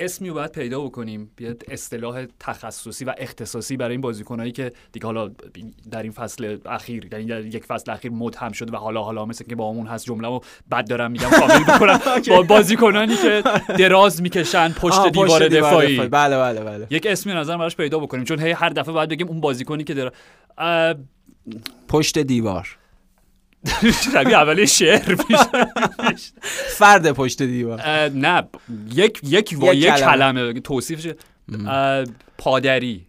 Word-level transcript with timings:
اسمی 0.00 0.28
رو 0.28 0.34
باید 0.34 0.52
پیدا 0.52 0.80
بکنیم. 0.80 1.30
بیاد 1.36 1.62
اصطلاح 1.68 2.26
تخصصی 2.40 3.04
و 3.04 3.14
اختصاصی 3.18 3.76
برای 3.76 3.90
این 3.90 4.00
بازیکنایی 4.00 4.52
که 4.52 4.72
دیگه 4.92 5.06
حالا 5.06 5.30
در 5.90 6.02
این 6.02 6.12
فصل 6.12 6.58
اخیر 6.66 7.08
یعنی 7.12 7.24
در 7.24 7.44
یک 7.44 7.64
فصل 7.64 7.90
اخیر 7.90 8.12
متهم 8.12 8.52
شده 8.52 8.72
و 8.72 8.76
حالا 8.76 9.02
حالا 9.02 9.26
مثل 9.26 9.44
که 9.44 9.56
با 9.56 9.70
همون 9.70 9.86
هست 9.86 10.04
جمله 10.04 10.28
رو 10.28 10.40
بد 10.70 10.88
دارم 10.88 11.10
میگم 11.10 11.30
کامل 11.30 11.64
بکنم. 11.64 12.00
با 12.36 12.42
بازیکنانی 12.42 13.16
که 13.16 13.42
دراز 13.78 14.22
می‌کشن 14.22 14.68
پشت 14.68 15.08
دیوار 15.12 15.48
دفاعی. 15.48 16.08
بله 16.08 16.38
بله 16.38 16.60
بله. 16.60 16.86
یک 16.90 17.06
اسمی 17.06 17.32
نظر 17.32 17.56
براش 17.56 17.76
پیدا 17.76 17.98
بکنیم. 17.98 18.24
چون 18.24 18.40
هی 18.40 18.50
هر 18.50 18.68
دفعه 18.68 18.94
باید 18.94 19.08
بگیم 19.08 19.28
اون 19.28 19.40
بازیکنی 19.40 19.84
که 19.84 19.94
در 19.94 20.12
پشت 21.88 22.18
دیوار. 22.18 22.79
شبیه 24.12 24.36
اولی 24.36 24.66
شعر 24.66 25.14
فرد 26.78 27.12
پشت 27.12 27.42
دیوار. 27.42 27.80
نه 28.08 28.42
یک 28.94 29.20
یک 29.24 29.56
و 29.60 29.74
یک 29.74 29.94
کلمه. 29.94 30.52
توصیفش 30.52 31.12
پادری. 32.38 33.06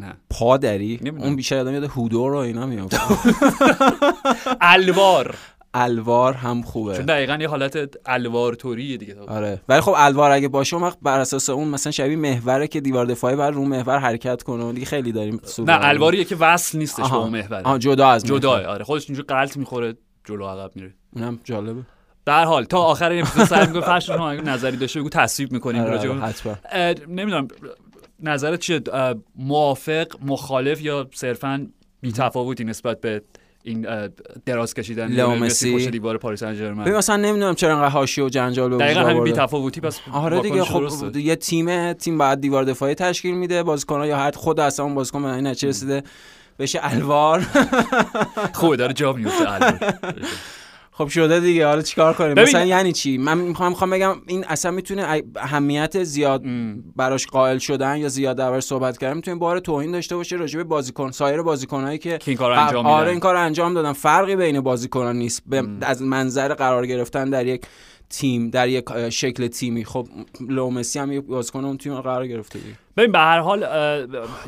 نه. 0.00 0.14
پادری؟ 0.30 1.00
اون 1.18 1.36
بیشتر 1.36 1.58
آدم 1.58 1.74
یاد 1.74 1.84
هودور 1.84 2.30
رو 2.30 2.36
اینا 2.38 2.66
میاد 2.66 2.94
الوار. 4.60 5.34
الوار 5.76 6.34
هم 6.34 6.62
خوبه. 6.62 6.96
چون 6.96 7.06
دقیقا 7.06 7.38
یه 7.40 7.48
حالت 7.48 7.96
الوار 8.06 8.54
توریه 8.54 8.96
دیگه 8.96 9.20
آره. 9.20 9.60
ولی 9.68 9.80
خب 9.80 9.94
الوار 9.96 10.30
اگه 10.30 10.48
باشه 10.48 10.76
اون 10.76 10.84
وقت 10.84 10.98
بر 11.02 11.20
اساس 11.20 11.50
اون 11.50 11.68
مثلا 11.68 11.92
شبیه 11.92 12.16
محوره 12.16 12.68
که 12.68 12.80
دیوار 12.80 13.06
دفاعی 13.06 13.36
بر 13.36 13.50
رو 13.50 13.64
محور 13.64 13.98
حرکت 13.98 14.42
کنه 14.42 14.72
دیگه 14.72 14.86
خیلی 14.86 15.12
داریم 15.12 15.40
نه 15.58 15.78
الواریه 15.80 16.24
که 16.24 16.36
وصل 16.36 16.78
نیستش 16.78 17.10
با 17.10 17.16
اون 17.16 17.30
محور 17.30 17.62
آها 17.64 17.78
جدا 17.78 18.08
از 18.08 18.24
جدا 18.24 18.50
آره. 18.50 18.84
خودش 18.84 19.08
اینجوری 19.10 19.26
غلط 19.26 19.56
می‌خوره 19.56 19.94
جلو 20.24 20.46
عقب 20.46 20.70
میره. 20.76 20.94
اونم 21.16 21.40
جالبه. 21.44 21.82
در 22.24 22.44
حال 22.44 22.64
تا 22.64 22.78
آخر 22.78 23.10
این 23.10 23.22
اپیزود 23.22 23.44
سعی 23.44 23.66
می‌کنم 23.66 23.82
فرض 23.92 24.04
شما 24.04 24.32
نظری 24.32 24.76
داشته 24.76 25.00
بگو 25.00 25.08
تصویب 25.08 25.52
می‌کنیم 25.52 25.82
آره 25.82 25.90
راجع 25.90 26.10
آره 26.10 26.94
نمی‌دونم 27.08 27.48
نظرت 28.20 28.60
چیه؟ 28.60 28.80
موافق 29.36 30.06
مخالف 30.24 30.82
یا 30.82 31.08
صرفا 31.14 31.66
بی‌تفاوتی 32.00 32.64
نسبت 32.64 33.00
به 33.00 33.22
این 33.66 33.86
دراز 34.46 34.74
کشیدن 34.74 35.06
لئو 35.06 35.34
مسی 35.34 35.74
پشت 35.74 35.88
دیوار 35.88 36.18
پاریس 36.18 36.40
سن 36.40 36.54
ژرمن 36.54 36.84
ببین 36.84 36.96
مثلا 36.96 37.16
نمی‌دونم 37.16 37.54
چرا 37.54 37.74
انقدر 37.74 37.88
حاشیه 37.88 38.24
و 38.24 38.28
جنجال 38.28 38.70
به 38.70 38.76
دقیقاً 38.76 39.00
همین 39.00 39.24
بی‌تفاوتی 39.24 39.80
پس 39.80 40.00
آره 40.12 40.40
دیگه 40.40 40.64
خب 40.64 41.16
یه 41.16 41.36
تیم 41.36 41.92
تیم 41.92 42.18
بعد 42.18 42.40
دیوار 42.40 42.64
دفاعی 42.64 42.94
تشکیل 42.94 43.34
میده 43.34 43.62
بازیکن‌ها 43.62 44.06
یا 44.06 44.16
هر 44.16 44.30
خود 44.30 44.60
اصلا 44.60 44.84
اون 44.84 44.94
بازیکن 44.94 45.22
به 45.22 45.28
این 45.28 45.46
نتیجه 45.46 45.68
رسیده 45.68 46.02
بشه 46.58 46.78
الوار. 46.82 47.46
خوبه 48.54 48.76
داره 48.76 48.92
جا 48.92 49.12
میفته 49.12 49.52
الوار. 49.52 49.94
خب 50.98 51.08
شده 51.08 51.40
دیگه 51.40 51.66
حالا 51.66 51.82
چیکار 51.82 52.14
کنیم؟ 52.14 52.38
مثلا 52.38 52.64
یعنی 52.64 52.92
چی؟ 52.92 53.18
من 53.18 53.38
می‌خوام 53.38 53.68
می‌خوام 53.72 53.90
بگم 53.90 54.16
این 54.26 54.44
اصلا 54.44 54.70
می‌تونه 54.70 55.22
اهمیت 55.36 56.04
زیاد 56.04 56.42
براش 56.96 57.26
قائل 57.26 57.58
شدن 57.58 57.96
یا 57.96 58.08
زیاد 58.08 58.36
دربارش 58.36 58.62
صحبت 58.62 58.98
کردن. 58.98 59.16
می‌تونه 59.16 59.36
بار 59.36 59.58
توهین 59.58 59.92
داشته 59.92 60.16
باشه 60.16 60.36
راجع 60.36 60.56
به 60.56 60.64
بازیکن 60.64 61.10
سایر 61.10 61.42
بازیکنایی 61.42 61.98
که, 61.98 62.18
که 62.18 62.30
این 62.30 62.38
کارو 62.38 62.60
انجام 62.60 62.86
آره 62.86 63.10
این 63.10 63.20
کارو 63.20 63.40
انجام 63.40 63.74
دادن. 63.74 63.92
فرقی 63.92 64.36
بین 64.36 64.60
بازیکنان 64.60 65.16
نیست. 65.16 65.42
از 65.80 66.02
منظر 66.02 66.54
قرار 66.54 66.86
گرفتن 66.86 67.30
در 67.30 67.46
یک 67.46 67.62
تیم 68.10 68.50
در 68.50 68.68
یک 68.68 68.84
شکل 69.08 69.46
تیمی. 69.46 69.84
خب 69.84 70.08
لو 70.48 70.70
مسی 70.70 70.98
هم 70.98 71.12
یک 71.12 71.24
بازیکن 71.24 71.64
اون 71.64 71.78
تیم 71.78 72.00
قرار 72.00 72.26
گرفته 72.26 72.58
دیگه. 72.58 72.74
ببین 72.96 73.12
به 73.12 73.18
هر 73.18 73.38
حال 73.38 73.60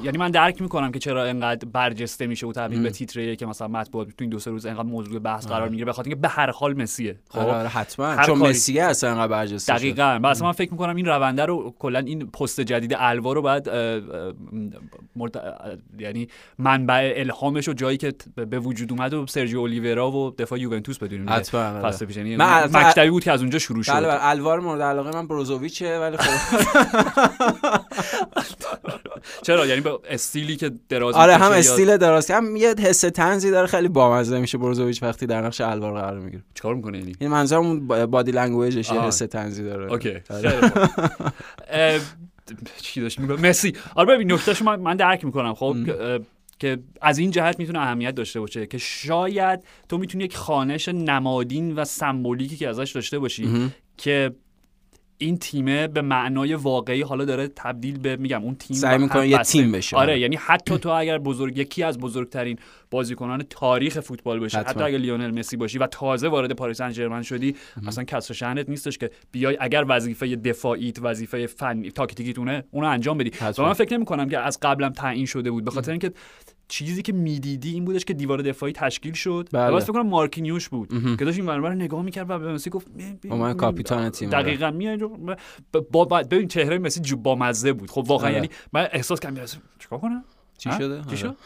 یعنی 0.03 0.19
من 0.19 0.31
درک 0.31 0.63
می‌کنم 0.63 0.93
که 0.93 0.99
چرا 0.99 1.25
انقدر 1.25 1.69
برجسته 1.73 2.27
میشه 2.27 2.47
و 2.47 2.53
تبدیل 2.53 2.83
به 2.83 2.91
تیتریه 2.91 3.37
که 3.37 3.47
مثلا 3.47 3.69
مطبوعات 3.69 4.09
تو 4.09 4.15
این 4.21 4.31
دو 4.31 4.39
سه 4.39 4.51
روز 4.51 4.67
انقدر 4.67 4.83
موضوع 4.83 5.19
بحث 5.19 5.47
قرار 5.47 5.69
می‌گیره 5.69 5.85
به 5.85 5.93
خاطر 5.93 6.09
اینکه 6.09 6.21
به 6.21 6.29
هر 6.29 6.51
حال 6.51 6.83
مسیه 6.83 7.19
خب؟ 7.31 7.39
آره 7.39 7.69
حتما. 7.69 8.17
چون 8.27 8.39
مسیه 8.39 8.85
اصلا 8.85 9.11
انقدر 9.11 9.27
برجسته 9.27 9.75
دقیقاً. 9.75 10.19
مثلا 10.19 10.47
من 10.47 10.53
فکر 10.53 10.71
می‌کنم 10.71 10.97
این 10.97 11.07
رونده 11.07 11.45
رو 11.45 11.75
کلا 11.79 11.99
این 11.99 12.27
پست 12.27 12.61
جدید 12.61 12.95
الوا 12.99 13.33
رو 13.33 13.43
بعد. 13.43 13.69
یعنی 15.99 16.29
منبع 16.59 17.13
الهامش 17.17 17.69
و 17.69 17.73
جایی 17.73 17.97
که 17.97 18.15
به 18.37 18.59
وجود 18.59 18.93
اومد 18.93 19.15
و 19.15 19.27
سرجیو 19.27 19.59
اولیورا 19.59 20.11
و 20.11 20.31
دفاع 20.31 20.61
یوونتوس 20.61 20.99
بدونیم 20.99 21.31
حتما 21.31 21.81
فصل 21.83 22.07
پیش 22.07 22.17
یعنی 22.17 22.37
مکتبی 22.37 23.11
بود 23.11 23.25
که 23.25 23.33
از 23.33 23.41
اونجا 23.41 23.59
شروع 23.59 23.83
شد. 23.83 23.93
بله 23.93 24.27
الوار 24.27 24.61
مورد 24.61 24.83
علاقه 24.83 25.11
من 25.11 25.27
بروزوویچه 25.27 25.99
ولی 25.99 26.17
خب 26.17 26.31
چرا؟ 29.47 29.67
یعنی 29.67 29.81
با 29.81 30.01
استیلی 30.09 30.57
که 30.57 30.71
دراز 30.89 31.15
آره 31.15 31.37
هم 31.37 31.53
استیل 31.53 31.97
دراز 31.97 32.31
هم 32.31 32.57
یه 32.57 32.75
حس 32.79 33.01
طنزی 33.01 33.51
داره 33.51 33.67
خیلی 33.67 33.89
بامزه 33.89 34.41
میشه. 34.41 34.59
بروزوویچ 34.59 35.03
وقتی 35.03 35.27
در 35.27 35.41
نقش 35.41 35.61
الوار 35.61 35.93
قرار 35.93 36.19
می‌گیره. 36.19 36.43
چیکار 36.55 36.75
می‌کنه 36.75 36.99
یعنی؟ 36.99 37.13
این 37.21 37.31
منظورم 37.31 37.87
body 37.87 38.31
language 38.31 38.79
ش 38.79 38.91
یه 38.91 39.01
حس 39.01 39.19
طنزی 39.19 39.65
داره. 39.65 39.93
OK. 39.93 40.15
چی 42.81 43.01
داشت 43.01 43.21
مسی 43.21 43.73
آره 43.95 44.15
ببین 44.15 44.33
نکتهشو 44.33 44.65
من, 44.65 44.81
من 44.81 44.97
درک 44.97 45.25
می‌کنم. 45.25 45.55
خب 45.55 45.77
که 46.59 46.79
از 47.01 47.19
این 47.19 47.31
جهت 47.31 47.59
می‌تونه 47.59 47.79
اهمیت 47.79 48.15
داشته 48.15 48.41
باشه 48.41 48.67
که 48.67 48.79
شاید 48.79 49.61
تو 49.89 49.99
می‌تونی 49.99 50.25
یک 50.25 50.37
خانش 50.37 50.89
نمادین 50.89 51.75
و 51.75 51.85
سمبولیکی 51.85 52.57
که 52.57 52.69
ازش 52.69 52.93
داشته 52.95 53.19
باشی 53.19 53.71
که 53.97 54.31
این 55.19 55.39
تیمه 55.39 55.89
به 55.89 56.03
معنای 56.03 56.55
واقعی 56.55 57.03
حالا 57.03 57.25
داره 57.25 57.49
تبدیل 57.49 57.99
به 57.99 58.17
میگم 58.17 58.43
اون 58.43 58.55
تیم 58.55 58.77
سعی 58.77 58.99
می‌کنه 58.99 59.29
یه 59.29 59.39
تیم 59.39 59.73
بشه. 59.73 59.97
آره 59.97 60.21
یعنی 60.21 60.37
حتی 60.49 60.79
تو 60.79 60.89
اگر 60.89 61.19
بزرگ 61.19 61.59
یکی 61.59 61.83
از 61.83 61.99
بزرگترین 61.99 62.59
بازیکنان 62.91 63.43
تاریخ 63.51 64.01
فوتبال 64.01 64.41
باشی 64.41 64.57
حتی 64.57 64.83
اگر 64.83 64.99
لیونل 64.99 65.39
مسی 65.39 65.57
باشی 65.57 65.79
و 65.79 65.87
تازه 65.87 66.29
وارد 66.29 66.53
پاریس 66.53 66.79
سن 66.79 67.23
شدی 67.23 67.57
اصلا 67.87 68.05
کسر 68.05 68.35
شهنت 68.35 68.69
نیستش 68.69 68.99
که 68.99 69.11
بیای 69.33 69.57
اگر 69.61 69.85
وظیفه 69.89 70.37
دفاعیت 70.37 70.99
وظیفه 71.03 71.47
فنی 71.47 71.91
تاکتیکیتونه 71.91 72.65
اونو 72.71 72.87
انجام 72.87 73.19
بدی. 73.19 73.33
و 73.59 73.63
من 73.63 73.73
فکر 73.73 73.95
نمی 73.95 74.05
کنم 74.05 74.29
که 74.29 74.39
از 74.39 74.59
قبلم 74.63 74.93
تعیین 74.93 75.27
شده 75.27 75.51
بود 75.51 75.65
به 75.65 75.71
خاطر 75.71 75.91
اینکه 75.91 76.13
چیزی 76.69 77.03
که 77.03 77.13
می‌دیدی 77.13 77.73
این 77.73 77.85
بودش 77.85 78.05
که 78.05 78.15
دیوار 78.15 78.43
دفاعی 78.43 78.73
تشکیل 78.73 79.13
شد. 79.13 79.49
بله. 79.53 79.71
واسه 79.71 79.87
فکر 79.87 79.93
کنم 79.93 80.07
مارکینیوش 80.09 80.69
بود 80.69 80.89
که 81.19 81.25
داشت 81.25 81.39
این 81.39 81.47
برنامه 81.47 81.69
رو 81.69 81.75
نگاه 81.75 82.03
می‌کرد 82.03 82.31
و 82.31 82.39
به 82.39 82.53
مسی 82.53 82.71
گفت 82.71 82.87
من 83.25 83.55
کاپیتان 83.55 84.11
تیم 84.11 84.31
دقیقاً 84.31 84.71
میاد 84.71 85.01
با 85.93 86.05
ببین 86.05 86.49
چهره 86.49 86.79
مسی 86.79 87.15
با 87.15 87.35
مزه 87.35 87.73
بود. 87.73 87.91
خب 87.91 88.05
واقعا 88.07 88.31
یعنی 88.31 88.49
من 88.73 88.89
احساس 88.93 89.21
کردم 89.21 89.45
چیکار 89.79 89.99
کنم؟ 89.99 90.25
چی 90.59 90.71
شده؟ 90.79 91.01
چی 91.11 91.17
شد؟ 91.17 91.37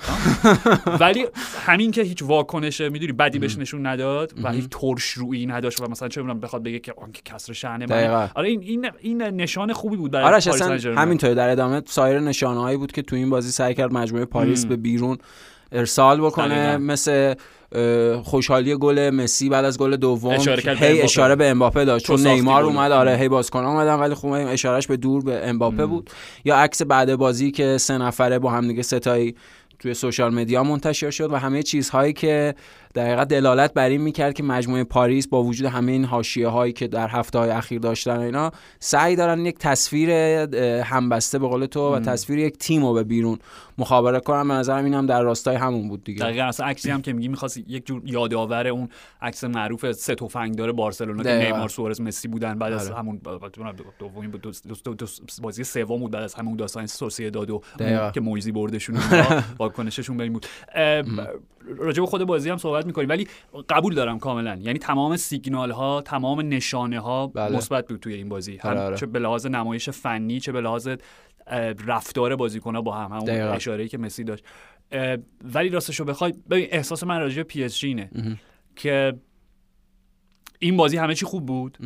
ولی 1.00 1.26
همین 1.66 1.90
که 1.90 2.02
هیچ 2.02 2.22
واکنش 2.22 2.80
می‌دونی 2.80 3.12
بدی 3.12 3.38
بهش 3.38 3.58
نشون 3.58 3.86
نداد 3.86 4.32
و 4.42 4.52
هیچ 4.52 4.68
ترش 4.70 5.04
رویی 5.04 5.46
نداشت 5.46 5.80
و 5.80 5.90
مثلا 5.90 6.08
چه 6.08 6.20
می‌دونم 6.22 6.40
بخواد 6.40 6.62
بگه 6.62 6.78
که 6.78 6.94
آن 6.96 7.12
که 7.12 7.22
کسر 7.24 7.52
شأن 7.52 7.86
من 7.90 8.30
آره 8.34 8.48
این 8.48 8.60
این 8.62 8.90
این 9.00 9.22
نشان 9.22 9.72
خوبی 9.72 9.96
بود 9.96 10.10
برای 10.10 10.40
آره 10.54 10.96
همینطوری 10.96 11.34
در 11.34 11.48
ادامه 11.48 11.82
سایر 11.86 12.20
نشانه‌هایی 12.20 12.76
بود 12.76 12.92
که 12.92 13.02
تو 13.02 13.16
این 13.16 13.30
بازی 13.30 13.50
سعی 13.50 13.74
کرد 13.74 13.92
مجموعه 13.92 14.24
پاریس 14.24 14.66
به 14.66 14.76
بیرون 14.76 15.18
ارسال 15.72 16.20
بکنه 16.20 16.76
مثل 16.76 17.34
خوشحالی 18.22 18.76
گل 18.76 19.10
مسی 19.10 19.48
بعد 19.48 19.64
از 19.64 19.78
گل 19.78 19.96
دوم. 19.96 20.34
اشاره 20.34 20.74
هی 20.74 21.02
اشاره 21.02 21.36
به 21.36 21.48
امباپه 21.48 21.84
داشت. 21.84 22.06
چون 22.06 22.26
نیمار 22.26 22.64
اومد 22.64 22.92
آره 22.92 23.16
هی 23.16 23.28
بازیکن 23.28 23.64
اومدن 23.64 23.94
ولی 23.94 24.14
خوب 24.14 24.32
اشارهش 24.32 24.86
به 24.86 24.96
دور 24.96 25.24
به 25.24 25.48
امباپه 25.48 25.86
بود. 25.86 26.10
یا 26.44 26.56
عکس 26.56 26.82
بعد 26.82 27.16
بازی 27.16 27.50
که 27.50 27.78
سه 27.78 27.98
نفره 27.98 28.38
با 28.38 28.50
هم 28.50 28.68
دیگه 28.68 28.82
ستایی 28.82 29.34
توی 29.78 29.94
social 29.94 30.34
media 30.34 30.64
منتشر 30.64 31.10
شد 31.10 31.32
و 31.32 31.36
همه 31.36 31.62
چیزهایی 31.62 32.12
که 32.12 32.54
در 32.94 33.06
حقیقت 33.06 33.28
دلالت 33.28 33.74
بر 33.74 33.88
این 33.88 34.00
می‌کرد 34.00 34.34
که 34.34 34.42
مجموعه 34.42 34.84
پاریس 34.84 35.28
با 35.28 35.42
وجود 35.42 35.66
همه 35.66 35.92
این 35.92 36.04
حاشیه 36.04 36.48
هایی 36.48 36.72
که 36.72 36.88
در 36.88 37.08
هفته 37.08 37.38
های 37.38 37.50
اخیر 37.50 37.78
داشتن 37.80 38.18
اینا 38.18 38.52
سعی 38.78 39.16
دارن 39.16 39.46
یک 39.46 39.58
تصویر 39.58 40.10
همبسته 40.80 41.38
به 41.38 41.48
قول 41.48 41.66
تو 41.66 41.94
و 41.94 42.00
تصویر 42.00 42.38
یک 42.38 42.58
تیم 42.58 42.84
رو 42.84 42.92
به 42.92 43.04
بیرون 43.04 43.38
مخابره 43.78 44.20
کنم 44.20 44.48
به 44.48 44.54
نظرم 44.54 44.84
اینم 44.84 45.06
در 45.06 45.22
راستای 45.22 45.56
همون 45.56 45.88
بود 45.88 46.04
دیگه. 46.04 46.24
دقیقاً 46.24 46.42
اصلا 46.42 46.66
عکسی 46.66 46.90
هم 46.90 47.02
که 47.02 47.12
میگی 47.12 47.28
می‌خواست 47.28 47.56
یک 47.56 47.86
جور 47.86 48.02
یادآور 48.04 48.68
اون 48.68 48.88
عکس 49.22 49.44
معروف 49.44 49.92
سه 49.92 50.14
تفنگ 50.14 50.54
داره 50.54 50.72
بارسلونا 50.72 51.22
که 51.22 51.34
نیمار 51.34 51.68
سوارز 51.68 52.00
مسی 52.00 52.28
بودن 52.28 52.58
بعد 52.58 52.72
از 52.72 52.90
همون 52.90 53.20
دومین 53.98 54.32
بازی 55.42 55.64
سوم 55.64 56.00
بود 56.00 56.10
بعد 56.10 56.22
از 56.22 56.34
همون 56.34 56.56
داستان 56.56 56.86
سوسییداد 56.86 57.50
و 57.50 57.62
که 58.14 58.20
مویزی 58.20 58.52
بردشون 58.52 58.96
واکنششون 59.58 60.16
به 60.16 60.28
بود. 60.30 60.46
راجع 61.76 62.00
به 62.00 62.06
خود 62.06 62.24
بازی 62.24 62.50
هم 62.50 62.56
صحبت 62.56 62.86
می‌کنیم 62.86 63.08
ولی 63.08 63.28
قبول 63.68 63.94
دارم 63.94 64.18
کاملا. 64.18 64.56
یعنی 64.56 64.78
تمام 64.78 65.16
سیگنال 65.16 65.70
ها 65.70 66.02
تمام 66.02 66.40
نشانه 66.40 67.00
ها 67.00 67.26
بله. 67.26 67.56
مثبت 67.56 67.88
بود 67.88 68.00
توی 68.00 68.14
این 68.14 68.28
بازی. 68.28 68.56
هم 68.56 68.94
چه 68.94 69.06
به 69.06 69.18
لحاظ 69.18 69.46
نمایش 69.46 69.90
فنی 69.90 70.40
چه 70.40 70.52
به 70.52 70.60
لحاظ 70.60 70.88
رفتار 71.86 72.36
بازیکن 72.36 72.80
با 72.80 72.94
هم 72.94 73.12
همون 73.16 73.30
اشاره 73.30 73.88
که 73.88 73.98
مسی 73.98 74.24
داشت. 74.24 74.44
ولی 75.54 75.68
راستش 75.68 76.00
رو 76.00 76.06
بخوای 76.06 76.32
ببین 76.50 76.66
احساس 76.70 77.04
من 77.04 77.20
راجع 77.20 77.36
به 77.36 77.42
پی 77.42 77.64
اس 77.64 77.84
اینه 77.84 78.10
که 78.76 79.12
این 80.58 80.76
بازی 80.76 80.96
همه 80.96 81.14
چی 81.14 81.26
خوب 81.26 81.46
بود 81.46 81.78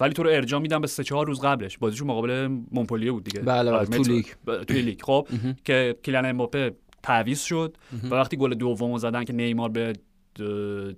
ولی 0.00 0.14
تو 0.14 0.22
رو 0.22 0.30
ارجاع 0.30 0.60
میدم 0.60 0.80
به 0.80 0.86
سه 0.86 1.04
چهار 1.04 1.26
روز 1.26 1.40
قبلش. 1.40 1.78
بازیشون 1.78 2.08
مقابل 2.08 2.46
مونپلیه 2.70 3.12
بود 3.12 3.24
دیگه. 3.24 3.40
بله 3.40 3.72
بله 3.72 3.84
تو 3.86 4.02
لیگ. 4.02 4.24
توی 4.68 4.82
لیگ. 4.82 5.02
خب 5.02 5.28
که 5.64 5.96
کیلیان 6.02 6.26
امباپه 6.26 6.72
تعویض 7.02 7.40
شد 7.40 7.76
و 8.10 8.14
وقتی 8.14 8.36
گل 8.36 8.54
دومو 8.54 8.98
زدن 8.98 9.24
که 9.24 9.32
نیمار 9.32 9.68
به 9.68 9.92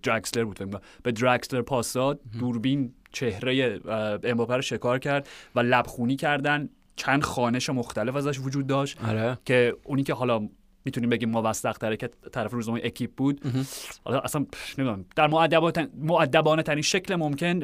دراکسلر 0.02 0.44
بود 0.44 0.80
به 1.02 1.12
دراکسلر 1.12 1.62
پاس 1.62 1.92
داد. 1.92 2.20
دوربین 2.38 2.94
چهره 3.12 3.80
امباپه 4.24 4.56
رو 4.56 4.62
شکار 4.62 4.98
کرد 4.98 5.28
و 5.54 5.60
لبخونی 5.60 6.16
کردن. 6.16 6.68
چند 6.96 7.22
خانش 7.22 7.70
مختلف 7.70 8.16
ازش 8.16 8.38
وجود 8.40 8.66
داشت 8.66 9.04
آره. 9.04 9.38
که 9.44 9.76
اونی 9.84 10.02
که 10.02 10.14
حالا 10.14 10.48
می‌تونیم 10.84 11.10
بگیم 11.10 11.30
موثق 11.30 11.96
که 11.96 12.10
طرف 12.32 12.52
روزنامه 12.52 12.80
اکیپ 12.84 13.10
بود. 13.16 13.40
حالا 14.04 14.20
اصلا 14.20 14.46
نمی‌دونم. 14.78 15.04
در 15.16 15.26
مؤدبانه 15.98 16.62
ترین 16.62 16.82
شکل 16.82 17.14
ممکن 17.14 17.62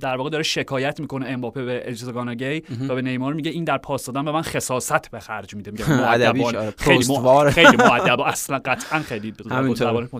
در 0.00 0.16
واقع 0.16 0.30
داره 0.30 0.42
شکایت 0.42 1.00
می‌کنه 1.00 1.26
امباپه 1.26 1.64
به 1.64 1.82
اجزاگاناگی 1.84 2.62
و 2.88 2.94
به 2.94 3.02
نیمار 3.02 3.34
میگه 3.34 3.50
این 3.50 3.64
در 3.64 3.78
پاس 3.78 4.06
دادن 4.06 4.24
به 4.24 4.32
من 4.32 4.42
خصاصت 4.42 5.10
به 5.10 5.20
خرج 5.20 5.54
میده. 5.54 5.70
میگه 5.70 5.92
مؤدبانه 6.00 6.70
خیلی 6.70 7.04
خیلی 7.50 7.76
مؤدب 7.76 8.20
اصلا 8.20 8.58
قطعا 8.64 8.98
خیلی 9.00 9.34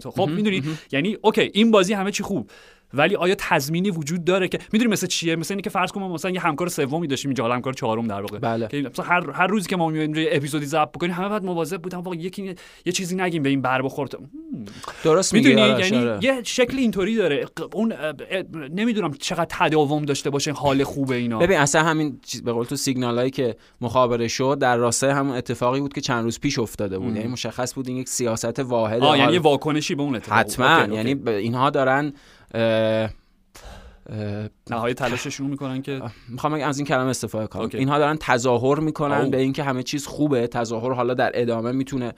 خب 0.03 0.29
می‌دونی؟ 0.29 0.63
یعنی 0.93 1.17
اوکی 1.23 1.51
این 1.55 1.71
بازی 1.71 1.95
همه 1.95 2.11
چی 2.13 2.23
خوب. 2.23 2.51
ولی 2.95 3.17
آیا 3.17 3.35
تضمینی 3.39 3.91
وجود 3.91 4.25
داره 4.25 4.49
که 4.49 4.59
می‌دونی 4.73 4.93
مثل 4.93 5.07
چیه؟ 5.07 5.37
مثل 5.37 5.55
اینکه 5.55 5.71
فرض 5.71 5.93
کنم 5.93 6.13
مثلا 6.13 6.31
یه 6.31 6.41
همکار 6.41 6.69
سومی 6.69 7.07
داشتیم 7.07 7.29
اینجا 7.29 7.49
همکار 7.49 7.73
چهارم 7.73 8.07
در 8.07 8.21
واقع. 8.21 8.39
بله. 8.39 8.69
که 8.69 8.77
مثلا 8.91 9.05
هر 9.05 9.31
هر 9.31 9.47
روزی 9.47 9.69
که 9.69 9.77
ما 9.77 9.89
میایم 9.89 10.15
یه 10.15 10.29
اپیزودی 10.33 10.67
ضبط 10.67 10.93
بکنیم 10.93 11.13
همه 11.13 11.29
بعد 11.29 11.45
مواظب 11.45 11.83
بودن 11.83 11.99
واقعا 11.99 12.21
یکی 12.21 12.55
یه 12.85 12.93
چیزی 12.93 13.17
نگیم 13.17 13.43
به 13.43 13.49
این 13.49 13.63
بر 13.63 13.83
بخورد. 13.83 14.15
درست 15.05 15.35
می‌دونی؟ 15.35 15.61
یعنی 15.61 16.19
یه 16.23 16.43
شکل 16.43 16.79
اینطوری 16.79 17.17
داره. 17.17 17.47
اون 17.73 17.95
نمی‌دونم 18.71 19.13
چقدر 19.13 19.47
تداوم 19.51 20.05
داشته 20.05 20.31
باشه 20.31 20.53
حال 20.53 20.85
خوبه 20.85 21.15
اینا. 21.15 21.39
ببین 21.39 21.59
اصلا 21.59 21.83
همین 21.83 22.21
به 22.45 22.53
قول 22.53 22.65
تو 22.65 22.77
سیگنالایی 22.77 23.31
که 23.31 23.57
مخابره 23.81 24.29
شد 24.29 24.59
در 24.61 24.77
راستای 24.77 25.11
همون 25.11 25.37
اتفاقی 25.37 25.81
بود 25.81 25.93
که 25.93 26.01
چند 26.01 26.25
روز 26.25 26.41
پیش 26.41 26.59
افتاده 26.59 26.99
بود. 26.99 27.17
یعنی 27.17 27.29
مشخص 27.29 27.75
بود 27.75 27.89
این 27.89 27.97
یک 27.97 28.09
سیاست 28.09 28.61
واحده 28.61 29.05
آه 29.05 29.19
یعنی 29.19 29.39
واکنشی 29.39 29.95
به 29.95 30.03
اون 30.03 30.17
اتفاق 30.17 30.39
حتما. 30.39 30.95
یعنی 30.95 31.17
اینها 31.27 31.71
دارن 31.71 32.13
نهایی 34.71 34.95
تلاششون 34.95 35.47
می‌کنن 35.47 35.83
که 35.83 36.03
می‌خوام 36.29 36.53
از 36.53 36.79
این 36.79 36.87
کلمه 36.87 37.11
استفاده 37.11 37.47
کنم. 37.47 37.69
اینها 37.75 37.99
دارن 37.99 38.17
تظاهر 38.21 38.81
می‌کنن 38.81 39.31
به 39.31 39.41
اینکه 39.41 39.63
همه 39.63 39.83
چیز 39.83 40.07
خوبه. 40.07 40.47
تظاهر 40.47 40.93
حالا 40.93 41.15
در 41.15 41.31
ادامه 41.35 41.73
می‌تونه 41.73 42.13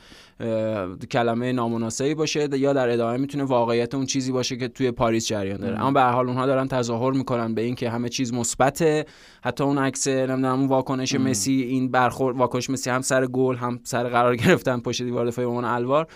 کلمه 1.10 1.52
نامناسبی 1.52 2.14
باشه 2.14 2.48
یا 2.58 2.72
در 2.72 2.88
ادامه 2.88 3.16
می‌تونه 3.16 3.44
واقعیت 3.44 3.94
اون 3.94 4.06
چیزی 4.06 4.32
باشه 4.32 4.56
که 4.56 4.68
توی 4.68 4.90
پاریس 4.90 5.26
جریان 5.26 5.60
داره. 5.60 5.80
اما 5.80 5.90
به 5.90 6.00
هر 6.00 6.12
حال 6.12 6.26
اونها 6.26 6.46
دارن 6.46 6.68
تظاهر 6.68 7.12
می‌کنن 7.12 7.54
به 7.54 7.60
اینکه 7.60 7.90
همه 7.90 8.08
چیز 8.08 8.32
مثبته. 8.32 9.06
حتی 9.44 9.64
اون 9.64 9.78
عکس 9.78 10.08
نمی‌دونم 10.08 10.60
اون 10.60 10.68
واکنش 10.68 11.14
مسی 11.14 11.52
این 11.52 11.90
برخورد 11.90 12.36
واکنش 12.36 12.70
مسی 12.70 12.90
هم 12.90 13.00
سر 13.00 13.26
گل 13.26 13.56
هم 13.56 13.80
سر 13.84 14.08
قرار 14.08 14.36
گرفتن 14.36 14.80
پشت 14.80 15.02
دیوار 15.02 15.26
دفاعی 15.26 15.48
الوار. 15.48 16.06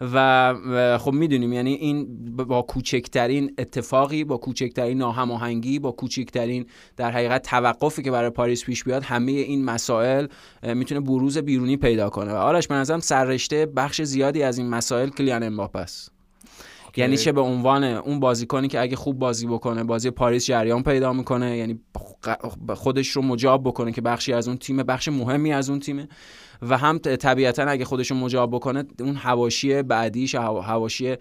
و 0.00 0.98
خب 0.98 1.12
می‌دونیم 1.12 1.52
یعنی 1.52 1.74
این 1.74 2.06
با 2.36 2.62
کوچکترین 2.62 3.54
اتفاقی 3.58 4.24
با 4.24 4.36
کوچکترین 4.36 4.98
ناهماهنگی 4.98 5.78
با 5.78 5.92
کوچکترین 5.92 6.66
در 6.96 7.10
حقیقت 7.10 7.42
توقفی 7.42 8.02
که 8.02 8.10
برای 8.10 8.30
پاریس 8.30 8.64
پیش 8.64 8.84
بیاد 8.84 9.02
همه 9.02 9.32
این 9.32 9.64
مسائل 9.64 10.26
می‌تونه 10.62 11.00
بروز 11.00 11.38
بیرونی 11.38 11.76
پیدا 11.76 12.10
کنه. 12.10 12.32
و 12.32 12.36
آرش 12.36 12.68
به 12.68 12.74
نظرم 12.74 13.00
سررشته 13.00 13.66
بخش 13.66 14.02
زیادی 14.02 14.42
از 14.42 14.58
این 14.58 14.68
مسائل 14.68 15.08
کلیان 15.08 15.42
امباپه 15.42 15.78
است. 15.78 16.12
یعنی 16.96 17.16
چه 17.16 17.32
به 17.32 17.40
عنوان 17.40 17.84
اون 17.84 18.20
بازیکنی 18.20 18.68
که 18.68 18.80
اگه 18.80 18.96
خوب 18.96 19.18
بازی 19.18 19.46
بکنه 19.46 19.84
بازی 19.84 20.10
پاریس 20.10 20.46
جریان 20.46 20.82
پیدا 20.82 21.12
می‌کنه 21.12 21.56
یعنی 21.56 21.80
خودش 22.74 23.08
رو 23.08 23.22
مجاب 23.22 23.64
بکنه 23.64 23.92
که 23.92 24.00
بخشی 24.00 24.32
از 24.32 24.48
اون 24.48 24.56
تیم 24.56 24.76
بخش 24.76 25.08
مهمی 25.08 25.52
از 25.52 25.70
اون 25.70 25.80
تیمه. 25.80 26.08
و 26.62 26.78
هم 26.78 26.98
طبیعتا 26.98 27.62
اگه 27.62 27.84
خودشون 27.84 28.18
مجاب 28.18 28.50
بکنه 28.50 28.84
اون 29.00 29.14
حواشی 29.14 29.82
بعدیش 29.82 30.34
حواشی 30.34 31.16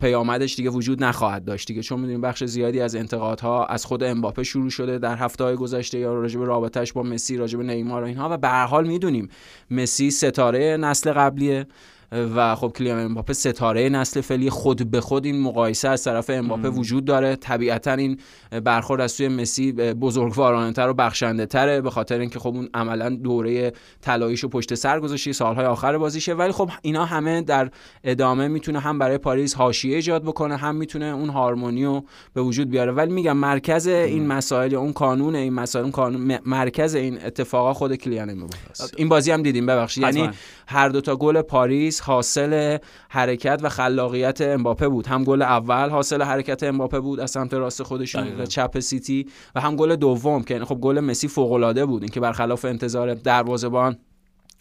پیامدش 0.00 0.56
دیگه 0.56 0.70
وجود 0.70 1.04
نخواهد 1.04 1.44
داشت 1.44 1.68
دیگه. 1.68 1.82
چون 1.82 2.00
می‌دونیم 2.00 2.20
بخش 2.20 2.44
زیادی 2.44 2.80
از 2.80 2.94
انتقادها 2.94 3.66
از 3.66 3.84
خود 3.84 4.02
امباپه 4.02 4.42
شروع 4.42 4.70
شده 4.70 4.98
در 4.98 5.16
هفته 5.16 5.44
های 5.44 5.56
گذشته 5.56 5.98
یا 5.98 6.14
راجع 6.14 6.38
به 6.38 6.46
رابطش 6.46 6.92
با 6.92 7.02
مسی 7.02 7.36
راجع 7.36 7.58
به 7.58 7.64
نیمار 7.64 8.02
و 8.02 8.06
اینها. 8.06 8.28
و 8.30 8.36
به 8.36 8.48
هر 8.48 8.66
حال 8.66 8.86
می‌دونیم 8.86 9.28
مسی 9.70 10.10
ستاره 10.10 10.76
نسل 10.76 11.12
قبلیه. 11.12 11.66
و 12.12 12.54
خب 12.54 12.72
کلیان 12.76 12.98
امباپه 12.98 13.32
ستاره 13.32 13.88
نسل 13.88 14.20
فعلی 14.20 14.50
خود 14.50 14.90
به 14.90 15.00
خود 15.00 15.24
این 15.24 15.40
مقایسه 15.40 15.88
از 15.88 16.04
طرف 16.04 16.30
امباپه 16.30 16.68
وجود 16.68 17.04
داره. 17.04 17.36
طبیعتا 17.36 17.92
این 17.92 18.18
برخورد 18.64 19.00
از 19.00 19.12
سوی 19.12 19.28
مسی 19.28 19.72
بزرگوارانه 19.72 20.72
تر 20.72 20.88
و 20.88 20.94
بخشنده 20.94 21.46
تره 21.46 21.80
به 21.80 21.90
خاطر 21.90 22.18
اینکه 22.18 22.38
خب 22.38 22.48
اون 22.48 22.68
عملا 22.74 23.10
دوره 23.10 23.72
طلاییشو 24.00 24.48
پشت 24.48 24.74
سر 24.74 25.00
گذاشته 25.00 25.32
سالهای 25.32 25.66
آخر 25.66 25.98
بازیشه. 25.98 26.34
ولی 26.34 26.52
خب 26.52 26.70
اینا 26.82 27.04
همه 27.04 27.42
در 27.42 27.70
ادامه 28.04 28.48
می‌تونه 28.48 28.78
هم 28.78 28.98
برای 28.98 29.18
پاریس 29.18 29.54
حاشیه 29.54 29.96
ایجاد 29.96 30.22
بکنه 30.22 30.56
هم 30.56 30.76
می‌تونه 30.76 31.04
اون 31.04 31.28
هارمونی 31.28 31.84
رو 31.84 32.04
به 32.34 32.42
وجود 32.42 32.70
بیاره. 32.70 32.92
ولی 32.92 33.12
میگم 33.12 33.36
مرکز 33.36 33.86
این 33.86 34.26
مسائل 34.26 34.72
یا 34.72 34.80
اون 34.80 34.92
کانون 34.92 35.34
این 35.34 35.52
مسائل 35.52 35.84
اون 35.84 35.92
کانون 35.92 36.38
مرکز 36.46 36.94
این 36.94 37.24
اتفاقا 37.24 37.72
خود 37.72 37.94
کیلیان 37.94 38.30
امباپه 38.30 38.56
این 38.96 39.08
بازی 39.08 39.30
هم 39.30 39.42
دیدیم 39.42 39.66
ببخشید. 39.66 40.02
یعنی 40.02 40.30
هر 40.66 40.88
دو 40.88 41.00
تا 41.00 41.16
گل 41.16 41.42
پاریس 41.42 41.99
حاصل 42.00 42.78
حرکت 43.08 43.60
و 43.62 43.68
خلاقیت 43.68 44.40
امباپه 44.40 44.88
بود. 44.88 45.06
هم 45.06 45.24
گل 45.24 45.42
اول 45.42 45.88
حاصل 45.88 46.22
حرکت 46.22 46.62
امباپه 46.62 47.00
بود 47.00 47.20
از 47.20 47.30
سمت 47.30 47.54
راست 47.54 47.82
خودشون 47.82 48.44
چپ 48.44 48.78
سیتی 48.78 49.26
و 49.54 49.60
هم 49.60 49.76
گل 49.76 49.96
دوم 49.96 50.42
که 50.42 50.58
خب 50.58 50.74
گل 50.74 51.00
مسی 51.00 51.28
فوق 51.28 51.52
العاده 51.52 51.86
بود. 51.86 52.02
اینکه 52.02 52.20
برخلاف 52.20 52.64
انتظار 52.64 53.14
دروازه‌بان 53.14 53.98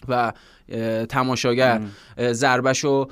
و 0.08 0.34
تماشاگر. 1.10 1.82
ضربشو 2.32 3.08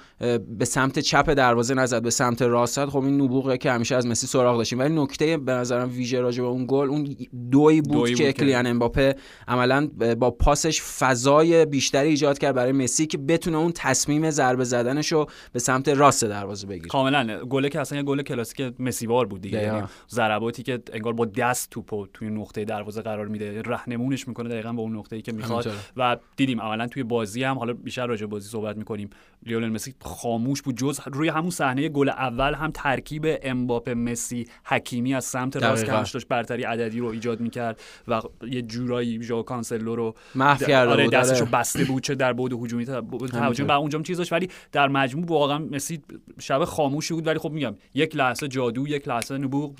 به 0.57 0.65
سمت 0.65 0.99
چپ 0.99 1.29
دروازه 1.29 1.73
نزد 1.73 2.01
به 2.01 2.09
سمت 2.09 2.41
راست 2.41 2.85
خب 2.85 3.03
این 3.03 3.21
نبوغه 3.21 3.57
که 3.57 3.71
همیشه 3.71 3.95
از 3.95 4.07
مسی 4.07 4.27
سراغ 4.27 4.57
داشتیم. 4.57 4.79
ولی 4.79 5.01
نکته 5.01 5.37
به 5.37 5.51
نظرم 5.51 5.89
ویژه 5.89 6.19
راجع 6.19 6.41
به 6.41 6.47
اون 6.47 6.65
گل 6.67 6.89
اون 6.89 7.15
دوی 7.51 7.81
بود, 7.81 7.97
دوی 7.97 8.13
که 8.13 8.33
کلیان 8.33 8.67
امباپه 8.67 9.15
عملا 9.47 9.87
با 10.19 10.31
پاسش 10.31 10.81
فضای 10.81 11.65
بیشتری 11.65 12.09
ایجاد 12.09 12.37
کرد 12.37 12.55
برای 12.55 12.71
مسی 12.71 13.05
که 13.05 13.17
بتونه 13.17 13.57
اون 13.57 13.71
تصمیم 13.75 14.29
ضربه 14.29 14.63
زدنشو 14.63 15.25
به 15.53 15.59
سمت 15.59 15.89
راست 15.89 16.25
دروازه 16.25 16.67
بگیره. 16.67 16.87
کاملا. 16.87 17.45
گل 17.45 17.67
که 17.67 17.79
اصلا 17.79 17.97
یه 17.97 18.03
گل 18.03 18.21
کلاسیک 18.21 18.73
مسی 18.79 19.07
وار 19.07 19.25
بود 19.25 19.41
دیگه. 19.41 19.61
یعنی 19.61 19.83
ضرباتی 20.09 20.63
که 20.63 20.79
انگار 20.93 21.13
با 21.13 21.25
دست 21.25 21.69
توپو 21.69 22.07
توی 22.13 22.29
نقطه 22.29 22.65
دروازه 22.65 23.01
قرار 23.01 23.27
میده 23.27 23.61
رهنمونش 23.61 24.27
می‌کنه 24.27 24.49
دقیقا 24.49 24.73
به 24.73 24.81
اون 24.81 24.95
نقطه‌ای 24.95 25.21
که 25.21 25.31
می‌خواد. 25.31 25.71
و 25.97 26.17
دیدیم 26.35 26.61
عملا 26.61 26.87
توی 26.87 27.03
بازی 27.03 27.43
هم 27.47 27.57
حالا 27.57 27.73
بیشتر 27.73 28.07
راجع 28.07 28.25
بازی 28.25 28.49
صحبت 28.49 28.77
می‌کنیم. 28.77 29.09
لیونل 29.45 29.69
مسی 29.69 29.95
خاموش 30.01 30.61
بود. 30.61 30.77
جز 30.77 30.99
روی 31.05 31.29
همون 31.29 31.49
صحنه 31.49 31.89
گل 31.89 32.09
اول 32.09 32.53
هم 32.53 32.71
ترکیب 32.71 33.25
امباپه 33.43 33.93
مسی 33.93 34.47
حکیمی 34.65 35.13
از 35.13 35.25
سمت 35.25 35.57
راست 35.57 35.85
که 35.85 35.91
داشت 35.91 36.27
برتری 36.27 36.63
عددی 36.63 36.99
رو 36.99 37.07
ایجاد 37.07 37.39
می‌کرد 37.39 37.79
و 38.07 38.21
یه 38.49 38.61
جورایی 38.61 39.23
ژوآو 39.23 39.41
کانسلو 39.43 39.95
رو 39.95 40.15
محو 40.35 40.65
کرده 40.65 40.91
آره 40.91 41.07
دستشو 41.07 41.45
بسته 41.45 41.83
بود 41.83 42.03
چه 42.03 42.15
در 42.15 42.33
بعد 42.33 42.53
هجومی 42.53 42.85
تهاجم 42.85 43.67
و 43.67 43.71
اونجا 43.71 44.01
چیز 44.01 44.17
داشت. 44.17 44.33
ولی 44.33 44.49
در 44.71 44.87
مجموع 44.87 45.25
واقعا 45.25 45.57
مسی 45.57 46.01
شب 46.39 46.63
خاموشی 46.63 47.13
بود. 47.13 47.27
ولی 47.27 47.39
خب 47.39 47.51
میگم 47.51 47.75
یک 47.93 48.15
لحظه 48.15 48.47
جادو 48.47 48.87
یک 48.87 49.07
لحظه 49.07 49.37
نبوغ. 49.37 49.73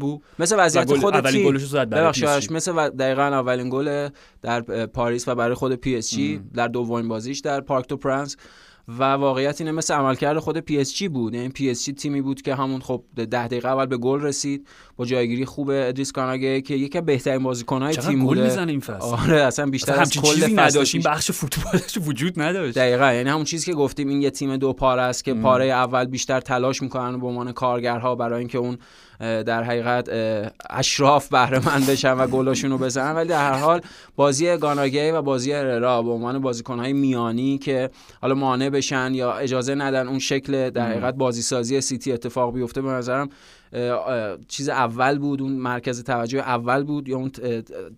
بو 0.00 0.20
مثل 0.38 0.56
وضعیت 0.58 0.96
خود 0.96 1.14
اولین 1.14 1.46
گلش 1.46 1.64
زد 1.64 1.94
مثل 2.52 2.88
دقیقاً 2.88 3.22
اولین 3.22 3.70
گل 3.70 4.08
در 4.42 4.60
پاریس 4.86 5.28
و 5.28 5.34
برای 5.34 5.54
خود 5.54 5.74
پی 5.74 5.96
اس 5.96 6.10
جی 6.10 6.40
در 6.54 6.68
بازیش 7.08 7.38
در 7.38 7.60
پارک 7.60 7.88
دو 7.88 7.96
پرنس 7.96 8.36
و 8.98 9.04
واقعیت 9.04 9.60
اینه 9.60 9.72
مثل 9.72 9.94
عملکرد 9.94 10.38
خود 10.38 10.58
پی 10.58 10.78
اس 10.78 10.94
جی 10.94 11.08
بود. 11.08 11.34
این 11.34 11.50
پی 11.50 11.70
اس 11.70 11.84
جی 11.84 11.92
تیمی 11.92 12.20
بود 12.20 12.42
که 12.42 12.54
همون 12.54 12.80
خب 12.80 13.04
ده 13.16 13.26
دقیقه 13.26 13.68
اول 13.68 13.86
به 13.86 13.96
گل 13.96 14.20
رسید 14.20 14.68
با 14.96 15.04
جایگیری 15.04 15.44
خوب 15.44 15.70
ادریس 15.70 16.12
گانا 16.12 16.36
گی 16.36 16.60
که 16.60 16.74
یکی 16.74 16.98
از 16.98 17.04
بهترین 17.04 17.42
بازیکن‌های 17.42 17.96
تیم 17.96 18.24
بوده. 18.24 18.42
می‌زنه 18.42 18.70
این 18.70 18.80
فصل. 18.80 19.06
آره 19.06 19.42
اصلا 19.42 19.66
بیشتر 19.66 20.00
از 20.00 20.12
کل 20.12 20.60
نداشت 20.60 21.06
بخش 21.06 21.30
فوتبالش 21.30 21.98
وجود 22.06 22.40
نداشت. 22.40 22.78
دقیقاً 22.78 23.12
یعنی 23.12 23.30
همون 23.30 23.44
چیزی 23.44 23.66
که 23.66 23.74
گفتیم 23.74 24.08
این 24.08 24.22
یه 24.22 24.30
تیم 24.30 24.56
دو 24.56 24.72
پاره 24.72 25.02
است 25.02 25.24
که 25.24 25.34
پاره 25.34 25.64
اول 25.64 26.04
بیشتر 26.04 26.40
تلاش 26.40 26.82
می‌کنن 26.82 27.20
به 27.20 27.26
عنوان 27.26 27.52
کارگرها 27.52 28.14
برای 28.14 28.38
اینکه 28.38 28.58
اون 28.58 28.78
در 29.20 29.62
حقیقت 29.62 30.08
اشراف 30.70 31.28
بهره 31.28 31.68
مند 31.68 31.86
بشن 31.86 32.12
و 32.12 32.26
گلاشون 32.26 32.70
رو 32.70 32.78
بزنن. 32.78 33.12
ولی 33.12 33.28
در 33.28 33.52
هر 33.52 33.58
حال 33.58 33.80
بازی 34.16 34.56
گانا 34.56 34.83
گی 34.83 35.10
و 35.10 35.22
بازی 35.22 35.52
هررا 35.52 36.02
به 36.02 36.10
عنوان 36.10 36.38
بازیکنهای 36.38 36.92
میانی 36.92 37.58
که 37.58 37.90
حالا 38.22 38.34
مانع 38.34 38.70
بشن 38.70 39.14
یا 39.14 39.32
اجازه 39.32 39.74
ندن 39.74 40.08
اون 40.08 40.18
شکل 40.18 40.70
در 40.70 40.90
حقیقت 40.90 41.14
بازی 41.14 41.42
سازی 41.42 41.80
سیتی 41.80 42.12
اتفاق 42.12 42.54
بیفته 42.54 42.82
به 42.82 42.88
نظرم 42.88 43.28
چیز 44.48 44.68
اول 44.68 45.18
بود 45.18 45.42
اون 45.42 45.52
مرکز 45.52 46.04
توجه 46.04 46.38
اول 46.38 46.84
بود 46.84 47.08
یا 47.08 47.16
اون 47.16 47.30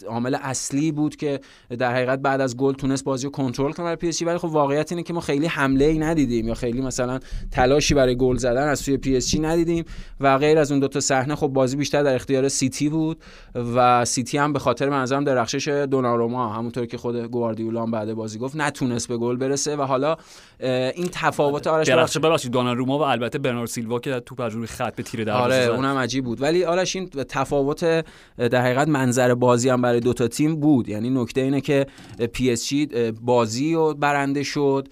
عامل 0.08 0.36
اصلی 0.42 0.92
بود 0.92 1.16
که 1.16 1.40
در 1.78 1.94
حقیقت 1.94 2.18
بعد 2.18 2.40
از 2.40 2.56
گل 2.56 2.72
تونست 2.72 3.04
بازی 3.04 3.26
رو 3.26 3.30
کنترل 3.30 3.72
کنه 3.72 3.96
پی 3.96 4.08
اس 4.08 4.22
ولی 4.22 4.38
خب 4.38 4.44
واقعیت 4.44 4.92
اینه 4.92 5.02
که 5.02 5.12
ما 5.12 5.20
خیلی 5.20 5.46
حمله 5.46 5.84
ای 5.84 5.98
ندیدیم 5.98 6.48
یا 6.48 6.54
خیلی 6.54 6.80
مثلا 6.80 7.20
تلاشی 7.50 7.94
برای 7.94 8.16
گل 8.16 8.36
زدن 8.36 8.68
از 8.68 8.78
سوی 8.78 8.96
پی 8.96 9.16
اس 9.16 9.34
ندیدیم 9.40 9.84
و 10.20 10.38
غیر 10.38 10.58
از 10.58 10.70
اون 10.70 10.80
دو 10.80 10.88
تا 10.88 11.00
صحنه 11.00 11.34
خب 11.34 11.46
بازی 11.46 11.76
بیشتر 11.76 12.02
در 12.02 12.14
اختیار 12.14 12.48
سیتی 12.48 12.88
بود 12.88 13.22
و 13.54 14.04
سیتی 14.04 14.38
هم 14.38 14.52
به 14.52 14.58
خاطر 14.58 14.88
به 14.88 15.00
نظرم 15.00 15.24
درخشش 15.24 15.68
دوناروما 15.68 16.48
همونطور 16.48 16.86
که 16.86 16.98
خود 16.98 17.16
گواردیولا 17.16 17.86
بعد 17.86 18.14
بازی 18.14 18.38
گفت 18.38 18.56
نتونست 18.56 19.08
به 19.08 19.16
گل 19.16 19.36
برسه 19.36 19.76
و 19.76 19.82
حالا 19.82 20.16
این 20.60 21.08
تفاوت 21.12 21.66
آرش 21.66 21.86
درخشش 21.86 22.18
ببخشید. 22.18 22.52
دوناروما 22.52 22.98
و 22.98 23.02
البته 23.02 23.38
برنارد 23.38 23.68
سیلوا 23.68 23.98
که 23.98 24.20
توپ 24.20 24.40
از 24.40 24.52
روی 24.52 24.66
خط 24.66 24.96
به 24.96 25.02
تیر 25.02 25.24
دروازه 25.24 25.61
آره 25.68 25.74
اونم 25.74 25.96
عجیب 25.96 26.24
بود. 26.24 26.42
ولی 26.42 26.64
آرش 26.64 26.96
این 26.96 27.08
تفاوت 27.08 28.04
در 28.36 28.62
حقیقت 28.62 28.88
منظر 28.88 29.34
بازی 29.34 29.68
هم 29.68 29.82
برای 29.82 30.00
دوتا 30.00 30.28
تیم 30.28 30.56
بود. 30.56 30.88
یعنی 30.88 31.10
نکته 31.10 31.40
اینه 31.40 31.60
که 31.60 31.86
پی 32.32 32.50
اس 32.50 32.72
بازی 33.20 33.74
و 33.74 33.94
برنده 33.94 34.42
شد 34.42 34.88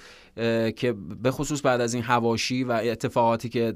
که 0.77 0.95
به 1.23 1.31
خصوص 1.31 1.65
بعد 1.65 1.81
از 1.81 1.95
این 1.95 2.03
هواشی 2.03 2.65
و 2.65 2.73
اتفاقاتی 2.73 3.49
که 3.49 3.75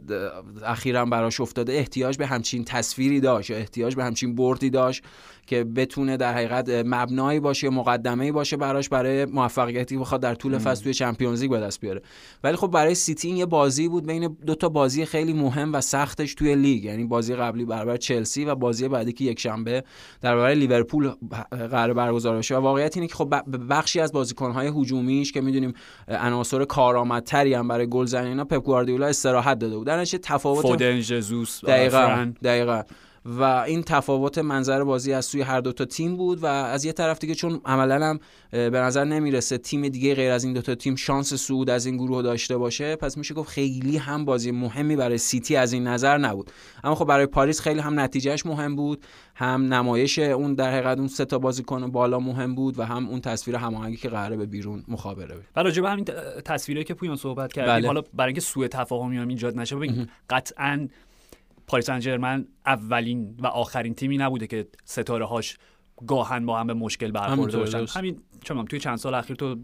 اخیرا 0.65 1.05
براش 1.05 1.41
افتاده 1.41 1.73
احتیاج 1.73 2.17
به 2.17 2.27
همچین 2.27 2.65
تصویری 2.65 3.21
داشت 3.21 3.51
یا 3.51 3.57
احتیاج 3.57 3.95
به 3.95 4.05
همچین 4.05 4.35
بردی 4.35 4.71
داشت. 4.71 5.05
که 5.47 5.65
بتونه 5.65 6.17
در 6.17 6.35
حقیقت 6.35 6.69
مبنایی 6.69 7.41
باشه 7.41 7.71
مقدمه‌ای 7.71 8.33
باشه 8.33 8.57
براش 8.57 8.89
برای 8.89 9.25
موفقیتی 9.25 9.97
بخواد 9.97 10.21
در 10.21 10.35
طول 10.35 10.59
فصل 10.59 10.83
توی 10.83 10.95
چمپیونز 10.95 11.43
لیگ 11.43 11.51
به 11.51 11.61
دست 11.61 11.81
بیاره. 11.81 12.03
ولی 12.45 12.57
خب 12.57 12.67
برای 12.67 12.95
سیتی 12.95 13.29
این 13.29 13.37
یه 13.37 13.47
بازی 13.47 13.89
بود 13.89 14.07
بین 14.07 14.37
دو 14.47 14.55
تا 14.55 14.69
بازی 14.69 15.05
خیلی 15.05 15.33
مهم 15.33 15.73
و 15.73 15.81
سختش 15.81 16.35
توی 16.35 16.55
لیگ. 16.55 16.85
یعنی 16.85 17.05
بازی 17.05 17.35
قبلی 17.35 17.65
برابر 17.65 17.97
چلسی 17.97 18.45
و 18.45 18.55
بازی 18.55 18.89
بعدی 18.89 19.13
که 19.13 19.25
یک 19.25 19.41
شنبه 19.41 19.85
در 20.21 20.35
برابر 20.35 20.55
لیورپول 20.55 21.11
قرار 21.51 21.93
برگزار 21.93 22.37
بشه. 22.37 22.57
و 22.57 22.61
واقعیت 22.61 22.97
اینه 22.97 23.09
که 23.09 23.15
خب 23.15 23.35
بخشی 23.71 24.01
از 24.01 24.13
بازیکن‌های 24.13 24.67
هجومیش 24.67 25.33
که 25.33 25.41
می‌دونیم 25.41 25.73
عناصر 26.09 26.65
کارآمدتری 26.65 27.55
هم 27.55 27.69
برای 27.69 27.87
گلزنی 27.87 28.29
اینا 28.29 28.45
پپ 28.45 28.63
گواردیولا 28.63 29.07
استراحت 29.07 29.59
داده 29.59 29.77
بود. 29.77 29.87
در 29.87 30.05
تفاوت 30.05 30.67
فودن 30.67 31.01
جزوس 31.01 31.65
دقیقاً 31.65 32.33
دقیقاً. 32.45 32.83
و 33.27 33.43
این 33.43 33.83
تفاوت 33.83 34.39
منظر 34.39 34.85
بازی 34.85 35.13
از 35.13 35.25
سوی 35.25 35.43
هر 35.43 35.61
دو 35.61 35.73
تا 35.73 35.85
تیم 35.85 36.17
بود 36.17 36.43
و 36.43 36.47
از 36.47 36.85
یه 36.85 36.93
طرف 36.93 37.19
دیگه 37.19 37.35
چون 37.35 37.61
عملا 37.65 38.05
هم 38.05 38.21
به 38.51 38.81
نظر 38.81 39.05
نمی‌رسه 39.05 39.59
تیم 39.59 39.89
دیگه 39.89 40.15
غیر 40.15 40.31
از 40.31 40.45
این 40.45 40.53
دو 40.53 40.63
تا 40.63 40.75
تیم 40.75 40.95
شانس 40.95 41.35
صعود 41.35 41.71
از 41.71 41.87
این 41.87 41.97
گروه 41.97 42.23
داشته 42.23 42.57
باشه 42.57 42.97
پس 42.97 43.17
میشه 43.17 43.35
گفت 43.35 43.51
خیلی 43.51 43.97
هم 43.97 44.25
بازی 44.25 44.51
مهمی 44.51 44.97
برای 44.97 45.19
سیتی 45.19 45.57
از 45.57 45.73
این 45.73 45.87
نظر 45.87 46.19
نبود. 46.19 46.51
اما 46.85 46.95
خب 46.95 47.05
برای 47.05 47.27
پاریس 47.27 47.61
خیلی 47.61 47.81
هم 47.81 48.01
نتیجهش 48.01 48.47
مهم 48.47 48.77
بود 48.77 49.05
هم 49.35 49.75
نمایش 49.75 50.19
اون 50.19 50.55
در 50.55 50.71
حقیقت 50.71 50.99
اون 50.99 51.09
سه 51.09 51.25
تا 51.25 51.39
بازیکن 51.39 51.91
بالا 51.91 52.19
مهم 52.19 52.55
بود 52.55 52.79
و 52.79 52.83
هم 52.83 53.09
اون 53.09 53.21
تصویر 53.21 53.57
هماهنگی 53.57 53.97
که 53.97 54.09
قراره 54.09 54.37
به 54.37 54.47
بیرون 54.47 54.85
مخابره 54.89 55.37
و 55.57 55.63
راجع 55.63 55.83
به 55.83 55.91
همین 55.91 56.05
تصویری 56.45 56.85
که 56.85 56.95
پویان 56.95 57.17
صحبت 57.17 57.53
کردیم 57.53 57.75
بله. 57.75 57.87
حالا 57.87 58.03
برای 58.15 58.29
اینکه 58.29 58.41
سوء 58.41 58.69
تفاهمی 58.69 59.17
هم 59.17 59.29
ایجاد 59.29 59.59
نشه 59.59 59.77
ببین 59.77 60.09
قطعا 60.31 60.89
پاریس 61.67 61.89
سن 61.91 62.10
ژرمن 62.10 62.47
اولین 62.67 63.37
و 63.39 63.47
آخرین 63.47 63.95
تیمی 63.95 64.19
نبوده 64.19 64.47
که 64.47 64.69
ستاره 64.85 65.25
هاش 65.25 65.57
گاهاً 66.07 66.47
با 66.47 66.61
هم 66.61 66.67
به 66.67 66.75
مشکل 66.75 67.11
برخورده 67.11 67.59
باشن. 67.59 67.85
همین 67.99 68.21
چون 68.45 68.65
توی 68.65 68.81
چند 68.81 68.99
سال 68.99 69.15
اخیر 69.15 69.37
تو 69.37 69.57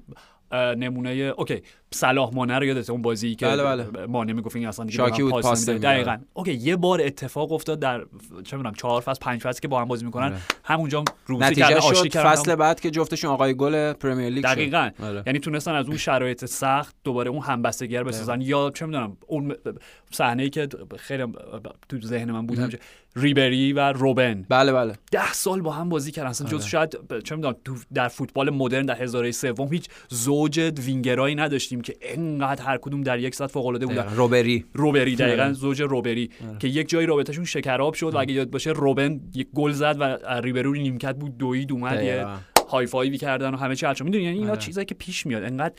نمونه 0.52 1.10
OK 1.10 1.62
صلاح 1.94 2.30
مانه 2.34 2.58
رو 2.58 2.64
یادته؟ 2.64 2.92
اون 2.92 3.02
بازی 3.02 3.34
که 3.34 3.46
بله 3.46 3.62
بله. 3.62 4.06
مانه 4.06 4.32
می‌گفت 4.32 4.56
این 4.56 4.66
اصلا 4.66 4.84
دیگه 4.84 4.96
شاکی 4.96 5.22
بود 5.22 5.42
پاس 5.42 5.68
دقیقاً. 5.68 6.18
OK 6.32 6.52
یه 6.52 6.76
بار 6.76 7.00
اتفاق 7.00 7.52
افتاد 7.52 7.80
در 7.80 8.04
چه 8.44 8.56
می‌دونم 8.56 8.74
چهار 8.74 9.00
فصل 9.00 9.18
پنج 9.20 9.40
فصل 9.40 9.60
که 9.60 9.68
با 9.68 9.80
هم 9.80 9.88
بازی 9.88 10.04
می‌کنن. 10.04 10.28
بله. 10.28 10.38
همونجا 10.64 11.04
روسی 11.26 11.54
کردن 11.54 11.76
آشتی 11.76 12.08
کردن. 12.08 12.30
فصل 12.30 12.54
بعد 12.54 12.80
که 12.80 12.90
جفتشون 12.90 13.30
آقای 13.30 13.54
گل 13.54 13.92
پرمیر 13.92 14.28
لیگ 14.28 14.44
دقیقاً. 14.44 14.90
بله. 14.98 15.22
یعنی 15.26 15.38
تونستن 15.38 15.74
از 15.74 15.86
اون 15.86 15.96
شرایط 15.96 16.44
سخت 16.44 16.94
دوباره 17.04 17.30
اون 17.30 17.42
همبستگی 17.42 17.98
بسازن. 17.98 18.40
یا 18.40 18.70
چه 18.74 18.86
می‌دونم 18.86 19.16
اون 19.26 19.54
صحنه 20.10 20.42
ای 20.42 20.50
که 20.50 20.68
خیلی 20.98 21.24
تو 21.88 22.00
ذهن 22.00 22.30
من 22.30 22.46
بود 22.46 22.80
ریبری 23.16 23.72
و 23.72 23.92
روبن. 23.92 24.46
بله 24.48 24.72
بله. 24.72 24.94
ده 25.12 25.32
سال 25.32 25.60
با 25.60 25.72
هم 25.72 25.88
بازی 25.88 26.12
کردن. 26.12 26.28
اصلا 26.28 26.48
جز 26.48 26.60
بله. 26.60 26.68
شاید 26.68 26.96
چه 27.24 27.36
می‌دونم 27.36 27.54
در 27.94 28.08
فوتبال 28.08 28.50
مدرن 28.50 28.86
در 28.86 29.02
هزاره 29.02 29.30
سوم 29.30 29.72
هیچ 29.72 29.88
زوج 30.08 30.72
وینگرایی 30.78 31.34
نداشتیم. 31.34 31.79
که 31.82 31.96
انقدر 32.02 32.64
هر 32.64 32.76
کدوم 32.76 33.02
در 33.02 33.18
یک 33.18 33.34
ساعت 33.34 33.50
فوق 33.50 33.66
العاده 33.66 33.86
بودن 33.86 34.06
روبری. 34.14 34.64
روبری 34.74 35.16
دقیقا. 35.16 35.52
زوج 35.52 35.82
روبری. 35.82 36.30
آره. 36.48 36.58
که 36.58 36.68
یک 36.68 36.88
جایی 36.88 37.06
رابطهشون 37.06 37.44
شکراب 37.44 37.94
شد 37.94 38.14
و 38.14 38.18
اگه 38.18 38.34
یاد 38.34 38.50
باشه 38.50 38.70
روبن 38.70 39.20
یک 39.34 39.48
گل 39.54 39.72
زد 39.72 39.96
و 40.00 40.18
ریبری 40.40 40.62
رو 40.62 40.72
نیمکت 40.72 41.16
بود 41.16 41.38
دوید 41.38 41.72
اومد 41.72 42.38
high 42.70 42.86
five 42.86 43.12
ی 43.12 43.18
کردن 43.18 43.54
و 43.54 43.56
همه 43.56 43.76
چی. 43.76 43.86
حل 43.86 43.94
می‌دونی 44.00 44.24
یعنی 44.24 44.38
اینا 44.38 44.50
آره. 44.50 44.60
چیزایی 44.60 44.84
که 44.84 44.94
پیش 44.94 45.26
میاد. 45.26 45.42
انقدر 45.44 45.74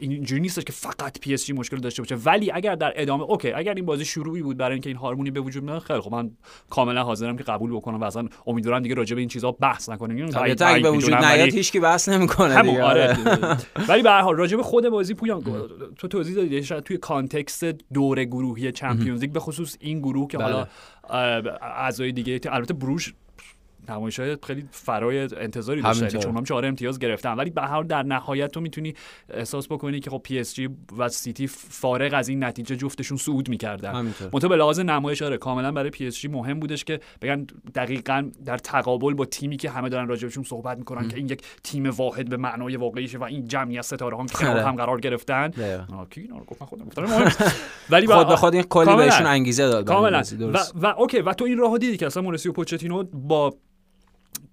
اینجوری 0.00 0.40
نیستش 0.40 0.64
که 0.64 0.72
فقط 0.72 1.20
پی 1.20 1.34
اس 1.34 1.46
جی 1.46 1.52
مشکل 1.52 1.76
داشته 1.76 2.02
باشه. 2.02 2.14
ولی 2.14 2.50
اگر 2.50 2.74
در 2.74 2.92
ادامه 2.96 3.22
OK 3.22 3.52
اگر 3.52 3.74
این 3.74 3.86
بازی 3.86 4.04
شروعی 4.04 4.42
بود 4.42 4.56
برای 4.56 4.72
اینکه 4.72 4.90
این 4.90 4.96
هارمونی 4.96 5.30
به 5.30 5.40
وجود 5.40 5.66
بیاد 5.66 5.82
خیلی 5.82 6.00
خب 6.00 6.12
من 6.12 6.30
کاملا 6.70 7.02
حاضرم 7.02 7.36
که 7.36 7.44
قبول 7.44 7.76
بکنم 7.76 8.00
و 8.00 8.04
اصلا 8.04 8.28
امیدوارم 8.46 8.82
دیگه 8.82 8.94
راجع 8.94 9.14
به 9.14 9.20
این 9.20 9.28
چیزا 9.28 9.52
بحث 9.52 9.88
نکنیم. 9.88 10.30
اگه 10.36 10.82
به 10.82 10.90
وجود 10.90 11.14
نیاد 11.14 11.54
هیچ 11.54 11.72
کی 11.72 11.80
بحث 11.80 12.08
نمی‌کنه 12.08 12.62
دیگه. 12.62 12.82
آره. 12.82 13.16
ولی 13.88 14.02
به 14.02 14.10
هر 14.10 14.20
حال 14.20 14.36
راجع 14.36 14.56
به 14.56 14.62
خود 14.62 14.88
بازی 14.88 15.14
پویان 15.14 15.42
تو 15.98 16.08
توضیح 16.08 16.36
دادی 16.36 16.62
شاید 16.62 16.84
توی 16.84 16.96
context 16.96 17.64
دور 17.64 18.24
گروهی 18.24 18.72
Champions 18.72 19.20
League 19.20 19.32
به 19.32 19.40
خصوص 19.40 19.76
این 19.80 19.98
گروه 19.98 20.28
که 20.28 20.38
حالا 20.38 20.66
بله. 21.10 21.52
اعضای 21.62 22.12
دیگه 22.12 22.40
البته 22.44 22.74
بروژ 22.74 23.14
نمایش 23.88 24.20
های 24.20 24.36
خیلی 24.46 24.64
فرای 24.70 25.18
انتظاری 25.36 25.82
داشته 25.82 26.18
چون 26.18 26.36
هم 26.36 26.44
چهار 26.44 26.66
امتیاز 26.66 26.98
گرفتن. 26.98 27.32
ولی 27.32 27.50
به 27.50 27.62
هر 27.62 27.82
در 27.82 28.02
نهایت 28.02 28.50
تو 28.50 28.60
می‌تونی 28.60 28.94
احساس 29.30 29.68
بکنی 29.68 30.00
که 30.00 30.10
خب 30.10 30.20
پی 30.24 30.38
اس 30.38 30.54
جی 30.54 30.68
و 30.98 31.08
سیتی 31.08 31.46
فارغ 31.46 32.14
از 32.14 32.28
این 32.28 32.44
نتیجه 32.44 32.76
جفتشون 32.76 33.18
صعود 33.18 33.48
می‌کردن. 33.48 33.92
منتها 34.32 34.48
به 34.48 34.56
لحاظ 34.56 34.80
نمایش 34.80 35.22
آره 35.22 35.36
کاملا 35.36 35.72
برای 35.72 35.90
پی 35.90 36.06
اس 36.06 36.18
جی 36.18 36.28
مهم 36.28 36.60
بودش 36.60 36.84
که 36.84 37.00
بگن 37.22 37.46
دقیقا 37.74 38.30
در 38.44 38.58
تقابل 38.58 39.14
با 39.14 39.24
تیمی 39.24 39.56
که 39.56 39.70
همه 39.70 39.88
دارن 39.88 40.08
راجبشون 40.08 40.44
صحبت 40.44 40.78
می‌کنن 40.78 41.08
که 41.08 41.16
این 41.16 41.26
یک 41.26 41.42
تیم 41.64 41.90
واحد 41.90 42.28
به 42.28 42.36
معنای 42.36 42.76
واقعیشه 42.76 43.18
و 43.18 43.24
این 43.24 43.48
جمعیت 43.48 43.82
ستاره 43.82 44.16
هم 44.16 44.26
که 44.26 44.46
آره. 44.46 44.64
هم 44.64 44.76
قرار 44.76 45.00
گرفتن. 45.00 45.50
ولی 47.90 48.06
خود 48.06 48.28
به 48.28 48.36
خود 48.36 48.54
این 48.54 48.62
کلی 48.62 48.96
بهشون 48.96 49.26
انگیزه 49.26 49.68
داد. 49.68 49.84
کاملا. 49.84 50.22
و, 50.40 50.58
و 50.74 50.86
اوکی. 50.86 51.18
و 51.18 51.32
تو 51.32 51.44
این 51.44 51.58
راهو 51.58 51.78
دیدی 51.78 51.96
که 51.96 52.06
اصلا 52.06 52.22
مورسی 52.22 52.48
و 52.48 52.52
پوچتینو 52.52 53.04
با 53.04 53.56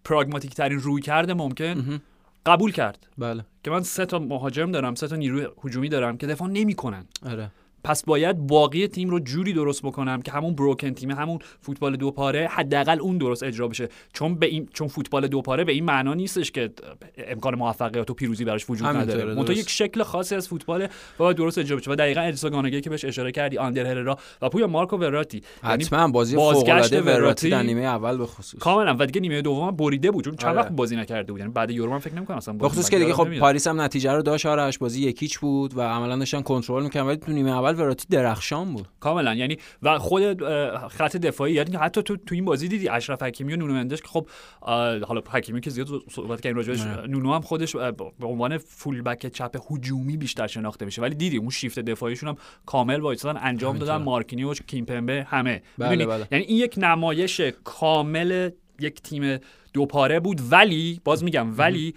پراگماتیک 0.05 0.55
ترین 0.55 0.79
روی 0.79 1.01
کرده 1.01 1.33
ممکن 1.33 2.01
قبول 2.45 2.71
کرد. 2.71 3.07
بله. 3.17 3.45
که 3.63 3.71
من 3.71 3.83
سه 3.83 4.05
تا 4.05 4.19
مهاجم 4.19 4.71
دارم 4.71 4.95
سه 4.95 5.07
تا 5.07 5.15
نیروی 5.15 5.47
هجومی 5.63 5.89
دارم 5.89 6.17
که 6.17 6.27
دفاع 6.27 6.47
نمی‌کنن. 6.47 7.05
آره. 7.25 7.51
پس 7.83 8.05
باید 8.05 8.37
باقی 8.37 8.87
تیم 8.87 9.09
رو 9.09 9.19
جوری 9.19 9.53
درست 9.53 9.81
بکنم 9.81 10.21
که 10.21 10.31
همون 10.31 10.55
بروکن 10.55 10.93
تیم 10.93 11.11
همون 11.11 11.39
فوتبال 11.61 11.95
دو 11.95 12.11
پاره 12.11 12.47
حداقل 12.51 12.99
اون 13.01 13.17
درست 13.17 13.43
اجرا 13.43 13.67
بشه. 13.67 13.89
چون 14.13 14.35
به 14.35 14.45
این 14.45 14.69
چون 14.73 14.87
فوتبال 14.87 15.27
دو 15.27 15.41
پاره 15.41 15.63
به 15.63 15.71
این 15.71 15.85
معنا 15.85 16.13
نیستش 16.13 16.51
که 16.51 16.69
امکان 17.17 17.55
موفقیت 17.55 18.09
و 18.09 18.13
پیروزی 18.13 18.45
براش 18.45 18.69
وجود 18.69 18.87
نداره. 18.87 19.33
منتها 19.33 19.53
یک 19.53 19.69
شکل 19.69 20.03
خاصی 20.03 20.35
از 20.35 20.47
فوتبال 20.47 20.87
باید 21.17 21.37
درست 21.37 21.57
اجرا 21.57 21.77
بشه. 21.77 21.91
و 21.91 21.95
دقیقا 21.95 22.21
ادیسا 22.21 22.49
گانگی 22.49 22.81
که 22.81 22.89
بهش 22.89 23.05
اشاره 23.05 23.31
کردی 23.31 23.57
آندر 23.57 23.85
هررا 23.85 24.17
و 24.41 24.49
پویا 24.49 24.67
مارکو 24.67 24.97
وراتی. 24.97 25.41
یعنی 25.63 25.83
حتما 25.83 26.07
بازی 26.07 26.35
فوق 26.35 26.69
العاده 26.69 27.01
وراتی 27.01 27.49
در 27.49 27.63
نیمه 27.63 27.81
اول 27.81 28.17
به 28.17 28.25
خصوص. 28.25 28.59
کاملا. 28.59 28.95
و 28.99 29.05
دیگه 29.05 29.21
نیمه 29.21 29.41
دوم 29.41 29.71
بریده 29.71 30.11
بود 30.11 30.25
چون 30.25 30.35
چند 30.35 30.49
آره. 30.49 30.59
وقت 30.59 30.71
بازی 30.71 30.95
نکرده 30.95 31.31
بود. 31.31 31.39
یعنی 31.39 31.51
بعد 31.51 31.71
یورو 31.71 31.91
من 31.91 31.99
فکر 31.99 32.15
نمی‌کنم 32.15 32.37
اصلا 32.37 32.53
به 32.53 32.69
خصوص 32.69 32.89
که 32.89 32.99
دیگه 32.99 33.13
خب 33.13 33.39
پاریس 33.39 33.67
هم 33.67 33.81
نتیجه 33.81 34.11
رو 34.11 34.21
داشت 34.21 34.45
آرش. 34.45 34.77
بازی 34.77 35.01
یکیچ 35.01 35.39
بود 35.39 35.77
و 35.77 35.81
عملا 35.81 36.17
داشتن 36.17 36.41
کنترل 36.41 36.83
می‌کردن 36.83 37.07
ولی 37.07 37.17
تو 37.17 37.31
نیمه 37.31 37.51
اول 37.51 37.72
وراتی 37.73 38.05
درخش 38.09 38.23
درخشان 38.25 38.73
بود. 38.73 38.87
کاملا. 38.99 39.33
یعنی 39.33 39.57
و 39.81 39.99
خود 39.99 40.43
خط 40.87 41.17
دفاعی 41.17 41.53
یعنی 41.53 41.75
حتی 41.75 42.03
تو 42.03 42.17
تو 42.17 42.35
این 42.35 42.45
بازی 42.45 42.67
دیدی 42.67 42.89
اشرف 42.89 43.23
حکیمی 43.23 43.53
و 43.53 43.57
نونو 43.57 43.73
مندش 43.73 44.01
که 44.01 44.07
خب 44.07 44.27
حالا 44.61 45.21
حکیمی 45.31 45.61
که 45.61 45.69
زیاد 45.69 45.87
صحبت 46.11 46.41
کردیم 46.41 46.57
راجعش. 46.57 46.81
نونو 47.07 47.33
هم 47.33 47.41
خودش 47.41 47.75
به 47.75 48.27
عنوان 48.27 48.57
فول 48.57 49.01
بک 49.01 49.27
چپ 49.27 49.71
هجومی 49.71 50.17
بیشتر 50.17 50.47
شناخته 50.47 50.85
میشه. 50.85 51.01
ولی 51.01 51.15
دیدی 51.15 51.37
اون 51.37 51.49
شیفت 51.49 51.79
دفاعیشون 51.79 52.29
هم 52.29 52.35
کامل 52.65 52.99
وایسادن 52.99 53.39
انجام 53.43 53.77
دادن 53.77 53.95
مارکینیوش 53.95 54.61
کیمپمبه 54.61 55.27
همه. 55.29 55.61
بله 55.77 56.05
بله. 56.05 56.27
یعنی 56.31 56.43
این 56.43 56.57
یک 56.57 56.75
نمایش 56.77 57.41
کامل 57.63 58.49
یک 58.79 59.01
تیم 59.01 59.37
دو 59.73 59.85
پاره 59.85 60.19
بود. 60.19 60.41
ولی 60.49 61.01
باز 61.03 61.23
میگم 61.23 61.57
ولی 61.57 61.95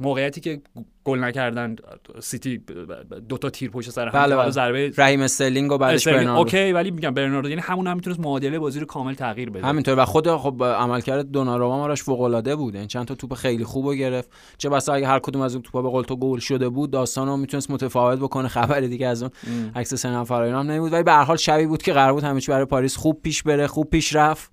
موقعیتی 0.00 0.40
که 0.40 0.60
گل 1.04 1.18
نکردن 1.18 1.76
سیتی 2.20 2.58
دو 3.28 3.38
تا 3.38 3.50
تیر 3.50 3.70
پشت 3.70 3.90
سر 3.90 4.08
هم 4.08 4.12
بله 4.12 4.36
بله. 4.36 4.50
ضربه 4.50 4.92
رحیم 4.96 5.20
استرلینگ 5.20 5.72
و 5.72 5.78
بعدش 5.78 6.08
برناردو. 6.08 6.38
اوکی 6.38 6.72
ولی 6.72 6.90
میگم 6.90 7.10
برناردو 7.10 7.48
یعنی 7.48 7.60
همون 7.60 7.86
هم 7.86 7.96
می‌تونست 7.96 8.20
معادله 8.20 8.58
بازی 8.58 8.80
رو 8.80 8.86
کامل 8.86 9.14
تغییر 9.14 9.50
بده. 9.50 9.66
همینطور. 9.66 9.98
و 9.98 10.04
خود 10.04 10.36
خب 10.36 10.64
عملکرد 10.64 11.30
دوناروما 11.30 11.76
ماراش 11.76 12.02
فوق 12.02 12.20
العاده 12.20 12.56
بود. 12.56 12.74
یعنی 12.74 12.86
چند 12.86 13.06
تا 13.06 13.14
توپ 13.14 13.34
خیلی 13.34 13.64
خوب 13.64 13.94
گرفت. 13.94 14.30
چه 14.58 14.68
بسا 14.68 14.92
اگه 14.92 15.06
هر 15.06 15.18
کدوم 15.18 15.42
از 15.42 15.54
اون 15.54 15.62
توپا 15.62 15.82
به 15.82 15.88
قول 15.88 16.04
تو 16.04 16.16
گل 16.16 16.38
شده 16.38 16.68
بود 16.68 16.90
داستانو 16.90 17.36
می‌تونست 17.36 17.70
متفاوت 17.70 18.18
بکنه. 18.18 18.48
خبر 18.48 18.80
دیگه 18.80 19.06
از 19.06 19.22
اون 19.22 19.30
عکس 19.74 19.94
سه 19.94 20.08
نفر 20.08 20.44
هم 20.44 20.70
نمیبود. 20.70 20.92
ولی 20.92 21.02
به 21.02 21.12
هر 21.12 21.24
حال 21.24 21.36
شبی 21.36 21.66
بود 21.66 21.82
که 21.82 21.92
قرار 21.92 22.12
بود 22.12 22.24
همه 22.24 22.40
چی 22.40 22.52
برای 22.52 22.64
پاریس 22.64 22.96
خوب 22.96 23.22
پیش 23.22 23.42
بره 23.42 23.66
خوب 23.66 23.90
پیش 23.90 24.16
رفت. 24.16 24.52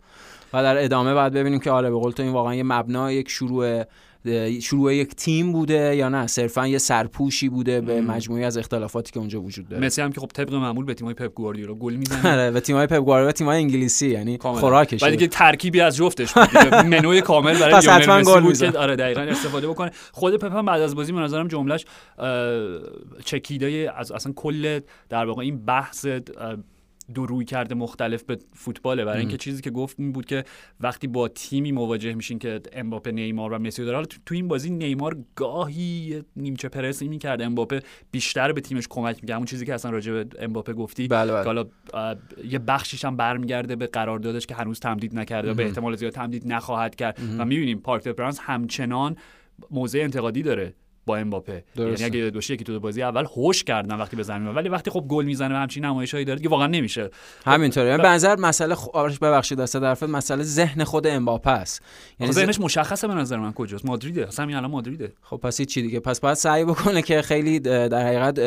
و 0.54 0.64
در 0.64 0.84
ادامه 0.84 1.14
بعد 1.14 1.34
ببینیم 1.34 1.60
که 1.60 1.72
آره 1.72 1.90
به 1.90 1.96
قول 1.96 2.12
تو 2.12 2.24
این 2.24 2.32
واقعا 2.32 2.56
یه 2.56 2.64
مبنا 2.64 3.12
یک 3.12 3.30
شروع 3.30 3.84
شروع 4.62 4.96
یک 4.96 5.16
تیم 5.16 5.52
بوده 5.52 5.96
یا 5.96 6.10
نه؟ 6.10 6.28
صرفا 6.28 6.68
یه 6.68 6.78
سرپوشی 6.78 7.50
بوده 7.50 7.82
به 7.82 8.02
مجموعی 8.02 8.44
از 8.44 8.58
اختلافاتی 8.58 9.12
که 9.12 9.20
اونجا 9.20 9.42
وجود 9.42 9.68
داره. 9.68 9.86
مسی 9.86 10.02
هم 10.02 10.12
که 10.12 10.22
خب 10.22 10.28
طبق 10.28 10.54
معمول 10.54 10.86
به 10.86 10.94
تیمای 10.94 11.14
پپ 11.14 11.34
گواردیولا 11.34 11.74
گل 11.74 11.94
می‌زنه. 11.94 12.32
آره 12.34 12.52
به 12.52 12.60
تیمای 12.60 12.88
پپ 12.88 12.98
گواردیولا 12.98 13.32
تیمای 13.32 13.58
انگلیسی 13.58 14.08
یعنی 14.08 14.38
خوراکش. 14.38 15.04
ولی 15.04 15.18
دیگه 15.18 15.28
ترکیبی 15.28 15.82
از 15.82 15.96
جفتش 15.96 16.34
بود. 16.34 16.56
منوی 16.94 17.22
کامل 17.22 17.60
برای 17.60 17.82
لیونل 17.82 18.22
مسی 18.22 18.40
بود 18.40 18.72
که 18.72 18.80
آره 18.80 18.96
دقیقاً 18.96 19.22
استفاده 19.22 19.68
بکنه. 19.68 19.92
خود 20.12 20.36
پپ 20.36 20.56
هم 20.56 20.66
بعد 20.66 20.82
از 20.82 20.96
بازی 20.96 21.12
به 21.12 21.20
نظرم 21.20 21.48
جملهش 21.48 21.86
چکیده 23.26 23.92
از 23.98 24.12
اصلا 24.12 24.34
کل 24.36 24.80
در 25.10 25.26
واقع 25.26 25.42
این 25.42 25.66
بحث 25.66 26.08
دو 27.14 27.26
روی 27.26 27.46
کرده 27.46 27.76
مختلف 27.76 28.24
به 28.24 28.38
فوتباله. 28.54 29.06
برای 29.06 29.20
اینکه 29.20 29.38
چیزی 29.38 29.62
که 29.62 29.70
گفت 29.72 30.00
این 30.00 30.12
بود 30.12 30.26
که 30.26 30.44
وقتی 30.80 31.08
با 31.08 31.28
تیمی 31.28 31.72
مواجه 31.72 32.14
میشین 32.14 32.40
که 32.40 32.62
امباپه 32.74 33.12
نیمار 33.12 33.54
و 33.54 33.60
مسی 33.60 33.86
داره 33.86 33.96
حالا 33.96 34.08
تو 34.26 34.36
این 34.36 34.48
بازی 34.48 34.70
نیمار 34.70 35.18
گاهی 35.36 36.24
نیمچه 36.36 36.70
پرسی 36.70 37.08
می‌کرد. 37.08 37.42
امباپه 37.42 37.82
بیشتر 38.12 38.52
به 38.52 38.62
تیمش 38.62 38.88
کمک 38.90 39.16
می‌کرد. 39.22 39.38
اون 39.38 39.46
چیزی 39.46 39.66
که 39.66 39.74
اصلا 39.74 39.92
راجع 39.92 40.14
به 40.14 40.26
امباپه 40.40 40.74
گفتی 40.74 41.08
بله 41.08 41.32
بله. 41.32 41.44
حالا 41.44 41.66
یه 42.50 42.60
بخشیش 42.60 43.06
هم 43.06 43.18
برمیگرده 43.18 43.76
به 43.76 43.88
قراردادش 43.88 44.46
که 44.46 44.56
هنوز 44.56 44.80
تمدید 44.80 45.16
نکرده 45.16 45.54
به 45.54 45.66
احتمال 45.66 45.96
زیاد 45.96 46.14
تمدید 46.14 46.44
نخواهد 46.48 46.96
کرد. 46.96 47.20
و 47.38 47.46
می‌بینیم 47.46 47.80
پارک 47.80 48.08
پرانس 48.08 48.40
همچنان 48.42 49.16
موضع 49.72 50.00
انتقادی 50.00 50.44
داره. 50.44 50.74
با 51.06 51.18
امباپه. 51.18 51.64
یعنی 51.76 52.04
اگه 52.04 52.30
دوشه 52.30 52.54
یکی 52.54 52.64
تو 52.64 52.80
بازی 52.80 53.04
اول 53.04 53.26
هوش 53.36 53.64
کردن 53.64 53.96
وقتی 53.96 54.16
به 54.16 54.24
زمین 54.24 54.48
ولی 54.48 54.70
وقتی 54.70 54.92
خب 54.92 55.06
گل 55.08 55.26
می‌زنه 55.26 55.56
و 55.56 55.58
همچین 55.58 55.86
نمایشایی 55.86 56.26
داره 56.26 56.40
که 56.40 56.50
واقعا 56.50 56.68
نمیشه. 56.68 57.10
همینطوره. 57.46 57.88
یعنی 57.88 58.02
به 58.02 58.08
نظر 58.08 58.36
مسئله 58.36 58.76
خ... 58.76 58.88
ببخشید 59.22 59.58
دست 59.58 59.80
طرف 59.80 60.04
مسئله 60.04 60.44
ذهن 60.44 60.84
خود 60.84 61.08
امباپه 61.08 61.52
است. 61.52 61.82
یعنی 62.20 62.34
ذهنش 62.34 62.60
مشخصه 62.60 63.08
به 63.08 63.14
نظر 63.14 63.38
من. 63.38 63.54
کجاست؟ 63.54 63.86
مادریده. 63.86 64.28
اصلا 64.28 64.44
همین 64.44 64.56
الان 64.56 64.72
مادریده. 64.72 65.14
خب 65.22 65.38
پس 65.38 65.62
چی 65.62 65.82
دیگه. 65.82 66.00
پس 66.00 66.20
باید 66.20 66.36
سعی 66.36 66.66
بکنه 66.66 67.02
که 67.02 67.22
خیلی 67.22 67.60
در 67.60 68.08
حقیقت 68.08 68.40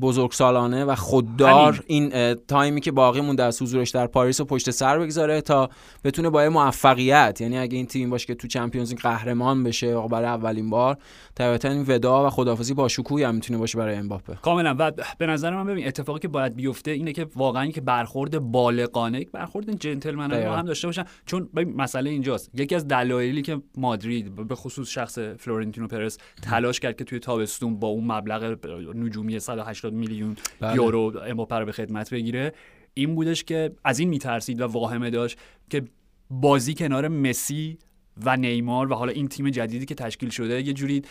بزرگسالانه 0.00 0.84
و 0.84 0.94
خوددار 0.94 1.84
این 1.86 2.34
تایمی 2.34 2.80
که 2.80 2.92
باقی 2.92 3.20
مونده 3.20 3.42
از 3.42 3.62
حضورش 3.62 3.90
در 3.90 4.06
پاریس 4.06 4.40
و 4.40 4.44
پشت 4.44 4.70
سر 4.70 4.98
بگذاره 4.98 5.40
تا 5.40 5.70
بتونه 6.04 6.30
با 6.30 6.48
موفقیت 6.48 7.40
یعنی 7.40 7.58
اگه 7.58 7.76
این 7.76 7.86
تیم 7.86 8.10
باشه 8.10 8.26
که 8.26 8.34
تو 8.34 8.48
چمپیونز 8.48 8.94
قهرمان 8.94 9.62
بشه 9.62 9.96
برای 9.96 10.26
اولین 10.26 10.70
بار 10.70 10.96
طبیعتا 11.34 11.68
ودا 11.94 12.26
و 12.26 12.30
خدافزی 12.30 12.74
با 12.74 12.88
شکوهی 12.88 13.24
هم 13.24 13.34
می‌تونه 13.34 13.58
باشه 13.58 13.78
برای 13.78 13.96
امباپه. 13.96 14.34
کاملا. 14.34 14.76
و 14.78 14.92
به 15.18 15.26
نظر 15.26 15.56
من 15.56 15.66
ببین 15.66 15.86
اتفاقی 15.86 16.20
که 16.20 16.28
باید 16.28 16.56
بیفته 16.56 16.90
اینه 16.90 17.12
که 17.12 17.26
واقعا 17.36 17.66
که 17.66 17.80
برخورد 17.80 18.38
بالغانه 18.38 19.20
یک 19.20 19.30
برخورد 19.30 19.80
جنتلمنانه 19.80 20.56
هم 20.56 20.64
داشته 20.64 20.88
باشن. 20.88 21.04
چون 21.26 21.48
مسئله 21.76 22.10
اینجاست. 22.10 22.50
یکی 22.54 22.74
از 22.74 22.88
دلایلی 22.88 23.42
که 23.42 23.60
مادرید 23.76 24.48
به 24.48 24.54
خصوص 24.54 24.88
شخص 24.88 25.18
فلورنتینو 25.18 25.86
پرس 25.86 26.18
تلاش 26.42 26.80
کرد 26.80 26.96
که 26.96 27.04
توی 27.04 27.18
تابستون 27.18 27.78
با 27.78 27.88
اون 27.88 28.12
مبلغ 28.12 28.66
نجومی 28.94 29.40
180 29.40 29.92
میلیون 29.92 30.36
بله. 30.60 30.74
یورو 30.74 31.12
امباپه 31.26 31.58
رو 31.58 31.66
به 31.66 31.72
خدمت 31.72 32.10
بگیره 32.10 32.52
این 32.94 33.14
بودش 33.14 33.44
که 33.44 33.72
از 33.84 33.98
این 33.98 34.08
میترسید 34.08 34.60
و 34.60 34.66
واهمه 34.66 35.10
داشت 35.10 35.38
که 35.70 35.82
بازی 36.30 36.74
کنار 36.74 37.08
مسی 37.08 37.78
و 38.24 38.36
نیمار 38.36 38.92
و 38.92 38.94
حالا 38.94 39.12
این 39.12 39.28
تیم 39.28 39.50
جدیدی 39.50 39.86
که 39.86 39.94
تشکیل 39.94 40.30
شده 40.30 40.66
یه 40.66 40.72
جوری 40.72 41.02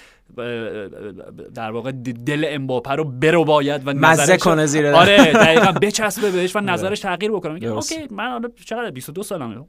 در 1.54 1.72
واقع 1.72 1.92
دل 1.92 2.46
امباپه 2.48 2.92
رو 2.92 3.04
برو 3.04 3.46
باید 3.46 3.82
و 3.86 3.94
مزه 3.94 4.38
کنه 4.38 4.66
زیر 4.66 4.88
آره 4.88 5.34
دقیقا 5.34 5.72
بچسبه 5.72 6.32
بهش 6.32 6.56
و 6.56 6.60
آره. 6.60 6.68
نظرش 6.68 7.00
تغییر 7.00 7.32
بکنه. 7.32 7.54
میگه 7.54 7.68
اوکی 7.68 7.96
من 8.12 8.30
حالا 8.30 8.50
چقدر؟ 8.66 8.92
22 8.92 9.24
سالمه. 9.24 9.56
آره. 9.56 9.66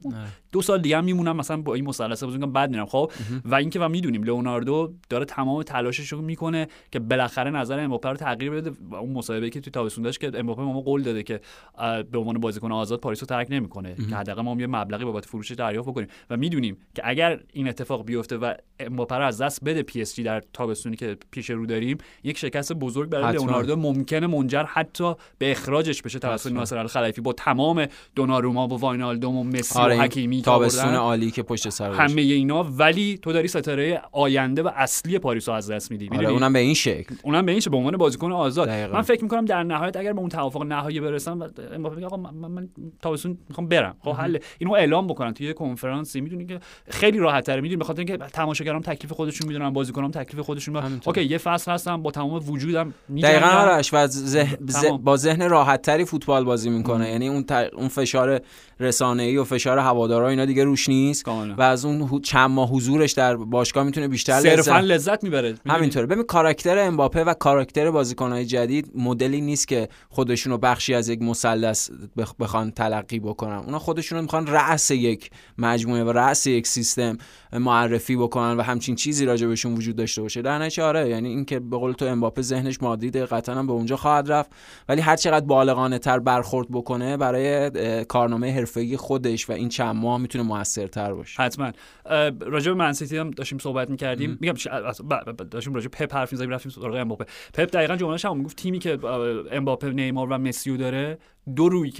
دو 0.51 0.61
سال 0.61 0.81
دیگه 0.81 0.97
هم 0.97 1.03
میمونم 1.03 1.37
مثلا 1.37 1.57
با 1.57 1.73
این 1.73 1.85
مثلث 1.85 2.23
بزنم 2.23 2.53
بعد 2.53 2.69
میرم. 2.69 2.85
خب 2.85 3.11
و 3.45 3.55
اینکه 3.55 3.79
و 3.79 3.89
می‌دونیم 3.89 4.23
لئوناردو 4.23 4.93
داره 5.09 5.25
تمام 5.25 5.63
تلاشش 5.63 6.13
رو 6.13 6.21
می‌کنه 6.21 6.67
که 6.91 6.99
بالاخره 6.99 7.51
نظر 7.51 7.79
امباپه 7.79 8.09
رو 8.09 8.15
تغییر 8.15 8.51
بده. 8.51 8.71
و 8.89 8.95
اون 8.95 9.13
مصاحبه 9.13 9.49
که 9.49 9.61
توی 9.61 9.71
تابستون 9.71 10.03
داشت 10.03 10.19
که 10.19 10.31
امباپه 10.35 10.61
ما 10.61 10.81
قول 10.81 11.03
داده 11.03 11.23
که 11.23 11.39
به 12.11 12.17
عنوان 12.17 12.37
بازیکن 12.37 12.71
آزاد 12.71 12.99
پاریس 12.99 13.19
رو 13.23 13.25
ترک 13.25 13.47
نمی‌کنه. 13.49 13.95
که 14.09 14.15
حداقل 14.15 14.41
ما 14.41 14.55
یه 14.59 14.67
مبلغی 14.67 15.05
بابت 15.05 15.25
فروش 15.25 15.51
دریافت 15.51 15.89
بکنیم. 15.89 16.07
و 16.29 16.37
می‌دونیم 16.37 16.77
که 16.95 17.01
اگر 17.05 17.24
این 17.53 17.67
اتفاق 17.67 18.05
بیفته 18.05 18.37
و 18.37 18.53
امباپه 18.79 19.15
از 19.15 19.41
دست 19.41 19.63
بده 19.63 19.83
پی 19.83 20.01
اس 20.01 20.15
جی 20.15 20.23
در 20.23 20.41
تابستونی 20.53 20.95
که 20.95 21.17
پیش 21.31 21.49
رو 21.49 21.65
داریم 21.65 21.97
یک 22.23 22.37
شکست 22.37 22.73
بزرگ 22.73 23.09
برای 23.09 23.33
لئوناردو. 23.33 23.75
ممکنه 23.75 24.27
منجر 24.27 24.63
حتی 24.63 25.13
به 25.37 25.51
اخراجش 25.51 26.01
بشه 26.01 26.19
توسط 26.19 26.51
ناصر 26.51 26.77
الخلفی 26.77 27.21
با 27.21 27.33
تمام 27.33 27.85
دوناروما 28.15 28.67
و 28.67 28.79
واینالدوم 28.79 29.37
و 29.37 29.43
مسی 29.43 29.79
آره 29.79 29.99
و 29.99 30.01
حکیمی 30.01 30.41
تابستون 30.41 30.95
عالی 30.95 31.31
که 31.31 31.43
پشت 31.43 31.69
سر 31.69 31.91
همه 31.91 32.21
اینا. 32.21 32.63
ولی 32.63 33.19
تو 33.21 33.33
داری 33.33 33.47
ستاره 33.47 34.01
آینده 34.11 34.63
و 34.63 34.69
اصلی 34.75 35.19
پاریس 35.19 35.49
رو 35.49 35.55
از 35.55 35.71
دست 35.71 35.91
میدی. 35.91 36.09
آره 36.11 36.29
اونم 36.29 36.53
به 36.53 36.59
این 36.59 36.73
شکل. 36.73 37.15
اونم 37.23 37.45
به 37.45 37.51
این 37.51 37.61
شکل 37.61 37.71
به 37.71 37.77
عنوان 37.77 37.97
بازیکن 37.97 38.31
آزاد. 38.31 38.67
دقیقا. 38.67 38.93
من 38.93 39.01
فکر 39.01 39.23
می‌کنم 39.23 39.45
در 39.45 39.63
نهایت 39.63 39.97
اگر 39.97 40.13
به 40.13 40.19
اون 40.19 40.29
توافق 40.29 40.63
نهایی 40.63 40.99
برسن 40.99 41.31
امباپه 41.73 41.95
میگه 41.95 42.07
آقا 42.07 42.17
من, 42.17 42.51
من 42.51 42.69
تابستون 43.01 43.37
می‌خوام 43.49 43.67
برم. 43.67 43.95
خب 43.99 44.11
حل. 44.11 44.37
اینو 44.57 44.73
اعلام 44.73 45.07
بکنن 45.07 45.33
توی 45.33 45.53
کنفرانسی. 45.53 46.21
می‌دونی 46.21 46.45
که 46.45 46.59
خیلی 46.89 47.14
راحت 47.19 47.45
تره 47.45 47.61
می‌دونی 47.61 47.77
به 47.77 47.83
خاطر 47.83 47.99
اینکه 47.99 48.17
تماشاگرام 48.17 48.81
تکلیف 48.81 49.11
خودشون 49.11 49.47
می‌دونن 49.47 49.69
بازیکنام 49.69 50.11
تکلیف 50.11 50.45
خودشون 50.45 50.99
اوکی 51.05 51.23
یه 51.23 51.37
فصل 51.37 51.71
هستم 51.71 52.01
با 52.01 52.11
تمام 52.11 52.49
وجودم 52.49 52.93
دقیقاً 53.23 53.47
آرش 53.47 53.93
و 53.93 54.07
با 54.97 55.17
ذهن 55.17 55.49
راحت 55.49 55.81
تری 55.81 56.05
فوتبال 56.05 56.43
بازی 56.43 56.69
می‌کنه. 56.69 57.11
یعنی 57.11 57.27
اون 57.27 57.45
اون 57.73 57.87
فشار 57.87 58.41
رسانه‌ای 58.79 59.37
و 59.37 59.43
فشار 59.43 59.77
هوادارا 59.77 60.29
اینا 60.29 60.45
دیگه 60.45 60.63
روش 60.63 60.89
نیست. 60.89 61.27
و 61.27 61.61
از 61.61 61.85
اون 61.85 62.21
چند 62.21 62.49
ماه 62.49 62.69
حضورش 62.69 63.11
در 63.11 63.35
باشگاه 63.35 63.83
می‌تونه 63.83 64.07
بیشتر 64.07 64.33
لذت 64.33 64.69
لذت 64.69 65.23
می‌بره. 65.23 65.55
همینطوره. 65.65 66.05
ببین 66.05 66.23
کاراکتر 66.23 66.79
امباپه 66.79 67.23
و 67.23 67.33
کاراکتر 67.33 67.91
بازیکن‌های 67.91 68.45
جدید 68.45 68.91
مدلی 68.95 69.41
نیست 69.41 69.67
که 69.67 69.89
خودشون 70.09 70.51
رو 70.51 70.57
بخشی 70.57 70.93
از 70.93 71.09
یک 71.09 71.21
مثلث 71.21 71.89
بخوان 72.39 72.71
تلقی 72.71 73.19
بکنن. 73.19 73.57
اونا 73.57 73.79
خودشون 73.79 74.17
رو 74.17 74.21
می‌خوان 74.21 74.47
رأس 74.47 74.91
یک 74.91 75.29
مجموعه 75.57 76.03
و 76.03 76.11
رأس 76.11 76.47
یک 76.47 76.67
سیستم 76.67 77.17
معرفی 77.53 78.15
بکنن 78.15 78.57
و 78.57 78.61
همچین 78.61 78.95
چیزی 78.95 79.25
راجع 79.25 79.47
بهشون 79.47 79.73
وجود 79.73 79.95
داشته 79.95 80.21
باشه. 80.21 80.41
در 80.41 80.59
نتیجه 80.59 80.83
آره 80.83 81.09
یعنی 81.09 81.29
اینکه 81.29 81.59
به 81.59 81.77
قول 81.77 81.91
تو 81.91 82.05
امباپه 82.05 82.41
ذهنش 82.41 82.81
مادرید 82.81 83.17
قطعا 83.17 83.63
به 83.63 83.71
اونجا 83.71 83.95
خواهد 83.95 84.31
رفت. 84.31 84.51
ولی 84.89 85.01
هر 85.01 85.15
چقدر 85.15 85.45
بالغانه 85.45 85.99
تر 85.99 86.19
برخورد 86.19 86.67
بکنه 86.71 87.17
برای 87.17 87.71
کارنامه 88.05 88.64
حرفه‌ای 88.65 88.97
خودش 88.97 89.49
و 89.49 89.53
این 89.53 89.69
چند 89.69 89.95
ماه 89.95 90.17
می‌تونه 90.17 90.43
موثرتر 90.43 91.13
باشه. 91.13 91.43
حتما. 91.43 91.71
راجع 92.39 92.71
به 92.71 92.77
منسیتی 92.77 93.17
هم 93.17 93.31
داشتیم 93.31 93.57
صحبت 93.57 93.89
می‌کردیم. 93.89 94.37
میگم 94.41 94.53
داشتیم 95.51 95.73
راجع 95.73 95.87
پپ 95.87 96.13
حرف 96.13 96.31
می‌زدیم 96.31 96.49
رفتیم 96.49 96.71
سراغ 96.71 96.95
امباپه. 96.95 97.25
پپ 97.53 97.71
دقیقاً 97.71 97.95
جمله‌ش 97.95 98.25
هم 98.25 98.37
می‌گفت 98.37 98.57
تیمی 98.57 98.79
که 98.79 98.99
امباپه 99.51 99.89
نیمار 99.89 100.27
و 100.31 100.37
مسی 100.37 100.77
داره 100.77 101.17
دو 101.55 101.69
روی 101.69 101.93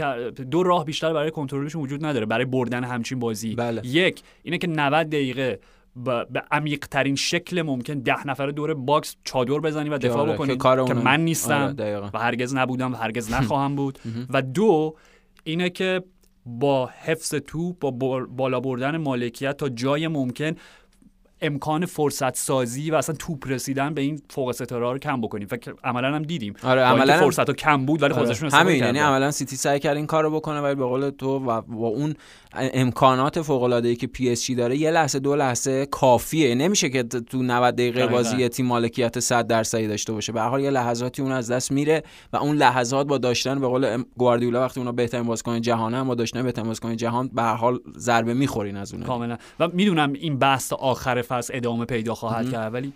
دو 0.51 0.63
راه 0.63 0.85
بیشتر 0.85 1.13
برای 1.13 1.31
کنترلشون 1.31 1.81
وجود 1.81 2.05
نداره 2.05 2.25
برای 2.25 2.45
بردن 2.45 2.83
همچین 2.83 3.19
بازی. 3.19 3.55
بله. 3.55 3.87
یک 3.87 4.21
اینه 4.43 4.57
که 4.57 4.67
90 4.67 5.09
دقیقه 5.09 5.59
به 6.03 6.43
عمیق 6.51 6.85
ترین 6.85 7.15
شکل 7.15 7.61
ممکن 7.61 7.93
ده 7.93 8.27
نفره 8.27 8.51
دور 8.51 8.73
باکس 8.73 9.15
چادر 9.23 9.59
بزنی 9.59 9.89
و 9.89 9.97
دفاع 9.97 10.33
بکنی. 10.33 10.57
که, 10.87 10.93
من 10.93 11.21
نیستم 11.21 11.75
آره، 11.79 12.09
و 12.13 12.19
هرگز 12.19 12.55
نبودم 12.55 12.93
و 12.93 12.95
هرگز 12.95 13.31
نخواهم 13.33 13.75
بود. 13.75 13.99
و 14.29 14.41
دو 14.41 14.95
اینه 15.43 15.69
که 15.69 16.03
با 16.45 16.89
حفظ 17.03 17.35
توپ 17.35 17.79
با 17.79 18.25
بالا 18.29 18.59
بردن 18.59 18.97
مالکیت 18.97 19.57
تا 19.57 19.69
جای 19.69 20.07
ممکن 20.07 20.55
امکان 21.41 21.85
فرصت 21.85 22.35
سازی 22.35 22.91
و 22.91 22.95
اصلا 22.95 23.15
توپ 23.15 23.47
رسیدن 23.47 23.93
به 23.93 24.01
این 24.01 24.21
فوق 24.29 24.51
ستاره 24.51 24.91
رو 24.91 24.97
کم 24.97 25.21
بکنیم. 25.21 25.47
فکر 25.47 25.73
عملا 25.83 26.15
هم 26.15 26.23
دیدیم. 26.23 26.53
آره 26.63 26.81
عملا 26.81 27.19
فرصت 27.19 27.47
رو 27.49 27.53
کم 27.53 27.85
بود 27.85 28.03
ولی 28.03 28.13
آره. 28.13 28.23
خودشون 28.23 28.49
همین 28.49 28.75
یعنی 28.75 28.99
عملا 28.99 29.31
سیتی 29.31 29.55
سعی 29.55 29.79
کرد 29.79 29.97
این 29.97 30.07
کارو 30.07 30.31
بکنه 30.31 30.59
ولی 30.61 30.75
به 30.75 30.85
قول 30.85 31.09
تو 31.09 31.39
و 31.39 31.61
با 31.61 31.87
اون 31.87 32.13
امکانات 32.57 33.41
فوق 33.41 33.63
العاده 33.63 33.89
ای 33.89 33.95
که 33.95 34.07
پی 34.07 34.29
اس 34.29 34.43
جی 34.43 34.55
داره 34.55 34.77
یه 34.77 34.91
لحظه 34.91 35.19
دو 35.19 35.35
لحظه 35.35 35.85
کافیه. 35.85 36.55
نمیشه 36.55 36.89
که 36.89 37.03
تو 37.03 37.43
90 37.43 37.75
دقیقه 37.75 38.07
بازی 38.07 38.47
تیم 38.49 38.65
مالکیت 38.65 39.19
100 39.19 39.47
درصدی 39.47 39.87
داشته 39.87 40.13
باشه. 40.13 40.31
به 40.31 40.41
هر 40.41 40.49
حال 40.49 40.61
یه 40.61 40.69
لحظاتی 40.69 41.21
اون 41.21 41.31
از 41.31 41.51
دست 41.51 41.71
میره 41.71 42.03
و 42.33 42.37
اون 42.37 42.55
لحظات 42.55 43.07
با 43.07 43.17
داشتن 43.17 43.59
به 43.59 43.67
قول 43.67 44.03
گواردیولا 44.17 44.61
وقتی 44.61 44.79
اونا 44.79 44.91
بهترین 44.91 45.23
بازیکن 45.23 45.61
جهان 45.61 45.93
هم 45.93 46.07
با 46.07 46.15
داشتن 46.15 46.43
بهترین 46.43 46.67
بازیکن 46.67 46.95
جهان 46.95 47.29
به 47.33 47.41
هر 47.41 47.55
حال 47.55 47.79
ضربه 47.97 48.33
می‌خورین 48.33 48.77
از 48.77 48.93
اون 48.93 49.03
کاملا. 49.03 49.37
و 49.59 49.67
می‌دونم 49.67 50.13
این 50.13 50.39
بحث 50.39 50.73
آخر 50.73 51.21
فرض 51.21 51.51
ادامه 51.53 51.85
پیدا 51.85 52.15
خواهد 52.15 52.51
کرد 52.51 52.73
ولی 52.73 52.93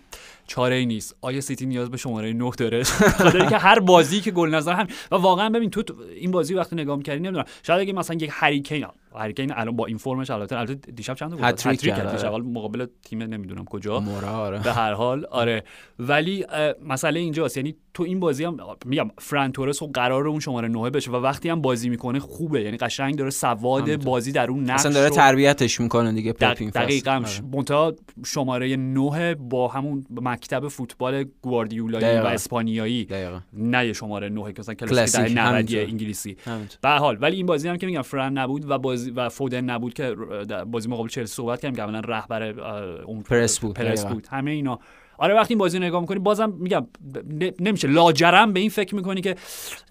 چاره 0.50 0.74
ای 0.74 0.86
نیست. 0.86 1.16
آیا 1.20 1.40
سیتی 1.40 1.66
نیاز 1.66 1.90
به 1.90 1.96
شماره 1.96 2.32
9 2.32 2.50
داره؟ 2.58 2.82
خاطر 2.82 3.46
که 3.48 3.58
هر 3.58 3.78
بازی 3.78 4.20
که 4.20 4.30
گل 4.30 4.54
نظر 4.54 4.72
هم 4.72 4.86
و 5.10 5.16
واقعا 5.16 5.48
ببین 5.50 5.70
تو 5.70 5.82
این 6.14 6.30
بازی 6.30 6.54
وقتی 6.54 6.76
نگاه 6.76 6.96
می‌کردی 6.96 7.20
نمی‌دونم. 7.20 7.44
شاید 7.62 7.80
اگه 7.80 7.92
مثلا 7.92 8.16
یک 8.16 8.30
هریکین 8.32 8.86
هریکین 9.14 9.52
الان 9.52 9.76
با 9.76 9.86
این 9.86 9.96
فرمش 9.96 10.30
البته 10.30 10.58
البته 10.58 10.74
دیشب 10.74 11.14
چند 11.14 11.30
بود 11.30 11.40
هتریک 11.42 11.80
کرد. 11.80 12.12
دیشب 12.16 12.34
مقابل 12.34 12.86
تیم 13.04 13.22
نمی‌دونم 13.22 13.64
کجا. 13.64 14.04
آره. 14.26 14.58
به 14.58 14.72
هر 14.72 14.92
حال 14.92 15.24
آره. 15.24 15.64
ولی 15.98 16.46
مسئله 16.86 17.20
اینجاست. 17.20 17.56
یعنی 17.56 17.74
تو 17.94 18.02
این 18.02 18.20
بازی 18.20 18.44
هم 18.44 18.56
میگم 18.84 19.10
فران 19.18 19.52
تورس 19.52 19.82
و 19.82 19.90
قرار 19.94 20.28
اون 20.28 20.40
شماره 20.40 20.68
9 20.68 20.90
بشه 20.90 21.10
و 21.10 21.16
وقتی 21.16 21.48
هم 21.48 21.62
بازی 21.62 21.88
می‌کنه 21.88 22.18
خوبه. 22.18 22.62
یعنی 22.62 22.76
قشنگ 22.76 23.16
داره 23.16 23.30
سواد 23.30 24.04
بازی 24.04 24.32
در 24.32 24.50
اون 24.50 24.70
نقش 24.70 24.86
داره 24.86 25.10
تربیتش 25.10 25.80
می‌کنه 25.80 26.12
دیگه 26.12 26.32
دقیقاً. 26.32 27.22
آره. 27.70 27.96
شماره 28.24 28.76
9 28.76 29.34
با 29.34 29.68
همون 29.68 30.06
مکتب 30.10 30.68
فوتبال 30.68 31.24
گواردیولایی 31.42 32.18
و 32.18 32.26
اسپانیایی. 32.26 33.08
نه 33.52 33.92
شماره 33.92 34.28
9 34.28 34.52
که 34.52 34.60
مثلا 34.60 34.74
کلاسیک 34.74 35.32
90 35.34 35.74
انگلیسی. 35.74 36.36
به 36.82 36.88
حال. 36.88 37.18
ولی 37.20 37.36
این 37.36 37.46
بازی 37.46 37.68
هم 37.68 37.76
که 37.76 37.86
میگم 37.86 38.02
فران 38.02 38.38
نبود 38.38 38.70
و 38.70 38.78
بازی 38.78 39.10
و 39.10 39.28
فودن 39.28 39.64
نبود 39.64 39.94
که 39.94 40.16
بازی 40.70 40.88
مقابل 40.88 41.08
چلسی 41.08 41.34
صحبت 41.34 41.60
کردیم. 41.60 41.76
که 41.76 41.82
اولا 41.82 42.00
رهبر 42.00 42.42
اون 43.02 43.22
پرس 43.22 43.58
بود. 43.60 43.76
پرس 43.76 44.06
بود. 44.06 44.26
همه 44.30 44.50
اینا. 44.50 44.78
آره 45.20 45.34
وقتی 45.34 45.54
این 45.54 45.58
بازی 45.58 45.78
نگاه 45.78 46.00
می‌کنی 46.00 46.18
بازم 46.18 46.52
میگم 46.58 46.86
نمیشه 47.60 47.88
لاجرم 47.88 48.52
به 48.52 48.60
این 48.60 48.70
فکر 48.70 48.94
می‌کنی 48.94 49.20
که 49.20 49.36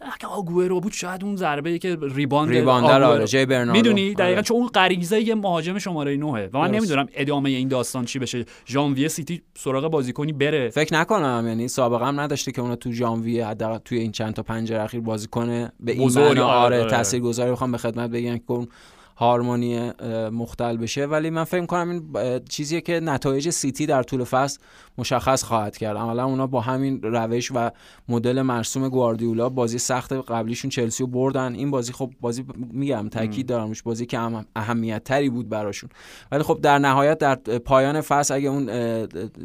اگه 0.02 0.68
رو 0.68 0.80
بود 0.80 0.92
شاید 0.92 1.24
اون 1.24 1.36
ضربه 1.36 1.80
که 1.80 1.98
ریباند 2.02 2.50
ریباندر 2.50 3.04
آره 3.04 3.28
جی 3.28 3.46
برناردو. 3.46 3.72
می‌دونی؟ 3.72 4.14
دقیقا 4.14 4.34
آره. 4.34 4.42
چون 4.42 4.58
اون 4.58 4.68
غریزه 4.68 5.22
یه 5.22 5.36
مهاجم 5.36 5.78
شماره 5.78 6.18
9 6.18 6.50
و 6.54 6.58
من 6.60 6.72
نمی‌دونم 6.72 7.08
ادامه 7.14 7.50
این 7.50 7.68
داستان 7.68 8.06
چی 8.06 8.20
بشه. 8.20 8.46
ژانویه 8.68 9.08
سیتی 9.08 9.42
سراغ 9.58 9.88
بازیکنی 9.92 10.34
بره. 10.34 10.70
فکر 10.70 10.94
نکنم 10.94 11.44
یعنی 11.48 11.68
سابقه 11.68 12.06
هم 12.06 12.20
نداشته 12.20 12.52
که 12.52 12.62
اونو 12.62 12.76
تو 12.76 12.92
ژانویه 12.92 13.48
حداقل 13.48 13.78
توی 13.78 13.98
این 13.98 14.12
چند 14.12 14.34
تا 14.34 14.44
پنجره 14.44 14.84
اخیر 14.84 15.00
بازی 15.02 15.28
کنه. 15.28 15.72
به 15.80 15.92
این 15.92 16.18
آره, 16.18 16.42
آره, 16.42 16.80
آره. 16.82 16.90
تاثیرگذاری 16.90 17.52
بخوام 17.52 17.72
به 17.72 17.78
خدمت 17.78 18.10
بگم 18.10 18.38
که 18.38 18.68
هارمونی 19.20 19.92
مختل 20.32 20.78
بشه. 20.78 21.06
ولی 21.06 21.30
من 21.30 21.44
فکر 21.44 21.66
کنم 21.66 21.90
این 21.90 22.40
چیزیه 22.50 22.82
که 22.82 23.00
نتایج 23.00 23.50
سیتی 23.50 23.86
در 23.86 24.04
طول 24.04 24.24
فصل 24.24 24.60
مشخص 24.98 25.44
خواهد 25.44 25.78
کرد. 25.78 25.98
عملا 25.98 26.26
اونا 26.26 26.48
با 26.48 26.62
همین 26.62 27.02
روش 27.02 27.52
و 27.56 27.72
مدل 28.10 28.42
مرسوم 28.42 28.90
گواردیولا 28.90 29.50
بازی 29.50 29.78
سخت 29.78 30.14
قبلیشون 30.14 30.70
چلسی 30.70 31.04
رو 31.04 31.10
بردن. 31.10 31.56
این 31.56 31.72
بازی 31.72 31.94
خب 31.94 32.12
بازی 32.22 32.46
میگم 32.72 33.10
تاکید 33.10 33.46
دارم 33.46 33.74
بازی 33.84 34.06
که 34.06 34.20
اهمیت 34.56 35.04
تری 35.04 35.30
بود 35.30 35.50
براشون. 35.50 35.90
ولی 36.32 36.44
خب 36.44 36.60
در 36.62 36.80
نهایت 36.80 37.18
در 37.18 37.36
پایان 37.36 38.02
فصل 38.02 38.34
اگه 38.34 38.50
اون 38.50 38.70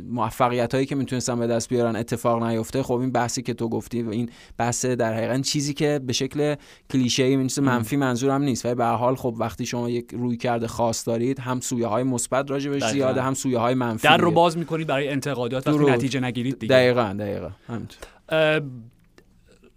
موفقیت 0.09 0.75
هایی 0.75 0.87
که 0.87 0.95
می‌تونستن 0.95 1.39
به 1.39 1.47
دست 1.47 1.69
بیارن 1.69 1.97
اتفاق 1.97 2.43
نیفته 2.43 2.83
خب 2.83 2.95
این 2.95 3.13
بحثی 3.13 3.43
که 3.43 3.55
تو 3.55 3.69
گفتی 3.69 4.03
و 4.03 4.11
این 4.11 4.31
بحث 4.59 4.85
در 4.85 5.15
حقیقت 5.15 5.41
چیزی 5.41 5.75
که 5.75 6.01
به 6.07 6.13
شکل 6.13 6.55
کلیشه 6.93 7.23
ای 7.23 7.49
منفی 7.63 7.97
منظورم 7.97 8.43
نیست. 8.43 8.67
ولی 8.67 8.75
به 8.75 8.85
حال 8.85 9.17
خب 9.17 9.35
وقتی 9.39 9.64
شما 9.65 9.91
یک 9.91 10.11
روی 10.13 10.37
کرده 10.37 10.67
خاص 10.67 11.09
دارید 11.09 11.39
هم 11.39 11.61
سویه 11.61 11.87
های 11.87 12.03
مثبت 12.03 12.51
راجبش 12.51 12.91
زیاده 12.91 13.23
هم 13.23 13.35
سویه 13.35 13.59
های 13.59 13.75
منفی. 13.75 14.09
در 14.09 14.17
رو 14.17 14.31
باز 14.31 14.59
می‌کنید 14.59 14.87
برای 14.87 15.09
انتقادات 15.09 15.69
وقتی 15.69 15.85
نتیجه 15.85 16.21
نگیرید 16.21 16.59
دیگه. 16.59 16.75
دقیقاً 16.75 17.17
دقیقاً. 17.19 17.51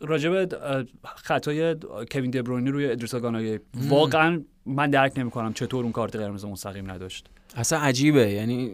راجب 0.02 0.50
خطای 1.04 1.76
کوین 2.12 2.32
دبروینی 2.32 2.70
روی 2.70 2.92
ادریسا 2.92 3.20
گاناگی 3.20 3.60
واقعا 3.74 4.42
من 4.66 4.90
درک 4.90 5.14
نمی‌کنم 5.18 5.54
چطور 5.54 5.84
اون 5.84 5.92
کارت 5.92 6.16
قرمز 6.16 6.46
مستقیم 6.46 6.92
نداشت. 6.92 7.30
اصلا 7.56 7.80
عجیبه. 7.80 8.32
یعنی 8.32 8.72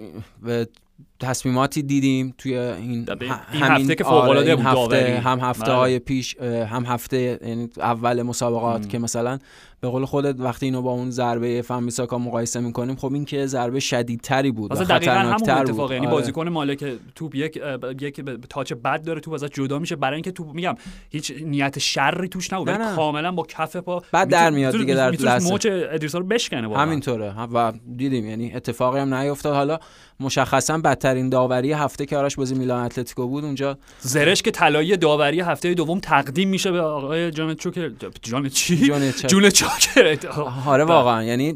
تصمیماتی 1.24 1.84
دیدیم 1.84 2.36
توی 2.38 2.58
این, 2.58 3.06
این 3.54 3.64
هفته 3.64 3.96
که 3.96 4.04
فوق 4.04 4.14
العاده 4.14 4.56
آره، 4.56 4.64
هفته 4.64 5.20
هم 5.20 5.40
هفته 5.40 5.66
بله. 5.66 5.76
های 5.76 6.00
پیش 6.00 6.38
هم 6.42 6.86
هفته 6.86 7.40
یعنی 7.48 7.70
اول 7.78 8.22
مسابقات 8.22 8.90
که 8.90 9.00
مثلا 9.00 9.40
به 9.82 9.90
قول 9.90 10.06
خودت 10.06 10.40
وقتی 10.40 10.66
اینو 10.66 10.82
با 10.82 10.92
اون 10.92 11.12
ضربه 11.12 11.62
فامیساکا 11.62 12.18
مقایسه 12.18 12.60
می‌کنیم 12.60 12.96
خب 12.96 13.14
این 13.14 13.26
که 13.26 13.46
ضربه 13.46 13.80
شدیدتری 13.80 14.52
بود 14.52 14.72
و 14.72 14.76
خطرناکتر 14.76 15.64
بود. 15.64 15.92
یعنی 15.92 16.06
آره. 16.06 16.16
بازیکن 16.16 16.50
مالک 16.50 16.86
توپ 17.16 17.36
یک 17.36 17.60
یک 18.02 18.22
تاچ 18.50 18.74
بد 18.74 19.04
داره 19.04 19.20
توپ 19.20 19.34
ازش 19.34 19.48
جدا 19.48 19.80
میشه. 19.80 19.96
برای 19.96 20.16
اینکه 20.16 20.32
توپ 20.32 20.54
میگم 20.54 20.76
هیچ 21.10 21.34
نیت 21.46 21.80
شری 21.80 22.28
توش 22.28 22.54
نبود. 22.54 22.96
کاملا 22.96 23.32
با 23.32 23.44
کف 23.44 23.76
پا 23.76 24.04
بعد 24.12 24.30
در 24.30 24.50
میاد 24.50 24.78
دیگه 24.78 24.96
در 24.96 25.12
لحظه. 25.12 25.52
موچ 25.52 25.68
ادریسا 25.70 26.18
رو 26.18 26.26
بشکنه 26.26 26.78
همینطوره. 26.78 27.34
و 27.54 27.74
دیدیم 27.98 28.28
یعنی 28.28 28.54
اتفاقی 28.54 29.00
هم 29.00 29.14
نیفتاد. 29.14 29.56
حالا 29.56 29.80
مشخصا 30.20 30.78
بدترین 31.14 31.30
داوری 31.30 31.74
هفته 31.74 32.06
که 32.06 32.18
آرش 32.18 32.36
بازی 32.36 32.56
میلان 32.56 32.86
اتلتیکو 32.86 33.28
بود 33.28 33.44
اونجا 33.44 33.78
زرش 34.00 34.42
که 34.42 34.52
طلایی 34.52 34.98
داوری 34.98 35.42
هفته 35.42 35.74
دوم 35.74 36.00
تقدیم 36.00 36.50
میشه 36.50 36.72
به 36.72 36.82
آقای 36.82 37.32
جان 37.32 37.56
چوکر 37.56 37.92
جان 38.22 38.50
چی؟ 38.50 38.94
جون 39.28 39.50
چاکر. 39.50 40.18
آره 40.66 40.84
واقعا. 40.84 41.24
یعنی 41.24 41.54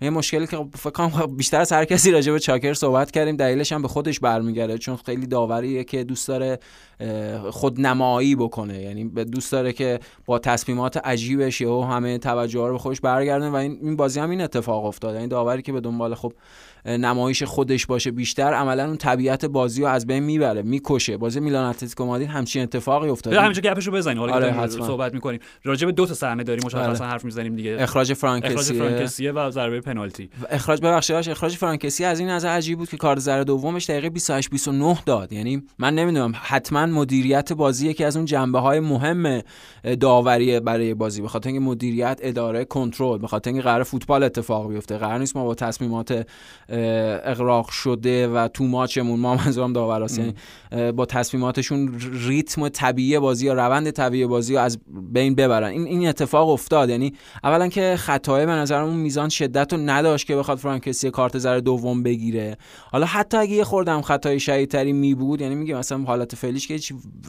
یه 0.00 0.10
مشکلی 0.10 0.46
که 0.46 0.66
فکر 0.74 0.90
کنم 0.90 1.36
بیشتر 1.36 1.60
از 1.60 1.72
هر 1.72 1.84
کسی 1.84 2.10
راجع 2.10 2.32
به 2.32 2.38
چاکر 2.38 2.74
صحبت 2.74 3.10
کردیم 3.10 3.36
دلیلش 3.36 3.72
هم 3.72 3.82
به 3.82 3.88
خودش 3.88 4.20
برمیگرده. 4.20 4.78
چون 4.78 4.96
خیلی 4.96 5.26
داوریه 5.26 5.84
که 5.84 6.04
دوست 6.04 6.28
داره 6.28 6.58
خودنمایی 7.50 8.36
بکنه. 8.36 8.82
یعنی 8.82 9.04
به 9.04 9.24
دوست 9.24 9.52
داره 9.52 9.72
که 9.72 10.00
با 10.26 10.38
تصمیمات 10.38 10.96
عجیبش 10.96 11.62
و 11.62 11.82
همه 11.82 12.18
توجه 12.18 12.66
رو 12.66 12.72
به 12.72 12.78
خودش 12.78 13.00
برگردونه 13.00 13.50
و 13.50 13.54
این 13.54 13.96
بازی 13.96 14.20
هم 14.20 14.30
این 14.30 14.40
اتفاق 14.40 14.84
افتاد 14.84 15.10
این 15.10 15.16
یعنی 15.16 15.28
داوری 15.28 15.62
که 15.62 15.72
به 15.72 15.80
دنبال 15.80 16.14
خب 16.14 16.32
نمایش 16.86 17.42
خودش 17.42 17.86
باشه 17.86 18.10
بیشتر 18.10 18.54
عملا 18.54 18.86
اون 18.86 18.96
طبیعت 18.96 19.44
بازی 19.44 19.82
رو 19.82 19.88
از 19.88 20.06
بین 20.06 20.22
می‌بره 20.22 20.62
می‌کشه. 20.62 21.16
بازی 21.16 21.40
میلان 21.40 21.64
اتلتیکو 21.64 22.04
مادرید 22.04 22.28
همچین 22.28 22.62
اتفاقی 22.62 23.08
افتاد 23.08 23.34
همینجا 23.34 23.60
گپشو 23.60 23.90
بزنیم. 23.90 24.18
حالا 24.18 24.32
آره 24.32 24.66
صحبت 24.66 25.14
می‌کنیم. 25.14 25.40
راجع 25.62 25.86
به 25.86 25.92
دو 25.92 26.06
تا 26.06 26.14
صحنه 26.14 26.42
داریم 26.42 26.62
مشخصا 26.66 27.04
بله. 27.04 27.12
حرف 27.12 27.24
می‌زنیم 27.24 27.56
دیگه. 27.56 27.76
اخراج 27.80 28.12
فرانکسی 28.12 28.52
اخراج 28.52 28.72
فرانکسی 28.72 29.28
و 29.28 29.50
ضربه 29.50 29.80
پنالتی. 29.94 30.30
اخراج 30.50 30.80
ببخشید 30.80 31.16
اخراج 31.16 31.56
فرانکسی 31.56 32.04
از 32.04 32.20
این 32.20 32.28
نظر 32.28 32.48
عجیب 32.48 32.78
بود 32.78 32.88
که 32.88 32.96
کار 32.96 33.18
زرد 33.18 33.46
دومش 33.46 33.90
دقیقه 33.90 34.10
28 34.10 34.50
29 34.50 34.98
داد. 35.06 35.32
یعنی 35.32 35.62
من 35.78 35.94
نمی‌دونم 35.94 36.32
حتما 36.42 36.86
مدیریت 36.86 37.52
بازی 37.52 37.88
یکی 37.88 38.04
از 38.04 38.16
اون 38.16 38.24
جنبه 38.24 38.58
های 38.58 38.80
مهم 38.80 39.42
داوری 40.00 40.60
برای 40.60 40.94
بازی. 40.94 41.22
به 41.22 41.28
خاطر 41.28 41.48
اینکه 41.48 41.64
مدیریت 41.64 42.18
اداره 42.22 42.64
کنترل 42.64 43.18
به 43.18 43.26
خاطر 43.26 43.50
اینکه 43.50 43.62
قرار 43.62 43.82
فوتبال 43.82 44.22
اتفاق 44.22 44.68
بیفته 44.68 44.98
قرار 44.98 45.18
نیست 45.18 45.36
ما 45.36 45.44
با 45.44 45.54
تصمیمات 45.54 46.26
اقراق 46.68 47.68
شده 47.68 48.28
و 48.28 48.48
تو 48.48 48.64
ماچمون 48.64 49.20
ما 49.20 49.34
منظورم 49.34 49.72
داوراست 49.72 50.18
یعنی 50.18 50.34
با 50.92 51.06
تصمیماتشون 51.06 52.00
ریتم 52.12 52.68
طبیعی 52.68 53.18
بازی 53.18 53.46
یا 53.46 53.52
روند 53.52 53.90
طبیعی 53.90 54.26
بازی 54.26 54.54
رو 54.54 54.60
از 54.60 54.78
بین 55.12 55.34
ببرن. 55.34 55.68
این 55.68 55.86
این 55.86 56.08
اتفاق 56.08 56.48
افتاد. 56.48 56.90
یعنی 56.90 57.14
اولا 57.44 57.68
که 57.68 57.94
خطای 57.98 58.46
به 58.46 58.52
نظرم 58.52 58.84
اون 58.84 58.96
میزان 58.96 59.28
شدت 59.28 59.73
رو 59.74 59.80
نداشت 59.80 60.26
که 60.26 60.36
بخواد 60.36 60.58
فرانکسی 60.58 61.10
کارت 61.10 61.38
زرد 61.38 61.62
دوم 61.62 62.02
بگیره. 62.02 62.56
حالا 62.92 63.06
حتی 63.06 63.36
اگه 63.36 63.52
یه 63.52 63.64
خوردم 63.64 64.02
خطای 64.02 64.40
شدیدتری 64.40 64.92
می 64.92 65.14
بود 65.14 65.40
یعنی 65.40 65.54
میگم 65.54 65.78
مثلا 65.78 65.98
حالت 65.98 66.34
فعلیش 66.34 66.68
که 66.68 66.78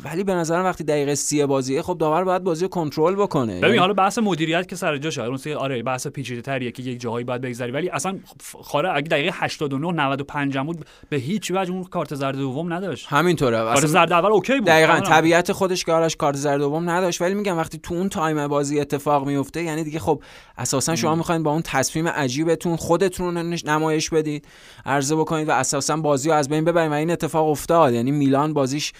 ولی 0.04 0.24
به 0.24 0.34
نظرم 0.34 0.66
وقتی 0.66 0.84
دقیقه 0.84 1.16
سی 1.16 1.46
بازیه 1.46 1.82
خب 1.82 1.98
داور 1.98 2.24
باید 2.24 2.44
بازی 2.44 2.62
رو 2.62 2.68
کنترل 2.68 3.16
بکنه. 3.16 3.54
ببین 3.54 3.64
یعنی 3.64 3.78
حالا 3.78 3.94
بحث 3.94 4.18
مدیریت 4.18 4.68
که 4.68 4.76
سر 4.76 4.98
جاشه 4.98 5.24
اون 5.24 5.40
آره 5.58 5.84
بحث 5.84 6.08
پیچیده‌تریه 6.08 6.72
که 6.72 6.84
یک 6.84 7.00
جاهایی 7.00 7.26
باید 7.26 7.42
بگذری. 7.42 7.72
ولی 7.72 7.90
اصلا 7.90 8.20
آره 8.64 8.96
اگه 8.96 9.08
دقیقه 9.08 9.32
89 9.34 9.92
95 9.92 10.58
بود 10.58 10.86
به 11.10 11.18
هیچ 11.18 11.52
وجه 11.56 11.72
اون 11.72 11.84
کارت 11.84 12.16
زرد 12.16 12.36
دوم 12.36 12.74
نداشت. 12.74 13.08
همینطوره. 13.10 13.58
کارت 13.58 13.86
زرد 13.86 14.14
اول 14.14 14.32
اوکی 14.32 14.60
بود. 14.60 14.68
دقیقاً 14.68 15.00
طبیعت 15.00 15.52
خودش 15.52 15.86
که 15.86 15.92
آرش 15.92 16.16
کارت 16.16 16.36
زرد 16.36 16.60
دوم 16.60 16.90
نداشت. 16.90 17.22
ولی 17.22 17.34
میگم 17.34 17.58
وقتی 17.58 17.80
تو 17.84 17.94
اون 17.94 18.10
تایم 18.10 18.48
بازی 18.48 18.80
اتفاق 18.80 19.28
میفته 19.28 19.64
یعنی 19.64 19.84
دیگه 19.84 20.00
خب 20.00 20.24
اساسا 20.58 20.96
شما 20.96 21.16
می‌خواین 21.16 21.44
با 21.44 21.52
اون 21.52 21.62
تصمیم 21.62 22.08
عجیبتون 22.36 22.76
خودتون 22.76 23.38
رو 23.38 23.58
نمایش 23.66 24.10
بدید 24.10 24.46
عرضه 24.86 25.16
بکنید 25.16 25.50
و 25.50 25.52
اساسا 25.52 25.98
بازی 25.98 26.30
رو 26.30 26.36
از 26.36 26.50
بین 26.50 26.66
ببرید. 26.66 26.92
و 26.92 26.94
این 26.94 27.12
اتفاق 27.12 27.48
افتاد. 27.48 27.94
یعنی 27.94 28.12
میلان 28.12 28.54
بازیش 28.54 28.94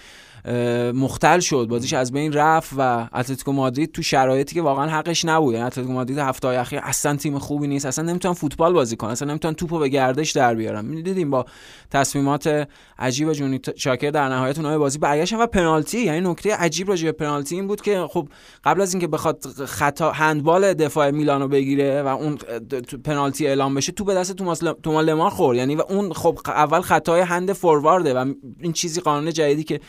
مختل 0.94 1.40
شد. 1.40 1.66
بازیش 1.70 1.92
از 1.92 2.12
بین 2.12 2.32
رفت 2.32 2.70
و 2.78 3.08
اتلتیکو 3.14 3.52
مادرید 3.52 3.92
تو 3.92 4.02
شرایطی 4.02 4.54
که 4.54 4.62
واقعا 4.62 4.90
حقش 4.90 5.24
نبود. 5.24 5.54
یعنی 5.54 5.66
اتلتیکو 5.66 5.92
مادرید 5.92 6.18
هفته 6.18 6.48
اخیر 6.48 6.80
اصلا 6.82 7.16
تیم 7.16 7.38
خوبی 7.38 7.66
نیست. 7.66 7.86
اصلا 7.86 8.04
نمی‌تونن 8.04 8.34
فوتبال 8.34 8.72
بازی 8.72 8.96
کنن. 8.96 9.10
اصلا 9.10 9.28
نمی‌تونن 9.28 9.54
توپو 9.54 9.78
به 9.78 9.88
گردش 9.88 10.30
در 10.30 10.54
بیارن. 10.54 10.84
می‌دیدیم 10.84 11.30
با 11.30 11.44
تصمیمات 11.90 12.68
عجیب 12.98 13.32
جونی 13.32 13.60
شاکر 13.76 14.10
در 14.10 14.28
نهایت 14.28 14.58
اونها 14.58 14.78
بازی 14.78 14.98
برگشتن 14.98 15.36
و 15.36 15.46
پنالتی. 15.46 15.98
یعنی 15.98 16.20
نکته 16.20 16.54
عجیب 16.54 16.88
راجع 16.88 17.04
به 17.04 17.12
پنالتی 17.12 17.54
این 17.54 17.66
بود 17.66 17.80
که 17.80 18.06
خب 18.10 18.28
قبل 18.64 18.80
از 18.80 18.94
اینکه 18.94 19.06
بخواد 19.06 19.44
خطا 19.66 20.12
هندبال 20.12 20.74
دفاع 20.74 21.10
میلانو 21.10 21.48
بگیره 21.48 22.02
و 22.02 22.06
اون 22.06 22.38
پنالتی 23.04 23.46
اعلام 23.46 23.74
بشه 23.74 23.92
تو 23.92 24.04
به 24.04 24.14
دست 24.14 24.32
توماس 24.32 24.62
تومال 24.82 25.04
لمار 25.04 25.30
خورد. 25.30 25.58
یعنی 25.58 25.76
و 25.76 25.82
اون 25.88 26.12
خب 26.12 26.38
اول 26.46 26.80
خطای 26.80 27.20
هند 27.20 27.52
فوروارده 27.52 28.14
و 28.14 28.32
این 28.60 28.72
چیزی 28.72 29.00
قانون 29.00 29.32
جدیدی 29.32 29.64
که 29.64 29.80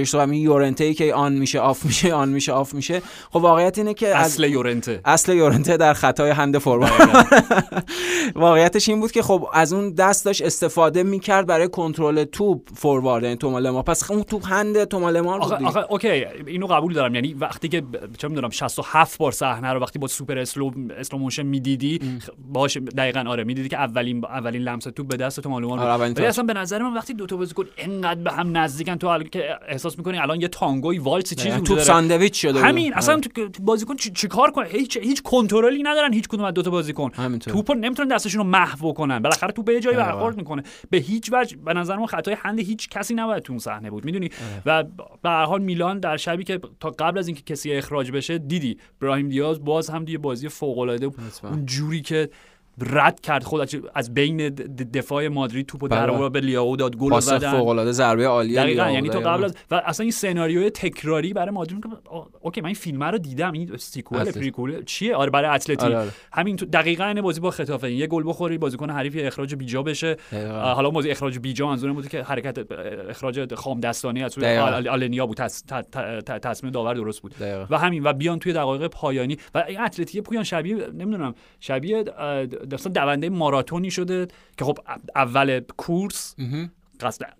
راجعش 0.00 0.10
صحبت 0.10 0.28
یورنته 0.32 0.94
که 0.94 1.14
آن 1.14 1.32
میشه 1.32 1.60
آف 1.60 1.84
میشه 1.84 2.14
آن 2.14 2.28
میشه 2.28 2.52
آف 2.52 2.74
میشه. 2.74 3.02
خب 3.30 3.36
واقعیت 3.36 3.78
اینه 3.78 3.94
که 3.94 4.16
اصل 4.16 4.44
یورنته. 4.44 5.00
اصل 5.04 5.32
یورنته 5.32 5.76
در 5.76 5.94
خطای 5.94 6.30
هند 6.30 6.58
فوروارد. 6.58 7.26
واقعیتش 8.34 8.88
این 8.88 9.00
بود 9.00 9.12
که 9.12 9.22
خب 9.22 9.48
از 9.52 9.72
اون 9.72 9.90
دست 9.90 10.24
داشت 10.24 10.42
استفاده 10.42 11.02
می‌کرد 11.02 11.46
برای 11.46 11.68
کنترل 11.68 12.24
توپ 12.24 12.68
فوروارد 12.74 13.22
یعنی 13.22 13.36
تومال 13.36 13.70
ما 13.70 13.82
پس 13.82 14.10
اون 14.10 14.22
توپ 14.22 14.46
هند 14.46 14.84
تومال 14.84 15.20
ما 15.20 15.36
آخه, 15.36 15.54
آخه 15.54 15.92
اوکی 15.92 16.08
اینو 16.46 16.66
قبول 16.66 16.92
دارم. 16.92 17.14
یعنی 17.14 17.34
وقتی 17.34 17.68
که 17.68 17.82
چه 18.18 18.28
می‌دونم 18.28 18.50
67 18.50 19.18
بار 19.18 19.32
صحنه 19.32 19.72
رو 19.72 19.80
وقتی 19.80 19.98
با 19.98 20.06
سوپر 20.06 20.38
اسلو 20.38 20.70
اسلو 20.98 21.18
موشن 21.18 21.42
می‌دیدی 21.42 22.00
باش 22.52 22.76
دقیقاً 22.76 23.24
آره 23.28 23.44
می‌دیدی 23.44 23.68
که 23.68 23.76
اولین 23.76 24.24
اولین 24.24 24.62
لمس 24.62 24.84
توپ 24.84 25.06
به 25.06 25.16
دست 25.16 25.40
تومال 25.40 25.64
ما 25.64 25.82
آره 25.82 26.28
اصلا 26.28 26.44
به 26.44 26.54
نظر 26.54 26.82
من 26.82 26.94
وقتی 26.94 27.14
دو 27.14 27.26
تا 27.26 27.36
بازیکن 27.36 27.64
انقدر 27.78 28.20
به 28.20 28.32
هم 28.32 28.56
نزدیکن 28.56 28.96
تو 28.96 29.18
که 29.22 29.58
احساس 29.90 29.98
می‌کنی 29.98 30.18
الان 30.18 30.40
یه 30.40 30.48
تانگوی 30.48 30.98
والس 30.98 31.34
چیزی 31.34 31.60
توپ 31.60 31.78
ساندویچ 31.78 32.42
شده 32.42 32.60
همین 32.60 32.94
اصلا 32.94 33.20
بازیکن 33.60 33.96
چیکار 33.96 34.50
کنه؟ 34.50 34.68
هیچ 34.68 34.96
هیچ 34.96 35.22
کنترلی 35.22 35.82
ندارن 35.82 36.12
هیچ 36.12 36.28
کدوم 36.28 36.44
از 36.44 36.54
دو 36.54 36.62
تا 36.62 36.70
بازیکن 36.70 37.08
توپو 37.38 37.74
نمی‌تونن 37.74 38.08
دستشون 38.08 38.38
رو 38.38 38.46
محو 38.46 38.92
کنن 38.92 39.18
بالاخره 39.18 39.52
توپ 39.52 39.64
به 39.64 39.80
جایی 39.80 39.96
برخورد 39.96 40.36
می‌کنه. 40.36 40.62
به 40.90 40.98
هیچ 40.98 41.30
وجه 41.32 41.56
به 41.56 41.74
نظر 41.74 41.96
من 41.96 42.06
خطای 42.06 42.36
هند 42.38 42.60
هیچ 42.60 42.88
کسی 42.88 43.14
نباید 43.14 43.42
تو 43.42 43.52
اون 43.52 43.58
صحنه 43.58 43.90
بود. 43.90 44.04
می‌دونی؟ 44.04 44.30
و 44.66 44.84
به 45.22 45.28
هر 45.28 45.44
حال 45.44 45.62
میلان 45.62 46.00
در 46.00 46.16
شبی 46.16 46.44
که 46.44 46.60
تا 46.80 46.90
قبل 46.90 47.18
از 47.18 47.28
اینکه 47.28 47.42
کسی 47.42 47.72
اخراج 47.72 48.10
بشه 48.10 48.38
دیدی. 48.38 48.78
براهیم 49.00 49.28
دیاز 49.28 49.64
باز 49.64 49.90
هم 49.90 50.04
دیگه 50.04 50.18
بازی 50.18 50.48
فوق 50.48 50.78
العاده 50.78 51.10
اون 51.42 51.66
جوری 51.66 52.02
که 52.02 52.30
رد 52.90 53.20
کرد. 53.20 53.44
خود 53.44 53.68
از 53.94 54.14
بین 54.14 54.48
دفاع 54.94 55.28
مادرید 55.28 55.66
توپو 55.66 55.88
در 55.88 56.10
بله. 56.10 56.28
به 56.28 56.40
لیاو 56.40 56.76
داد. 56.76 56.96
گل 56.96 57.20
زدن. 57.20 57.50
فوق 57.50 57.68
العاده 57.68 57.92
ضربه 57.92 58.26
عالیه 58.26 58.60
دقیقاً 58.60 58.90
یعنی 58.90 59.08
تو 59.08 59.18
قبل 59.20 59.44
از 59.44 59.54
و 59.70 59.82
اصلا 59.84 60.04
این 60.04 60.12
سناریوی 60.12 60.70
تکراری 60.70 61.32
برای 61.32 61.50
مادرید 61.50 61.84
اوکی 62.40 62.60
من 62.60 62.66
این 62.66 62.74
فیلم 62.74 63.02
رو 63.02 63.18
دیدم. 63.18 63.52
این 63.52 63.76
سیکوئل 63.76 64.32
پریکول 64.32 64.84
چیه؟ 64.84 65.16
آره 65.16 65.30
برای 65.30 65.50
اتلتی. 65.50 65.86
آره 65.86 65.96
آره. 65.96 66.10
همین 66.32 66.56
تو 66.56 66.66
دقیقاً 66.66 67.04
این 67.04 67.20
بازی 67.20 67.40
با 67.40 67.50
خطافه. 67.50 67.92
یه 67.92 68.06
گل 68.06 68.22
بخوری 68.26 68.58
بازیکن 68.58 68.90
حریف 68.90 69.16
اخراج 69.18 69.54
بیجا 69.54 69.82
بشه. 69.82 70.16
حالا 70.50 70.90
بازی 70.90 71.10
اخراج 71.10 71.38
بیجا 71.38 71.66
منظورم 71.66 71.94
بود 71.94 72.08
که 72.08 72.22
حرکت 72.22 72.72
اخراج 73.08 73.54
خام 73.54 73.80
دستانی 73.80 74.22
از 74.22 74.38
آلنیا 74.38 75.26
بود. 75.26 75.36
تصمیم 76.42 76.72
داور 76.72 76.94
درست 76.94 77.22
بود. 77.22 77.34
و 77.70 77.78
همین 77.78 78.02
و 78.02 78.12
بیان 78.12 78.38
توی 78.38 78.52
دقایق 78.52 78.86
پایانی. 78.86 79.36
و 79.54 79.64
این 79.68 79.80
اتلتی 79.80 80.20
پویان 80.20 80.44
شبیه 80.44 80.76
نمی‌دونم 80.76 81.34
شبیه 81.60 82.04
مثلا 82.72 82.92
دونده 82.92 83.28
ماراتونی 83.30 83.90
شده 83.90 84.28
که 84.56 84.64
خب 84.64 84.78
اول 85.14 85.60
کورس 85.76 86.34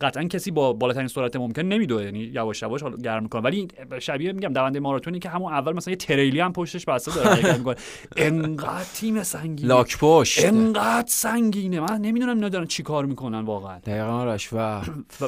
قطعا 0.01 0.25
کسی 0.25 0.51
با 0.51 0.73
بالاترین 0.73 1.09
سرعت 1.09 1.37
ممکن 1.37 1.63
نمیدوه 1.63 2.05
یعنی 2.05 2.19
یواش 2.19 2.63
یواش 2.63 2.81
گرم 3.05 3.23
می‌کنه. 3.23 3.43
ولی 3.43 3.69
شبیه 4.01 4.33
میگم 4.33 4.53
دونده 4.53 4.81
ماراتونی 4.81 5.19
که 5.19 5.29
همون 5.29 5.53
اول 5.53 5.73
مثلا 5.73 5.93
یه 5.93 5.97
تریلی 5.97 6.41
هم 6.41 6.53
پشتش 6.53 6.85
بسته 6.85 7.15
داره 7.15 7.59
می‌کنه. 7.59 7.77
انقدر 8.17 8.85
تیم 8.95 9.23
سنگینه. 9.23 9.69
لاک 9.69 9.99
پشت. 9.99 10.45
انقدر 10.45 11.09
سنگینه. 11.09 11.81
من 11.81 12.01
نمی‌دونم 12.01 12.35
اینا 12.35 12.49
دارن 12.49 12.67
چیکار 12.67 13.05
می‌کنن 13.05 13.41
واقعا. 13.45 13.79
دقیقاً 13.79 14.25
راش 14.25 14.53
و 14.53 14.81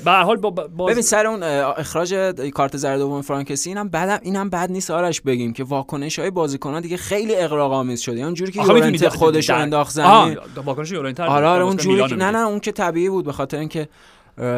به 0.04 0.10
هر 0.10 0.22
حال 0.22 0.36
باز... 0.36 0.90
ببین 0.90 1.02
سر 1.02 1.26
اون 1.26 1.42
اخراج 1.42 2.14
کارت 2.54 2.76
زرد 2.76 2.98
دوم 2.98 3.22
فرانکسی 3.22 3.70
اینم 3.70 3.88
بعد 3.88 4.20
اینم 4.24 4.50
بد 4.50 4.72
نیست 4.72 4.90
آرش 4.90 5.20
بگیم 5.20 5.52
که 5.52 5.64
واکنش 5.64 6.18
های 6.18 6.30
بازیکن‌ها 6.30 6.80
دیگه 6.80 6.96
خیلی 6.96 7.34
اغراق 7.34 7.72
آمیز 7.72 8.00
شده. 8.00 8.14
یعنی 8.14 8.24
اونجوری 8.24 8.52
که 8.52 8.62
یورنت 8.62 9.08
خودش 9.08 9.50
انداخت 9.50 9.92
زمین. 9.92 10.38
واکنش 10.64 10.90
یورنت 10.90 11.20
آره 11.20 11.46
آره 11.46 11.64
اونجوری 11.64 12.16
نه 12.16 12.30
نه 12.30 12.38
اون 12.38 12.60
که 12.60 12.72
طبیعی 12.72 13.08
بود 13.08 13.24
به 13.24 13.32
خاطر 13.32 13.58
اینکه 13.58 13.88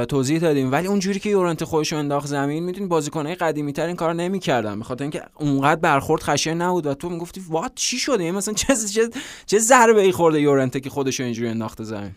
توضیح 0.08 0.38
دادیم. 0.38 0.72
ولی 0.72 0.86
اونجوری 0.86 1.20
که 1.20 1.30
یورنت 1.30 1.64
خودش 1.64 1.92
رو 1.92 1.98
انداخت 1.98 2.26
زمین 2.26 2.64
می‌دونی 2.64 2.86
بازیکنای 2.86 3.34
قدیمی 3.34 3.72
تر 3.72 3.86
این 3.86 3.96
کار 3.96 4.14
نمی‌کردن. 4.14 4.78
به 4.78 4.84
خاطر 4.84 5.04
اینکه 5.04 5.22
اونقدر 5.34 5.80
برخورد 5.80 6.22
خشن 6.22 6.54
نبود 6.54 6.86
و 6.86 6.94
تو 6.94 7.10
می‌گفتی 7.10 7.42
وات؟ 7.48 7.72
چی 7.74 7.98
شده؟ 7.98 8.32
مثلا 8.32 8.54
چه 8.54 8.76
چه 8.76 9.10
چه 9.46 9.58
ضربه 9.58 10.00
ای 10.02 10.12
خورده 10.12 10.40
یورنت 10.40 10.82
که 10.82 10.90
خودش 10.90 11.20
رو 11.20 11.24
اینجوری 11.24 11.48
انداخت 11.48 11.82
زمین؟ 11.82 12.12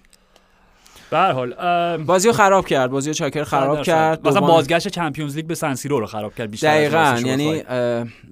به 1.11 1.17
هر 1.17 1.31
حال 1.31 1.53
بازی 1.97 2.27
رو 2.27 2.33
خراب 2.33 2.67
کرد 2.67 2.91
بازی 2.91 3.13
چاکر 3.13 3.43
خراب 3.43 3.81
کرد 3.81 4.27
مثلا 4.27 4.41
بازگشت 4.41 4.87
چمپیونز 4.87 5.35
لیگ 5.35 5.45
به 5.45 5.55
سنسیرو 5.55 5.99
رو 5.99 6.05
خراب 6.05 6.35
کرد 6.35 6.51
بیشتر 6.51 6.67
دقیقاً 6.67 7.19
یعنی 7.25 7.63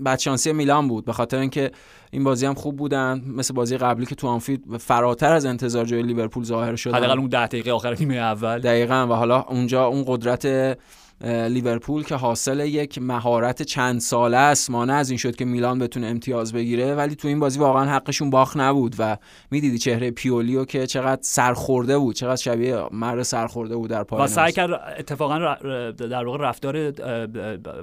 بدشانسی 0.06 0.54
میلان 0.54 0.88
بود 0.88 1.06
به 1.06 1.14
خاطر 1.14 1.38
اینکه 1.38 1.72
این 2.12 2.24
بازی 2.24 2.46
هم 2.46 2.54
خوب 2.54 2.78
بودن 2.78 3.24
مثل 3.28 3.54
بازی 3.54 3.78
قبلی 3.78 4.06
که 4.06 4.16
تو 4.16 4.28
آنفیلد 4.28 4.78
فراتر 4.78 5.34
از 5.34 5.46
انتظار 5.46 5.86
جای 5.86 6.02
لیورپول 6.02 6.44
ظاهر 6.44 6.76
شد 6.76 6.94
حداقل 6.94 7.20
اون 7.20 7.28
10 7.28 7.48
دقیقه 7.48 7.72
آخر 7.72 7.96
نیمه 8.00 8.16
اول. 8.16 8.60
دقیقاً 8.60 9.08
و 9.10 9.14
حالا 9.14 9.42
اونجا 9.42 9.86
اون 9.86 10.04
قدرت 10.08 10.78
لیورپول 11.22 12.04
که 12.04 12.16
حاصل 12.16 12.60
یک 12.60 13.00
مهارت 13.02 13.62
چند 13.62 14.00
ساله 14.00 14.38
است. 14.38 14.70
مانع 14.70 14.94
از 14.94 15.10
این 15.10 15.18
شد 15.18 15.36
که 15.36 15.46
میلان 15.46 15.80
بتونه 15.80 16.08
امتیاز 16.08 16.54
بگیره 16.54 16.96
ولی 16.96 17.16
تو 17.16 17.28
این 17.28 17.40
بازی 17.40 17.60
واقعا 17.60 17.86
حقشون 17.86 18.30
باخ 18.30 18.58
نبود 18.58 18.96
و 19.00 19.18
می‌دیدی 19.52 19.78
چهره 19.78 20.12
پیولیو 20.12 20.66
که 20.66 20.88
چقدر 20.88 21.22
سرخورده 21.22 21.98
بود 21.98 22.16
چقدر 22.16 22.36
شبیه 22.36 22.84
مرد 22.92 23.24
سرخورده 23.24 23.76
بود 23.76 23.90
در 23.90 24.04
پایان 24.04 24.26
و 24.26 24.28
سعی 24.28 24.52
کرد 24.52 24.96
اتفاقا 25.00 25.56
در 25.94 26.26
واقع 26.26 26.38
رفتار 26.44 26.94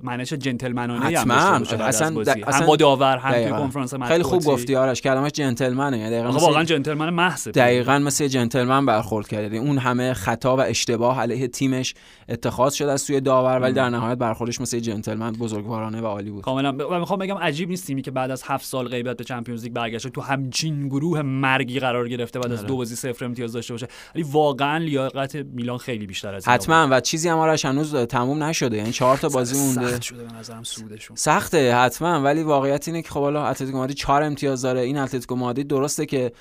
منش 0.02 0.32
جنتلمنانه 0.32 1.04
حتما. 1.04 1.34
اصلا 1.34 2.22
هم 2.46 2.66
با 2.66 2.76
داور 2.76 3.16
هم 3.16 3.58
کنفرانس 3.58 3.94
خیلی 3.94 4.22
خوب 4.22 4.44
گفتی 4.44 4.76
آرش 4.76 5.00
کلمش 5.00 5.30
جنتلمنه. 5.30 5.98
یعنی 5.98 6.10
دقیقاً 6.10 6.38
واقعا 6.38 6.64
جنتلمن 6.64 7.10
محض 7.10 7.48
دقیقاً 7.48 7.98
مثل 7.98 8.26
جنتلمن 8.26 8.86
برخورد 8.86 9.28
کرد. 9.28 9.54
اون 9.54 9.78
همه 9.78 10.14
خطا 10.14 10.56
و 10.56 10.60
اشتباه 10.60 11.20
علیه 11.20 11.48
تیمش 11.48 11.94
اتخاذ 12.28 12.74
شده 12.74 12.92
از 12.92 13.00
سوی 13.00 13.21
داور 13.22 13.60
ولی 13.60 13.72
در 13.72 13.88
نهایت 13.88 14.18
برخوردش 14.18 14.60
مثل 14.60 14.78
جنتلمن 14.78 15.32
بزرگوارانه 15.32 16.00
و 16.00 16.06
عالی 16.06 16.30
بود. 16.30 16.44
کاملا. 16.44 16.72
و 16.90 16.98
می‌خوام 16.98 17.18
بگم 17.18 17.38
عجیب 17.38 17.68
نیست 17.68 17.86
تیمی 17.86 18.02
که 18.02 18.10
بعد 18.10 18.30
از 18.30 18.42
هفت 18.46 18.64
سال 18.64 18.88
غیبت 18.88 19.16
به 19.16 19.24
چمپیونز 19.24 19.64
لیگ 19.64 19.72
برگشته 19.72 20.10
تو 20.10 20.20
همچین 20.20 20.88
گروه 20.88 21.22
مرگی 21.22 21.80
قرار 21.80 22.08
گرفته 22.08 22.38
بعد 22.38 22.52
از 22.52 22.58
آره. 22.58 22.68
دو 22.68 22.76
بازی 22.76 22.96
صفر 22.96 23.24
امتیاز 23.24 23.52
داشته 23.52 23.74
باشه. 23.74 23.88
ولی 24.14 24.24
واقعا 24.24 24.78
لیاقت 24.78 25.36
میلان 25.36 25.78
خیلی 25.78 26.06
بیشتر 26.06 26.34
از 26.34 26.48
حتما. 26.48 26.88
و 26.90 27.00
چیزی 27.00 27.28
هم 27.28 27.38
آرش 27.38 27.64
هنوز 27.64 27.94
تموم 27.96 28.42
نشده. 28.42 28.76
یعنی 28.76 28.92
چهار 28.92 29.16
تا 29.16 29.28
بازی 29.28 29.58
مونده. 29.58 29.88
سخت 29.88 30.02
شده 30.02 30.24
به 30.24 30.32
نظرم 30.32 30.62
سودشون. 30.62 31.16
سخته 31.16 31.76
حتما. 31.76 32.20
ولی 32.22 32.42
واقعیت 32.42 32.88
اینه 32.88 33.02
که 33.02 33.08
خب 33.08 33.20
حالا 33.20 33.46
اتلتیکو 33.46 33.78
مادرید 33.78 33.96
4 33.96 34.22
امتیاز 34.22 34.62
داره. 34.62 34.80
این 34.80 34.98
اتلتیکو 34.98 35.36
مادرید 35.36 35.68
درسته 35.68 36.06
که 36.06 36.32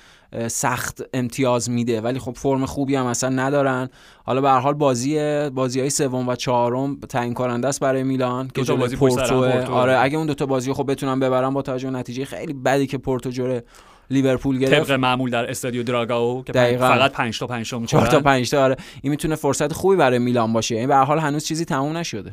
سخت 0.48 1.02
امتیاز 1.14 1.70
میده. 1.70 2.00
ولی 2.00 2.18
خب 2.18 2.32
فرم 2.36 2.66
خوبی 2.66 2.94
هم 2.94 3.06
اصلا 3.06 3.28
ندارن. 3.28 3.88
حالا 4.24 4.40
به 4.40 4.50
هر 4.50 4.60
حال 4.60 4.74
بازی 4.74 5.50
بازی 5.50 5.80
های 5.80 5.90
سوم 5.90 6.28
و 6.28 6.36
چهارم 6.36 7.00
تعیین 7.00 7.34
کننده 7.34 7.68
است 7.68 7.80
برای 7.80 8.02
میلان 8.02 8.48
که 8.48 8.62
جلوی 8.62 8.80
بازی 8.80 8.96
پورتو. 8.96 9.44
آره 9.72 9.98
اگه 9.98 10.18
اون 10.18 10.26
دوتا 10.26 10.46
بازی 10.46 10.72
خب 10.72 10.90
بتونن 10.90 11.20
ببرن 11.20 11.54
با 11.54 11.62
توجه 11.62 11.90
نتیجه 11.90 12.24
خیلی 12.24 12.52
بدی 12.52 12.86
که 12.86 12.98
پورتو 12.98 13.30
جوره 13.30 13.64
لیورپول 14.12 14.58
گرفت. 14.58 14.86
طبق 14.88 14.92
معمول 14.92 15.30
در 15.30 15.50
استادیو 15.50 15.82
دراگاو 15.82 16.44
که 16.44 16.52
دقیقا. 16.52 16.88
فقط 16.88 17.12
5 17.12 17.38
تا 17.38 17.46
5 17.46 17.70
تا 17.70 17.86
4 17.86 18.06
تا 18.06 18.20
5 18.20 18.50
تا 18.50 18.64
آره. 18.64 18.76
این 19.02 19.10
می‌تونه 19.10 19.34
فرصت 19.34 19.72
خوبی 19.72 19.96
برای 19.96 20.18
میلان 20.18 20.52
باشه. 20.52 20.74
این 20.74 20.88
به 20.88 20.94
هر 20.94 21.04
حال 21.04 21.18
هنوز 21.18 21.44
چیزی 21.44 21.64
تموم 21.64 21.96
نشده. 21.96 22.32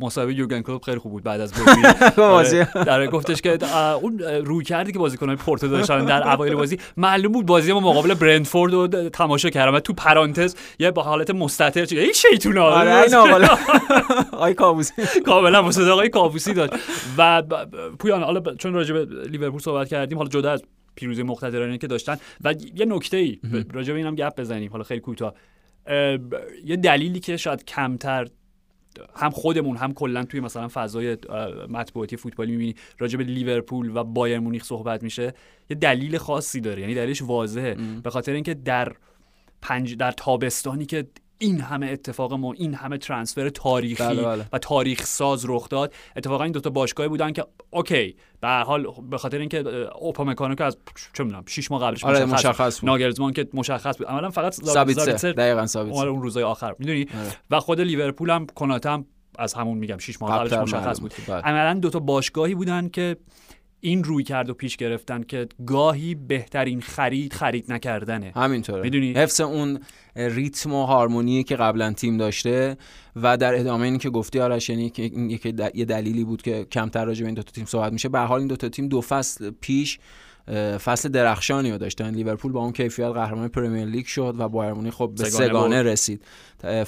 مصاحبه 0.00 0.34
یورگن 0.34 0.62
کلوپ 0.62 0.84
خیلی 0.84 0.98
خوب 0.98 1.12
بود 1.12 1.22
بعد 1.22 1.40
از 1.40 1.52
بازی. 1.54 2.60
آره، 2.64 2.84
در 2.84 3.06
گفتش 3.06 3.40
که 3.40 3.58
اون 4.02 4.18
روی 4.18 4.64
کردی 4.64 4.92
که 4.92 4.98
بازیکنان 4.98 5.36
پورتو 5.36 5.68
داشتن 5.68 6.04
در 6.04 6.32
اوایل 6.32 6.54
بازی 6.54 6.78
معلوم 6.96 7.32
بود 7.32 7.46
بازی 7.46 7.72
ما 7.72 7.80
مقابل 7.80 8.14
برندفورد 8.14 8.72
رو 8.72 8.86
تماشا 9.08 9.50
کردم 9.50 9.78
تو 9.78 9.92
پرانتز 9.92 10.54
یه 10.78 10.90
با 10.90 11.02
حالت 11.02 11.30
مستتر 11.30 11.84
چه 11.84 12.00
این 12.00 12.12
شیطونا 12.12 12.62
آره 12.64 13.02
این 13.02 13.14
آقا. 13.24 13.46
آی 14.32 14.54
کابوسی. 14.54 14.92
کاملا 15.26 15.62
مصداقای 15.62 16.08
کابوسی 16.08 16.54
داشت. 16.54 16.72
و 17.18 17.42
پویان 17.98 18.22
حالا 18.22 18.54
چون 18.54 18.74
راجع 18.74 18.94
به 18.94 19.06
لیورپول 19.30 19.60
صحبت 19.60 19.88
کردیم 19.88 20.18
حالا 20.18 20.30
جدا 20.30 20.52
از 20.52 20.62
پیروزی 20.94 21.22
مقتدرانه 21.22 21.78
که 21.78 21.86
داشتن. 21.86 22.16
و 22.44 22.54
یه 22.74 22.86
نکته 22.86 23.16
ای 23.16 23.40
راجع 23.72 23.92
به 23.92 23.98
اینم 23.98 24.14
گپ 24.14 24.40
بزنیم. 24.40 24.70
حالا 24.70 24.84
خیلی 24.84 25.00
کوتاه. 25.00 25.34
یه 26.64 26.76
دلیلی 26.82 27.20
که 27.20 27.36
شاید 27.36 27.64
کمتر 27.64 28.28
هم 29.16 29.30
خودمون 29.30 29.76
هم 29.76 29.92
کلا 29.92 30.24
توی 30.24 30.40
مثلا 30.40 30.68
فضای 30.72 31.16
مطبوعاتی 31.68 32.16
فوتبالی 32.16 32.52
می‌بینی 32.52 32.74
راجع 32.98 33.18
به 33.18 33.24
لیورپول 33.24 33.96
و 33.96 34.04
بایر 34.04 34.38
مونیخ 34.38 34.64
صحبت 34.64 35.02
میشه 35.02 35.34
یه 35.70 35.76
دلیل 35.76 36.18
خاصی 36.18 36.60
داره. 36.60 36.80
یعنی 36.80 36.94
دلیلش 36.94 37.22
واضحه. 37.22 37.76
به 38.02 38.10
خاطر 38.10 38.32
اینکه 38.32 38.54
در 38.54 38.92
پنج 39.62 39.96
در 39.96 40.12
تابستانی 40.12 40.86
که 40.86 41.06
این 41.44 41.60
همه 41.60 41.86
اتفاق 41.86 42.32
ما 42.32 42.52
این 42.52 42.74
همه 42.74 42.98
ترانسفر 42.98 43.48
تاریخی 43.48 44.02
بله 44.02 44.22
بله. 44.22 44.44
و 44.52 44.58
تاریخ 44.58 45.06
ساز 45.06 45.44
رخ 45.48 45.68
داد. 45.68 45.94
اتفاقا 46.16 46.44
این 46.44 46.52
دوتا 46.52 46.70
باشگاهی 46.70 47.08
بودن 47.08 47.32
که 47.32 47.44
اوکی 47.70 48.16
به 48.40 48.48
حال 48.48 48.86
به 49.10 49.18
خاطر 49.18 49.38
اینکه 49.38 49.58
اوپامکانو 49.98 50.54
که 50.54 50.64
از 50.64 50.76
چه 51.12 51.24
می‌دونم 51.24 51.44
6 51.46 51.70
ماه 51.70 51.82
قبلش 51.82 52.04
آره 52.04 52.24
مشخص, 52.24 52.44
مشخص 52.44 52.80
بود. 52.80 52.90
ناگلزمان 52.90 53.32
که 53.32 53.48
مشخص 53.54 53.98
بود. 53.98 54.06
عملا 54.06 54.30
فقط 54.30 54.52
سابیتسر 54.52 55.32
دقیقاً 55.32 55.66
سابیتسر 55.66 56.08
اون 56.08 56.22
روزای 56.22 56.42
آخر. 56.42 56.74
می‌دونی؟ 56.78 57.00
آره. 57.00 57.36
و 57.50 57.60
خود 57.60 57.80
لیورپول 57.80 58.30
هم 58.30 58.46
کناته 58.46 58.90
هم 58.90 59.06
از 59.38 59.54
همون 59.54 59.78
میگم 59.78 59.98
6 59.98 60.22
ماه 60.22 60.38
قبلش 60.38 60.52
مشخص 60.52 61.00
بود. 61.00 61.14
بله. 61.28 61.36
عملا 61.36 61.80
دو 61.80 61.90
تا 61.90 61.98
باشگاهی 61.98 62.54
بودن 62.54 62.88
که 62.88 63.16
این 63.84 64.04
روی 64.04 64.24
کرد 64.24 64.50
و 64.50 64.54
پیش 64.54 64.76
گرفتن 64.76 65.22
که 65.22 65.48
گاهی 65.66 66.14
بهترین 66.14 66.80
خرید 66.80 67.32
خرید 67.32 67.72
نکردنه. 67.72 68.32
همینطوره. 68.36 68.82
می‌دونی؟ 68.82 69.12
حفظ 69.12 69.40
اون 69.40 69.80
ریتم 70.16 70.74
و 70.74 70.84
هارمونی 70.84 71.44
که 71.44 71.56
قبلا 71.56 71.92
تیم 71.92 72.16
داشته 72.16 72.76
و 73.16 73.36
در 73.36 73.60
ادامه 73.60 73.84
این 73.84 73.98
که 73.98 74.10
گفتی 74.10 74.40
آرش 74.40 74.68
یعنی 74.68 74.92
یه 75.74 75.84
دلیلی 75.84 76.24
بود 76.24 76.42
که 76.42 76.64
کمتر 76.64 77.04
راجع 77.04 77.20
به 77.20 77.26
این 77.26 77.34
دو 77.34 77.42
تا 77.42 77.50
تیم 77.52 77.64
صحبت 77.64 77.92
میشه. 77.92 78.08
به 78.08 78.18
حال 78.18 78.38
این 78.38 78.48
دو 78.48 78.56
تا 78.56 78.68
تیم 78.68 78.88
دو 78.88 79.00
فصل 79.00 79.50
پیش 79.60 79.98
فصل 80.84 81.08
درخشانی 81.08 81.70
رو 81.70 81.78
داشتن 81.78 82.10
لیورپول 82.10 82.52
با 82.52 82.60
اون 82.60 82.72
کیفیت 82.72 83.06
قهرمان 83.06 83.48
پرمیر 83.48 83.84
لیگ 83.84 84.06
شد 84.06 84.34
و 84.38 84.48
بایرن 84.48 84.90
خب 84.90 85.10
به 85.16 85.24
سه‌گانه, 85.24 85.82
رسید. 85.82 86.22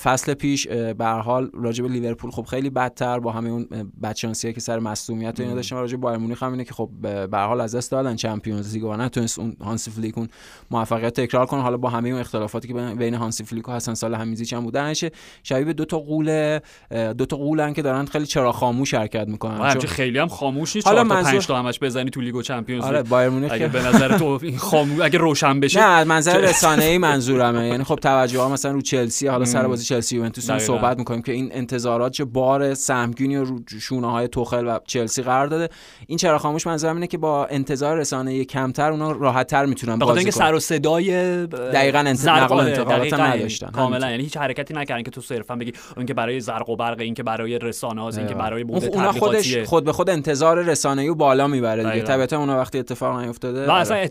فصل 0.03 0.35
پیش 0.35 0.69
به 0.69 1.07
حال 1.07 1.51
راجع 1.55 1.83
به 1.83 1.89
لیورپول 1.91 2.31
خب 2.31 2.43
خیلی 2.43 2.71
بدتر 2.71 3.19
با 3.19 3.33
همه 3.33 3.51
اون 3.51 3.93
بدشانسیه 4.03 4.53
که 4.53 4.61
سر 4.61 4.79
مصدومیت 4.79 5.41
اینا 5.41 5.55
داشتن 5.55 5.77
راجع 5.77 5.97
به 5.97 6.03
بایرن 6.03 6.19
مونیخ 6.19 6.43
هم 6.43 6.53
اینه 6.53 6.65
که 6.65 6.75
خب 6.75 6.91
به 7.31 7.39
حال 7.39 7.61
از 7.61 7.75
دست 7.75 7.91
دادن 7.91 8.17
چمپیونز 8.17 8.75
لیگ 8.75 8.85
و 8.85 8.97
نتونست 8.97 9.39
اون 9.39 9.57
هانسی 9.61 9.91
فلیک 9.91 10.19
اون 10.19 10.29
موفقیت 10.71 11.21
تکرار 11.21 11.47
کنه. 11.47 11.63
حالا 11.63 11.77
با 11.77 11.91
همه 11.91 12.09
اون 12.09 12.21
اختلافاتی 12.21 12.69
که 12.69 12.75
بین 12.75 13.15
هانسی 13.15 13.45
فلیک 13.45 13.69
و 13.69 13.73
حسن 13.73 13.95
صالحمیدزیچ 13.95 14.57
هم 14.57 14.65
بودن 14.65 14.93
شبیه 15.43 15.73
دو 15.73 15.85
تا 15.85 15.99
قول 15.99 16.59
دو 17.13 17.27
تا 17.27 17.37
قولن 17.37 17.73
که 17.73 17.83
دارن 17.83 18.05
خیلی 18.05 18.27
چرا 18.27 18.53
خاموش 18.53 18.95
حرکت 18.95 19.29
می‌کنن. 19.29 19.73
چون 19.73 19.81
خیلی 19.81 20.19
هم 20.19 20.29
خاموش 20.29 20.77
نیست. 20.77 20.89
حالا 20.89 21.05
تا 21.05 21.23
5 21.23 21.47
تا 21.47 21.59
همش 21.59 21.79
بزنی 21.79 22.11
تو 22.11 22.21
لیگ 22.21 22.35
و 22.35 22.43
چمپیونز 22.43 22.85
آره 22.85 23.03
بایر 23.03 23.31
مونیخ 23.47 23.63
اگه 23.63 23.69
به 23.69 23.89
نظر 23.89 24.19
تو 24.19 24.39
این 24.43 24.59
خاموش 24.59 25.01
اگه 25.05 25.19
روشن 25.19 25.61
بشه 25.61 25.81
نه 25.81 26.05
منظر 26.05 26.39
رسانه 26.39 26.85
ای 26.85 26.99
منظورمه. 26.99 27.69
یعنی 27.69 27.85
خب 27.85 27.97
توجه 27.97 28.41
ها 28.41 28.49
مثلا 28.49 28.73
رو 28.73 28.81
چلسی 28.81 29.27
حالا 29.27 29.45
سر 29.45 29.67
بازی 29.67 29.85
چلسی 29.85 30.17
یوونتوس 30.17 30.51
صحبت 30.51 30.99
می‌کنیم 30.99 31.23
که 31.23 31.33
این 31.33 31.49
انتظارات 31.53 32.13
چه 32.13 32.25
بار 32.25 32.75
سهمگینی 32.75 33.37
رو 33.37 33.61
شونه 33.81 34.11
های 34.11 34.29
توخل 34.29 34.67
و 34.67 34.79
چلسی 34.87 35.23
قرار 35.23 35.47
داده. 35.47 35.69
این 36.07 36.19
چرا 36.19 36.39
خاموش 36.39 36.67
منظورم 36.67 36.95
اینه 36.95 37.07
که 37.07 37.19
با 37.19 37.47
انتظار 37.47 37.97
رسانه 37.97 38.45
کمتر 38.45 38.91
اونا 38.91 39.13
راحت 39.13 39.47
تر 39.47 39.67
می‌تونن 39.67 39.99
بازی 39.99 40.19
اینکه 40.19 40.31
سر 40.31 40.55
و 40.55 40.61
صدای 40.61 41.47
دقیقاً 41.47 41.99
نقل 42.27 42.61
انتقالات 42.61 43.15
نداشتن. 43.15 43.71
کاملا. 43.71 44.11
یعنی 44.11 44.23
هیچ 44.23 44.37
حرکتی 44.37 44.75
نکردن 44.75 45.03
که 45.03 45.11
تو 45.11 45.21
صرفا 45.21 45.57
بگی 45.57 45.73
اون 45.97 46.07
که 46.07 46.15
برای 46.15 46.41
زرق 46.41 46.69
و 46.69 46.77
برق 46.77 47.01
این 47.01 47.15
که 47.15 47.23
برای 47.23 47.59
رسانه 47.59 48.01
ها 48.01 48.11
این 48.11 48.27
که 48.27 48.35
برای 48.35 48.65
بود 48.65 48.97
خودش 49.19 49.57
خود 49.57 49.85
به 49.85 49.93
خود 49.93 50.11
انتظار 50.11 50.63
رسانه‌ای 50.63 51.11
بالا 51.15 51.47
می‌بره 51.47 51.93
دیگه. 51.93 52.05
طبیعتا 52.05 52.39
اونا 52.39 52.57
وقتی 52.57 52.79
اتفاق 52.79 53.17
نیفتاده 53.45 53.67
و 53.67 53.71
اصلا 53.71 54.09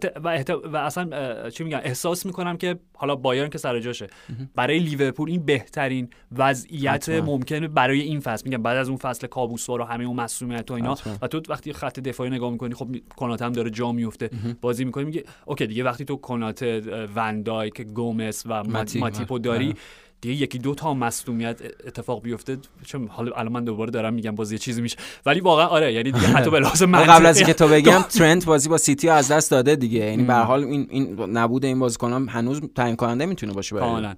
و, 0.74 0.78
اصلا 0.78 1.50
چی 1.50 1.64
میگن؟ 1.64 1.82
احساس 1.84 2.26
می‌کنم 2.26 2.58
که 2.58 2.80
حالا 2.94 3.16
بایرن 3.16 3.50
که 3.50 3.58
سر 3.58 3.80
جاشه. 3.80 4.08
برای 4.56 4.80
لیورپول 4.80 5.30
این 5.30 5.46
بهترین 5.46 6.10
وضعیت 6.38 7.10
ممکنه 7.10 7.68
برای 7.68 8.02
این 8.02 8.20
فصل. 8.20 8.50
میگم 8.50 8.64
بعد 8.64 8.78
از 8.78 8.90
اون 8.90 8.98
فصل 8.98 9.28
کابوسوار 9.28 9.82
و 9.82 9.84
همه 9.84 10.04
اون 10.04 10.16
مسئولیت 10.16 10.72
و 10.72 10.74
اینا. 10.74 10.96
و 11.22 11.28
تو 11.28 11.42
وقتی 11.50 11.74
خط 11.74 12.00
دفاعی 12.00 12.30
نگاه 12.30 12.52
می‌کنی 12.52 12.74
خب 12.74 12.88
کناته 13.16 13.46
هم 13.46 13.52
داره 13.52 13.70
جا 13.70 13.92
میفته 13.92 14.30
بازی 14.62 14.86
می‌کنی 14.86 15.04
میگه 15.04 15.24
اوکی 15.46 15.68
دیگه 15.68 15.84
وقتی 15.84 16.06
تو 16.06 16.16
کناته 16.16 16.82
ون‌دایک 17.16 17.82
گومز 17.82 18.44
و 18.46 18.64
ماتیپو 18.64 19.40
داری 19.40 19.66
آره. 19.68 19.76
دیگه 20.22 20.36
یکی 20.42 20.58
دو 20.58 20.76
تا 20.76 20.94
مصدومیت 20.94 21.62
اتفاق 21.88 22.22
بیفته. 22.22 22.58
چون 22.86 23.08
حالا 23.08 23.36
الان 23.36 23.52
من 23.52 23.64
دوباره 23.64 23.92
دارم 23.92 24.14
میگم 24.14 24.36
بازی 24.36 24.58
چیزی 24.58 24.82
میشه. 24.82 24.98
ولی 25.26 25.40
واقعا 25.40 25.68
آره 25.68 25.94
یعنی 25.94 26.12
دیگه 26.12 26.28
حتی 26.28 26.52
به 26.52 26.60
لازم 26.60 26.96
قبل 27.14 27.26
از 27.26 27.38
اینکه 27.38 27.54
تو 27.54 27.68
بگم 27.68 28.02
ترنت 28.18 28.46
بازی 28.46 28.70
با 28.70 28.78
سیتی 28.78 29.10
از 29.10 29.32
دست 29.32 29.52
داده 29.52 29.76
دیگه. 29.76 30.00
یعنی 30.00 30.24
به 30.24 30.34
حال 30.34 30.64
این 30.64 30.88
این 30.90 31.20
نبود 31.20 31.66
این 31.66 31.80
بازیکنان 31.80 32.28
هنوز 32.28 32.62
تعیین 32.76 32.96
کننده 32.96 33.26
می‌تونه 33.26 33.54
باشه 33.54 33.76
کاملا. 33.76 34.16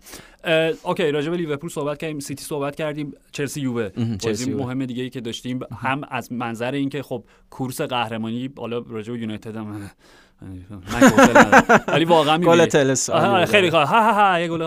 اوکی 0.83 1.11
راجع 1.11 1.29
به 1.29 1.37
لیورپول 1.37 1.69
صحبت 1.69 1.97
کردیم 1.97 2.19
سیتی 2.19 2.43
صحبت 2.43 2.75
کردیم 2.75 3.13
چلسی 3.31 3.61
یووه 3.61 3.89
بازی 4.23 4.53
مهم 4.53 4.85
دیگه 4.85 5.03
ای 5.03 5.09
که 5.09 5.21
داشتیم. 5.21 5.59
هم 5.79 6.01
از 6.09 6.31
منظر 6.31 6.71
اینکه 6.71 7.03
خب 7.03 7.23
کورس 7.49 7.81
قهرمانی 7.81 8.49
حالا 8.57 8.77
راجع 8.89 9.13
به 9.13 9.19
یونایتد 9.19 9.55
هم 9.55 9.91
ولی 11.87 12.05
واقعا 12.05 12.37
گل 12.37 12.65
تلس 12.65 13.09
خیلی 13.45 13.67
ها 13.67 13.85
ها 13.85 14.13
ها 14.13 14.39
یه 14.39 14.47
گل 14.47 14.61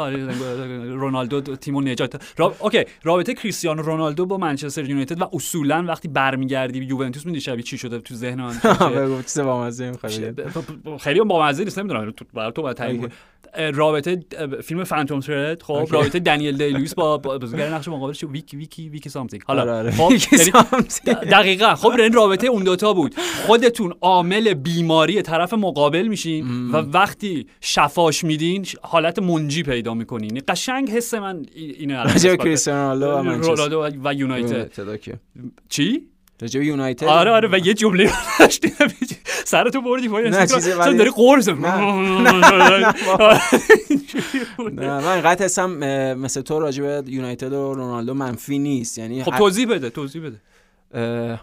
رونالدو 0.85 1.57
تیمو 1.57 1.81
نجات 1.81 2.23
اوکی 2.59 2.85
رابطه 3.03 3.35
کریستیانو 3.35 3.83
رونالدو 3.83 4.27
با 4.27 4.37
منچستر 4.37 4.85
یونایتد 4.85 5.21
و 5.21 5.25
اصولا 5.33 5.85
وقتی 5.89 6.09
برمیگردی 6.09 6.79
یوونتوس 6.79 7.27
میدی 7.27 7.41
شبیه 7.41 7.63
چی 7.63 7.79
شده؟ 7.79 7.99
تو 7.99 8.15
ذهن 8.15 8.41
من 8.41 8.55
بگو 8.91 9.23
چیز 9.23 9.41
بامزه 9.41 9.93
خیلی 11.01 11.21
بامزه 11.21 11.65
نیست 11.65 11.79
نمی‌دونم 11.79 12.13
برای 12.35 12.53
تو 12.53 12.63
باید 12.63 12.77
تعیین 12.77 13.09
رابطه 13.75 14.21
فیلم 14.63 14.85
فانتوم 14.85 15.21
ترد 15.21 15.63
خب 15.63 15.89
رابطه 15.91 16.19
دنیل 16.19 16.57
دی 16.57 16.71
لوئیس 16.71 16.95
با 16.95 17.19
بازیگر 17.19 17.75
نقش 17.75 17.89
مقابلش 17.89 18.25
ویکی 18.25 18.57
ویکی 18.57 18.89
ویکی 18.89 19.09
سامثینگ. 19.09 19.43
حالا 19.47 19.63
آره، 19.63 19.73
آره. 19.73 19.91
خب 19.91 20.11
یعنی 20.33 20.51
دقیقاً 21.31 21.75
خب 21.75 21.91
این 21.91 22.13
رابطه 22.13 22.47
اون 22.47 22.65
دوتا 22.65 22.93
بود. 22.93 23.15
خودتون 23.47 23.95
عامل 24.01 24.55
بیماری 24.55 25.23
طرف 25.23 25.55
مقابل 25.61 26.07
میشین 26.07 26.71
و 26.71 26.77
وقتی 26.77 27.47
شفاش 27.61 28.25
میدین 28.25 28.67
حالت 28.83 29.19
منجی 29.19 29.63
پیدا 29.63 29.95
می‌کنین 29.95 30.43
قشنگ 30.49 30.91
حس 30.91 31.15
من 31.15 31.47
اینه 31.55 32.03
راجع 32.03 32.37
کریستیانو 32.37 33.23
رونالدو 33.23 33.89
و 34.05 34.15
یونایتد. 34.15 34.71
چی؟ 35.69 36.07
راجع 36.43 36.65
یونایتد؟ 36.65 37.07
آره 37.07 37.31
آره 37.31 37.49
و 37.53 37.67
یه 37.67 37.75
جمله 37.75 38.11
داشتیم. 38.39 38.73
سر 39.45 39.69
تو 39.69 39.81
بردی 39.81 40.09
پایین. 40.09 40.35
نه 40.35 40.47
چیزی 40.47 40.71
ولی 40.71 40.97
داری 40.97 41.11
قرض 41.11 41.49
نه. 41.49 41.57
من. 41.57 42.95
اینقدر 45.05 45.45
حسم 45.45 45.71
مثل 46.15 46.41
تو 46.41 46.61
راجع 46.61 46.83
به 46.83 47.03
یونایتد 47.07 47.53
و 47.53 47.75
رونالدو 47.75 48.15
منفی 48.15 48.59
نیست. 48.59 48.99
یعنی 48.99 49.25
خب 49.25 49.39
توضیح 49.39 49.69
بده 49.69 49.91
توضیح 49.91 50.23
بده. 50.23 50.37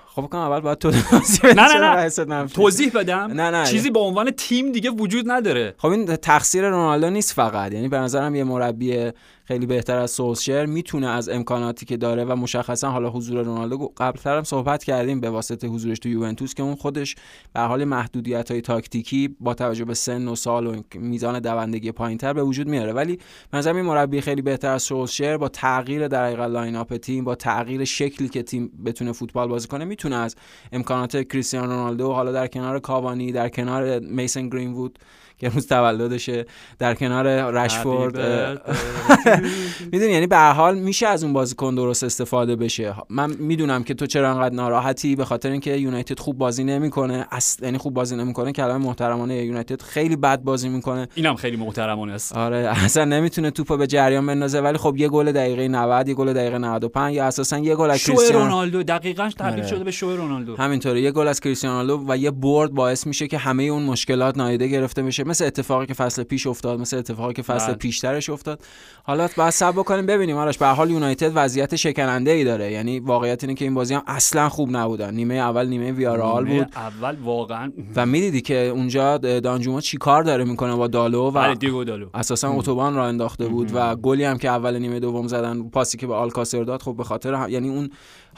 خب 0.05 0.21
کنم 0.21 0.41
اول 0.41 0.59
باید 0.59 0.77
تو 0.77 0.91
نه 0.91 1.53
نه 1.53 2.25
نه. 2.27 2.47
توضیح 2.47 2.91
بدم. 2.95 3.31
نه 3.33 3.51
نه 3.51 3.65
چیزی 3.65 3.89
به 3.89 3.99
عنوان 3.99 4.31
تیم 4.31 4.71
دیگه 4.71 4.89
وجود 4.89 5.31
نداره. 5.31 5.75
خب 5.77 5.87
این 5.87 6.05
تقصیر 6.05 6.69
رونالدو 6.69 7.09
نیست 7.09 7.33
فقط. 7.33 7.73
یعنی 7.73 7.87
به 7.87 7.97
نظرم 7.97 8.35
یه 8.35 8.43
مربی 8.43 9.11
خیلی 9.47 9.65
بهتر 9.65 9.97
از 9.97 10.11
سولشر 10.11 10.65
می‌تونه 10.65 11.07
از 11.07 11.29
امکاناتی 11.29 11.85
که 11.85 11.97
داره 11.97 12.25
و 12.25 12.35
مشخصا 12.35 12.91
حالا 12.91 13.09
حضور 13.09 13.43
رونالدو 13.43 13.91
قبلتر 13.97 14.37
هم 14.37 14.43
صحبت 14.43 14.83
کردیم 14.83 15.19
به 15.19 15.29
واسطه 15.29 15.67
حضورش 15.67 15.99
تو 15.99 16.09
یوونتوس 16.09 16.53
که 16.53 16.63
اون 16.63 16.75
خودش 16.75 17.15
به 17.53 17.59
حال 17.59 17.83
محدودیت 17.83 18.51
های 18.51 18.61
تاکتیکی 18.61 19.35
با 19.39 19.53
توجه 19.53 19.85
به 19.85 19.93
سن 19.93 20.27
و 20.27 20.35
سال 20.35 20.67
و 20.67 20.81
میزان 20.95 21.39
دوندگی 21.39 21.91
پایینتر 21.91 22.33
به 22.33 22.43
وجود 22.43 22.67
میاره. 22.67 22.93
ولی 22.93 23.19
مثلا 23.53 23.75
این 23.75 23.85
مربی 23.85 24.21
خیلی 24.21 24.41
بهتر 24.41 24.71
از 24.71 24.83
سولشر 24.83 25.37
با 25.37 25.49
تغییر 25.49 26.07
در 26.07 26.25
حقیقت 26.25 26.49
line 26.49 26.75
up 26.75 26.97
تیم 26.97 27.23
با 27.23 27.35
تغییر 27.35 27.83
شکلی 27.83 28.29
که 28.29 28.43
تیم 28.43 28.71
بتونه 28.85 29.11
فوتبال 29.11 29.47
بازی 29.47 29.67
کنه 29.67 29.85
می‌تونه 29.85 30.15
از 30.15 30.35
امکانات 30.71 31.27
کریستیانو 31.27 31.73
رونالدو 31.73 32.11
حالا 32.11 32.31
در 32.31 32.47
کنار 32.47 32.79
کاوانی 32.79 33.31
در 33.31 33.49
کنار 33.49 33.99
میسن 33.99 34.49
گرینوود 34.49 34.99
که 35.37 35.49
روز 35.49 35.67
تولدشه 35.67 36.45
در 36.79 36.93
کنار 36.93 37.51
رشفورد 37.51 38.17
می‌دونی 39.91 40.11
یعنی 40.11 40.27
به 40.27 40.37
حال 40.37 40.79
میشه 40.79 41.07
از 41.07 41.23
اون 41.23 41.33
بازیکن 41.33 41.75
درست 41.75 42.03
استفاده 42.03 42.55
بشه. 42.55 42.95
من 43.09 43.29
می‌دونم 43.39 43.83
که 43.83 43.93
تو 43.93 44.05
چرا 44.05 44.31
انقدر 44.31 44.55
ناراحتی 44.55 45.15
به 45.15 45.25
خاطر 45.25 45.51
اینکه 45.51 45.75
یونایتد 45.75 46.19
خوب 46.19 46.37
بازی 46.37 46.63
نمی‌کنه. 46.63 47.27
اصلا 47.31 47.67
یعنی 47.67 47.77
خوب 47.77 47.93
بازی 47.93 48.15
نمی‌کنه 48.15 48.51
کلمه 48.51 48.77
محترمانه 48.77 49.35
یونایتد 49.35 49.81
خیلی 49.81 50.15
بد 50.15 50.41
بازی 50.41 50.69
می‌کنه. 50.69 51.07
اینم 51.15 51.35
خیلی 51.35 51.57
محترمانه 51.57 52.13
است. 52.13 52.37
آره 52.37 52.57
اصلا 52.57 53.05
نمی‌تونه 53.05 53.51
توپو 53.51 53.77
به 53.77 53.87
جریان 53.87 54.25
بندازه 54.25 54.61
ولی 54.61 54.77
خب 54.77 54.95
یه 54.97 55.09
گل 55.09 55.31
دقیقه 55.31 55.67
90 55.67 56.07
یه 56.07 56.13
گل 56.13 56.33
دقیقه 56.33 56.57
95 56.57 57.15
یا 57.15 57.25
اساسا 57.25 57.57
یه 57.57 57.75
گل 57.75 57.89
از 57.89 58.03
کریستیانو 58.03 58.43
رونالدو 58.45 58.83
دقیقاً 58.83 59.29
تبدیل 59.37 59.59
آره. 59.59 59.67
شده 59.67 59.83
به 59.83 59.91
شو 59.91 60.15
رونالدو. 60.15 60.55
همینطوره 60.55 61.01
یه 61.01 61.11
گل 61.11 61.27
از 61.27 61.39
کریستیانو 61.39 62.03
و 62.07 62.17
یه 62.17 62.31
برد 62.31 62.71
باعث 62.71 63.07
میشه 63.07 63.27
که 63.27 63.37
همه 63.37 63.63
اون 63.63 63.83
مشکلات 63.83 64.37
نایده 64.37 64.67
گرفته 64.67 65.03
بشه. 65.03 65.23
مثل 65.27 65.45
اتفاقی 65.45 65.85
که 65.85 65.93
فصل 65.93 66.23
پیش 66.23 66.47
افتاد 66.47 66.79
مثل 66.79 66.97
اتفاقی 66.97 67.33
که 67.33 67.41
فصل 67.41 67.67
بله. 67.67 67.75
پیشترش 67.75 68.29
افتاد. 68.29 68.59
حالا 69.03 69.29
بعد 69.37 69.49
سب 69.49 69.71
بکنیم. 69.71 70.05
ببینیم 70.05 70.37
آرش 70.37 70.57
به 70.57 70.67
حال 70.67 70.91
یونایتد 70.91 71.31
وضعیت 71.35 71.75
شکننده 71.75 72.31
ای 72.31 72.43
داره. 72.43 72.71
یعنی 72.71 72.99
واقعیت 72.99 73.43
اینه 73.43 73.53
که 73.53 73.65
این 73.65 73.73
بازی 73.73 73.93
هم 73.93 74.03
اصلا 74.07 74.49
خوب 74.49 74.69
نبودن. 74.71 75.13
نیمه 75.13 75.35
اول 75.35 75.67
نیمه 75.67 75.91
ویارال 75.91 76.45
بود. 76.45 76.67
اول 76.75 77.15
واقعا 77.23 77.71
و 77.95 78.05
می‌دیدی 78.05 78.41
که 78.41 78.55
اونجا 78.55 79.17
دانجوما 79.17 79.81
چیکار 79.81 80.23
داره 80.23 80.43
می‌کنه 80.43 80.75
با 80.75 80.87
دالو 80.87 81.21
و 81.21 81.31
بله، 81.31 81.55
دیگو 81.55 81.83
دالو. 81.83 82.09
اساسا 82.13 82.51
اتوبان 82.51 82.95
را 82.95 83.05
انداخته 83.05 83.47
بود 83.47 83.71
و 83.73 83.95
گلی 83.95 84.23
هم 84.23 84.37
که 84.37 84.49
اول 84.49 84.77
نیمه 84.77 84.99
دوم 84.99 85.27
زدن 85.27 85.69
پاسی 85.69 85.97
که 85.97 86.07
به 86.07 86.13
آلکاسر 86.13 86.63
داد 86.63 86.81
خب 86.81 86.95
به 86.97 87.03
خاطر 87.03 87.49
یعنی 87.49 87.69
اون 87.69 87.89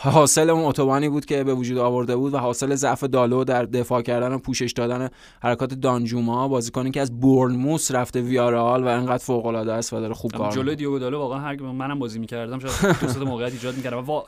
حاصل 0.01 0.49
اون 0.49 0.63
اتوبانی 0.65 1.09
بود 1.09 1.25
که 1.25 1.43
به 1.43 1.53
وجود 1.53 1.77
آورده 1.77 2.15
بود 2.15 2.33
و 2.33 2.37
حاصل 2.37 2.75
ضعف 2.75 3.03
دالو 3.03 3.43
در 3.43 3.63
دفاع 3.63 4.01
کردن 4.01 4.31
و 4.31 4.37
پوشش 4.37 4.71
دادن 4.71 5.09
حرکات 5.41 5.73
دانجوما. 5.73 6.47
بازیکنی 6.47 6.91
که 6.91 7.01
از 7.01 7.19
بورنموث 7.19 7.91
رفته 7.91 8.21
ویارئال 8.21 8.83
و 8.83 8.87
انقدر 8.87 9.23
فوق 9.23 9.45
العاده 9.45 9.73
است 9.73 9.93
و 9.93 9.99
داره 9.99 10.13
خوب 10.13 10.31
کار 10.31 10.51
جلوی 10.51 10.75
دیوگو 10.75 10.99
دالو 10.99 11.17
واقعا 11.17 11.39
هر 11.39 11.55
منم 11.55 11.99
بازی 11.99 12.19
می‌کردم 12.19 12.59
شاید 12.59 13.13
دو 13.19 13.25
موقعیت 13.25 13.51
ایجاد 13.51 13.75
می‌کردم. 13.75 14.09
و 14.09 14.21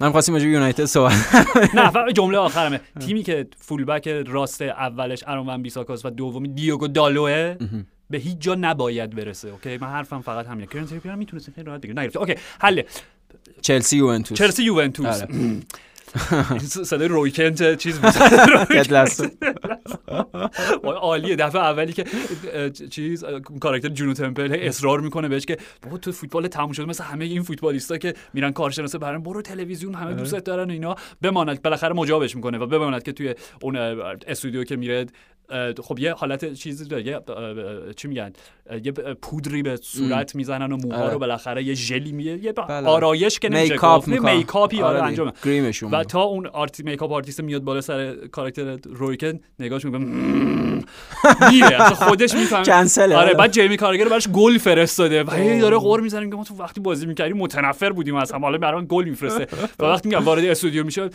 من 0.00 0.10
خواستیم 0.10 0.34
راجع 0.34 0.46
یونایتد 0.46 0.84
صحبت 0.84 1.12
نه 1.74 1.90
فقط 1.90 2.12
جمله 2.12 2.38
آخرمه. 2.38 2.80
تیمی 3.00 3.22
که 3.22 3.46
فولبک 3.56 4.08
راست 4.08 4.62
اولش 4.62 5.24
ارون 5.26 5.48
وان 5.48 5.62
بیساکاس 5.62 6.04
و 6.04 6.10
دومی 6.10 6.48
دیوگو 6.48 6.88
دالوه 6.88 7.56
به 8.10 8.18
هیچ 8.18 8.38
جا 8.38 8.54
نباید 8.54 9.16
برسه 9.16 9.48
okay؟ 9.48 9.78
من 9.78 9.88
حرفم 9.88 10.20
فقط 10.20 10.46
همینه. 10.46 10.66
کیرن 10.66 10.86
تریپیر 10.86 11.14
می‌تونست 11.14 11.50
خیلی 11.50 11.66
راحت 11.66 11.80
دیگه 11.80 11.94
نگرفته. 11.94 12.18
okay 12.18 12.34
حله. 12.60 12.86
چلسی 13.62 13.96
یوونتوس. 13.96 14.38
چلسی 14.38 14.62
یوونتوس. 14.64 15.06
آره. 15.06 15.28
صدای 16.84 17.08
رویکنت 17.08 17.78
چیز 17.78 18.00
عالیه 20.84 21.36
دفعه 21.36 21.62
اولی 21.62 21.92
که 21.92 22.04
چیز 22.90 23.24
کاراکتر 23.60 23.88
جونو 23.88 24.14
تمپل 24.14 24.56
اصرار 24.60 25.00
می‌کنه 25.00 25.28
بهش 25.28 25.46
که 25.46 25.56
بابا 25.82 25.98
تو 25.98 26.12
فوتبال 26.12 26.46
تموم 26.48 26.72
شده 26.72 26.86
مثل 26.86 27.04
همه 27.04 27.24
این 27.24 27.42
فوتبالیستا 27.42 27.98
که 27.98 28.14
میرن 28.34 28.52
کارشناسه 28.52 28.98
برن 28.98 29.22
برو 29.22 29.42
تلویزیون 29.42 29.94
همه 29.94 30.14
دوست 30.14 30.34
دارن 30.34 30.68
و 30.68 30.72
اینا. 30.72 30.94
بماند 31.22 31.62
بالاخره 31.62 31.92
مجابش 31.94 32.36
می‌کنه 32.36 32.58
و 32.58 32.66
بماند 32.66 33.02
که 33.02 33.12
توی 33.12 33.34
اون 33.62 33.76
استودیو 34.26 34.64
که 34.64 34.76
میره 34.76 35.06
خب 35.82 35.98
یه 35.98 36.12
حالت 36.12 36.52
چیزی 36.52 36.84
داره 36.84 37.20
چی 37.96 38.08
میگن؟ 38.08 38.32
یه 38.84 38.92
پودری 38.92 39.62
به 39.62 39.76
صورت 39.76 40.34
می‌زنن 40.34 40.72
و 40.72 40.76
موها 40.76 41.00
رو 41.00 41.04
آره. 41.04 41.18
بالاخره 41.18 41.64
یه 41.64 41.74
ژلی 41.74 42.12
میه 42.12 42.44
یه 42.44 42.52
بله. 42.52 42.86
آرایش 42.86 43.38
که 43.38 43.48
نمیشه 43.48 43.72
میکاپ 43.72 44.08
میکاپی 44.08 44.82
آره, 44.82 44.98
آره 44.98 45.06
انجام. 45.06 45.32
و 45.92 46.04
تا 46.04 46.22
اون 46.22 46.46
آرتی 46.46 46.82
میکاپ 46.82 47.12
آرتیست 47.12 47.40
میاد 47.40 47.62
بالا 47.62 47.80
سر 47.80 48.14
کاراکتر 48.14 48.78
رویکن 48.84 49.40
نگاهش 49.58 49.84
می‌کنه. 49.84 50.04
میره. 51.50 51.78
خودش 51.78 52.34
می‌فهمه. 52.34 53.14
آره 53.14 53.34
بعد 53.34 53.50
جیمی 53.52 53.76
کارگر 53.76 54.08
براش 54.08 54.28
گل 54.28 54.58
فرستاده. 54.58 55.24
و 55.24 55.30
هی 55.30 55.58
داره 55.58 55.76
قور 55.76 56.00
می‌زنه 56.00 56.30
که 56.30 56.36
ما 56.36 56.44
تو 56.44 56.54
وقتی 56.54 56.80
بازی 56.80 57.06
می‌کردیم 57.06 57.36
متنفر 57.36 57.90
بودیم 57.90 58.14
از 58.14 58.32
هم 58.32 58.44
حالا 58.44 58.58
برام 58.58 58.84
گل 58.84 59.04
میفرسته. 59.04 59.46
و 59.78 59.84
وقتی 59.84 60.08
میگم 60.08 60.24
وارد 60.24 60.44
استودیو 60.44 60.84
میشه 60.84 61.10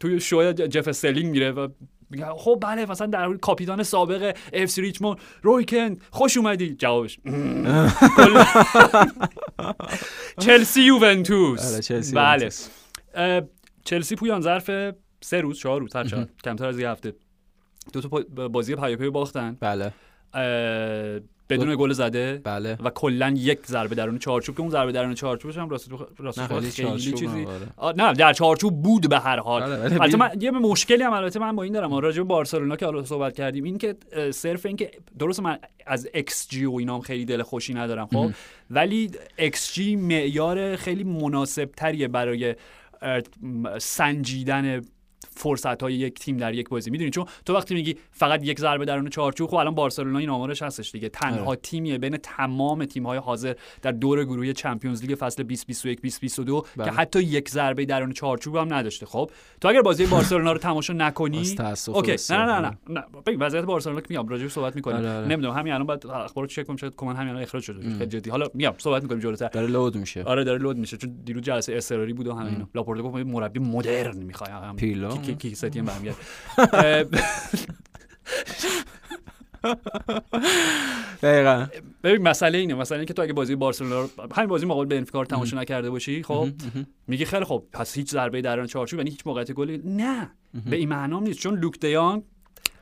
توی 0.00 0.20
شو 0.20 0.52
جف 0.52 0.88
استرلینگ 0.88 1.30
میره 1.30 1.50
و 1.50 1.68
میگه 2.14 2.26
خب 2.36 2.58
بله 2.62 2.86
مثلا 2.86 3.06
در 3.06 3.34
کاپیتان 3.36 3.82
سابق 3.82 4.36
اف 4.52 4.70
سی 4.70 4.82
ریچمون 4.82 5.16
رویکن 5.42 5.96
خوش 6.10 6.36
اومدی. 6.36 6.74
جوابش. 6.74 7.18
چلسی 10.46 10.82
یوونتوس. 10.82 11.90
بله. 12.14 12.50
چلسی 13.84 14.16
پویان 14.16 14.40
ظرف 14.40 14.70
سه 15.20 15.40
روز 15.40 15.58
چهار 15.58 15.80
روز 15.80 15.96
هر 15.96 16.26
کمتر 16.44 16.66
از 16.66 16.78
یه 16.78 16.88
هفته. 16.90 17.12
دو 17.92 18.00
تا 18.00 18.08
بازی 18.48 18.76
پیاپی 18.76 19.10
باختن. 19.10 19.56
بله. 19.60 19.92
بدون 21.48 21.76
گل 21.76 21.92
زده؟ 21.92 22.40
بله. 22.44 22.78
و 22.84 22.90
کلا 22.90 23.34
یک 23.36 23.66
ضربه 23.66 23.94
درون 23.94 24.18
چارچوب 24.18 24.54
که 24.54 24.60
اون 24.60 24.70
ضربه 24.70 24.92
درون 24.92 25.14
چارچوبش 25.14 25.58
هم 25.58 25.68
راست 25.68 25.88
راست 26.18 26.46
خیلی, 26.46 26.70
خیلی 26.70 27.12
چیزی 27.12 27.46
نه 27.96 28.12
در 28.12 28.32
چارچوب 28.32 28.82
بود 28.82 29.08
به 29.08 29.18
هر 29.18 29.40
حال. 29.40 29.62
بله، 29.62 30.00
البته 30.02 30.16
من 30.16 30.30
یه 30.40 30.50
مشکلی 30.50 31.02
هم 31.02 31.12
البته 31.12 31.38
من 31.38 31.56
با 31.56 31.62
این 31.62 31.72
دارم. 31.72 31.94
راجع 31.94 32.18
به 32.18 32.24
بارسلونا 32.24 32.76
که 32.76 32.86
حالا 32.86 33.04
صحبت 33.04 33.34
کردیم 33.34 33.64
این 33.64 33.78
که 33.78 33.96
صرف 34.30 34.66
این 34.66 34.76
که 34.76 34.90
درست 35.18 35.40
من 35.40 35.58
از 35.86 36.08
XG 36.14 36.64
و 36.64 36.74
اینام 36.74 37.00
خیلی 37.00 37.24
دل 37.24 37.42
خوشی 37.42 37.74
ندارم 37.74 38.08
خب؟ 38.12 38.30
ولی 38.70 39.10
XG 39.38 39.96
معیار 39.96 40.76
خیلی 40.76 41.04
مناسب 41.04 41.70
تریه 41.76 42.08
برای 42.08 42.54
سنجیدن 43.78 44.82
فرصت 45.30 45.82
های 45.82 45.94
یک 45.94 46.18
تیم 46.18 46.36
در 46.36 46.54
یک 46.54 46.68
بازی. 46.68 46.90
می‌دونی 46.90 47.10
چون 47.10 47.26
تو 47.46 47.54
وقتی 47.54 47.74
میگی 47.74 47.96
فقط 48.10 48.44
یک 48.44 48.60
ضربه 48.60 48.84
درون 48.84 49.08
چارچوب 49.08 49.50
خب 49.50 49.56
الان 49.56 49.74
بارسلونا 49.74 50.18
این 50.18 50.30
آمارش 50.30 50.62
هستش 50.62 50.90
دیگه. 50.90 51.08
تنها 51.08 51.44
آره. 51.44 51.56
تیمیه 51.62 51.98
بین 51.98 52.16
تمام 52.16 52.84
تیم 52.84 53.06
های 53.06 53.18
حاضر 53.18 53.54
در 53.82 53.92
دور 53.92 54.24
گروهی 54.24 54.52
چمپیونز 54.52 55.04
لیگ 55.04 55.14
فصل 55.14 55.42
2021 55.42 56.00
2022 56.00 56.66
بله. 56.76 56.84
که 56.86 56.92
حتی 56.92 57.22
یک 57.22 57.48
ضربه 57.48 57.84
درون 57.84 58.12
چارچوب 58.12 58.56
هم 58.56 58.74
نداشته. 58.74 59.06
خب؟ 59.06 59.30
تو 59.60 59.68
اگر 59.68 59.82
بازی 59.82 60.06
بارسلونا 60.06 60.52
رو 60.52 60.58
تماشا 60.58 60.92
نکنی 60.92 61.56
okay. 61.88 62.16
نه 62.30 62.36
نه 62.36 62.60
نه 62.60 62.78
نه, 62.88 63.04
نه. 63.26 63.36
وضعیت 63.36 63.64
بارسلونا 63.64 64.00
که 64.00 64.06
میام 64.10 64.28
راجع 64.28 64.48
صحبت 64.48 64.76
می‌کنیم. 64.76 64.96
آره، 64.96 65.10
آره. 65.10 65.26
نمی‌دونم 65.26 65.54
همین 65.54 65.72
الان 65.72 65.86
بعد 65.86 66.06
اخبار 66.06 66.46
چک 66.46 66.66
کنم 66.66 66.76
شاید 66.76 66.94
کمان 66.96 67.16
همین 67.16 67.28
الان 67.28 67.42
اخراج 67.42 67.62
شده. 67.62 67.80
خیلی 67.82 68.06
جدی. 68.06 68.30
حالا 68.30 68.46
میام 68.54 68.74
صحبت 68.78 69.02
می‌کنیم 69.02 69.20
جلوتر. 69.20 69.48
داره 69.48 69.66
load 69.66 69.96
میشه. 69.96 70.22
آره 70.22 70.44
داره 70.44 70.58
load 70.58 70.78
میشه. 70.78 70.96
چون 70.96 71.18
دیروز 71.24 71.42
جلسه 71.42 71.74
اضطراری 71.74 72.12
بود 72.12 72.26
و 72.26 72.34
همین 72.34 72.66
لاپورتا 72.74 73.02
گفت 73.02 73.16
مربی 73.16 73.60
مدرن 73.60 74.16
می‌خوام 74.16 74.76
پیرلو. 74.76 75.13
کی 75.22 75.34
کی 75.34 75.80
برمیاد 75.80 76.16
دقیقا 81.22 81.66
ببین 82.04 82.22
مسئله 82.22 82.58
اینه. 82.58 82.74
مثلا 82.74 82.98
اینکه 82.98 83.14
تو 83.14 83.22
اگه 83.22 83.32
بازی 83.32 83.54
بارسلونا 83.54 84.00
رو 84.00 84.08
همین 84.36 84.48
بازی 84.48 84.66
مقابل 84.66 84.96
بنفیکا 84.96 85.20
رو 85.20 85.26
تماشا 85.26 85.60
نکرده 85.60 85.90
باشی 85.90 86.22
خب 86.22 86.48
میگی 87.06 87.24
خیلی 87.24 87.44
خب 87.44 87.64
پس 87.72 87.94
هیچ 87.94 88.10
ضربه 88.10 88.40
درون 88.40 88.66
چارچوب 88.66 88.98
یعنی 88.98 89.10
هیچ 89.10 89.26
موقعیت 89.26 89.52
گلی 89.52 89.82
نه. 89.84 90.30
به 90.70 90.76
این 90.76 90.88
معنا 90.88 91.20
نیست. 91.20 91.38
چون 91.38 91.58
لوک 91.58 91.80
دی 91.80 91.94
یونگ 91.94 92.22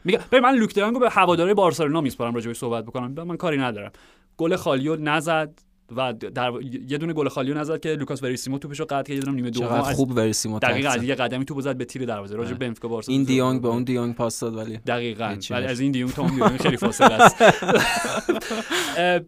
میگه 0.04 0.20
ببین 0.32 0.40
من 0.44 0.54
لوک 0.54 0.74
دی 0.74 0.81
یونگ 0.81 0.94
رو 0.94 1.00
به 1.00 1.10
هواداری 1.10 1.54
بارسلونا 1.54 2.00
میسپارم 2.00 2.34
راجعش 2.34 2.56
صحبت 2.56 2.84
بکنم. 2.84 3.24
من 3.24 3.36
کاری 3.36 3.58
ندارم. 3.58 3.92
گل 4.36 4.56
خالیو 4.56 4.96
نزد. 4.96 5.58
و 5.96 6.12
در 6.12 6.52
یه 6.88 6.98
دونه 6.98 7.12
گل 7.12 7.28
خالی 7.28 7.54
نزد 7.54 7.80
که 7.80 7.88
لوکاس 7.88 8.22
وریسیمو 8.22 8.58
توپشو 8.58 8.84
قطع 8.84 9.02
کرد 9.02 9.10
یه 9.10 9.20
دونه 9.20 9.36
نیمه 9.36 9.50
دوم 9.50 9.82
خوب 9.82 10.10
وریسیمو 10.10 10.58
دقیقاً 10.58 10.96
یه 11.04 11.14
قدمی 11.14 11.44
توپ 11.44 11.60
زد 11.60 11.76
به 11.76 11.84
تیر 11.84 12.04
دروازه. 12.04 12.36
راجع 12.36 12.54
بنفیکا 12.54 12.88
بارسا 12.88 13.12
این 13.12 13.24
دیونگ 13.24 13.62
به 13.62 13.68
اون 13.68 13.84
دیونگ 13.84 14.14
پاس 14.14 14.40
داد 14.40 14.56
ولی 14.56 14.76
دقیقاً. 14.86 15.36
ولی 15.50 15.66
از 15.66 15.80
این 15.80 15.92
دیونگ 15.92 16.12
تا 16.12 16.22
اون 16.22 16.34
دیونگ 16.34 16.60
خیلی 16.60 16.76
فاصله 16.76 17.12
است. 17.14 17.36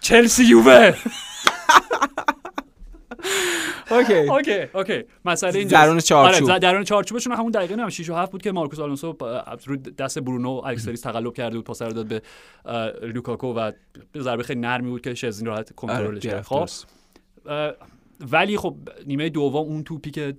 چلسی 0.00 0.44
یووه! 0.44 0.94
Okay. 3.90 4.14
Okay 4.14 4.60
okay. 4.74 5.04
مسئله 5.24 5.64
درون 5.64 6.00
چارچوب. 6.00 6.50
آره 6.50 6.58
درون 6.58 6.84
چارچوبشون 6.84 7.32
همون 7.32 7.50
دقیقه 7.50 7.82
هم 7.82 7.88
6 7.88 8.10
و 8.10 8.14
7 8.14 8.32
بود 8.32 8.42
که 8.42 8.52
مارکوس 8.52 8.78
آلونسو 8.78 9.16
رو 9.66 9.76
دست 9.76 10.18
برونو. 10.18 10.50
الکس 10.64 11.00
تقلب 11.00 11.34
کرده 11.34 11.56
بود 11.56 11.64
پاس 11.64 11.82
رو 11.82 11.92
داد 11.92 12.06
به 12.06 12.22
لوکاکو 13.06 13.52
و 13.52 13.72
ضربه 14.16 14.42
خیلی 14.42 14.60
نرمی 14.60 14.90
بود 14.90 15.00
که 15.00 15.14
شزنی 15.14 15.46
راحت 15.46 15.74
کنترلش 15.74 16.22
کرد. 16.22 16.42
خب. 16.42 16.68
ولی 18.30 18.56
خب 18.56 18.76
نیمه 19.06 19.28
دوم 19.28 19.56
اون 19.56 19.84
توپی 19.84 20.10
که 20.10 20.34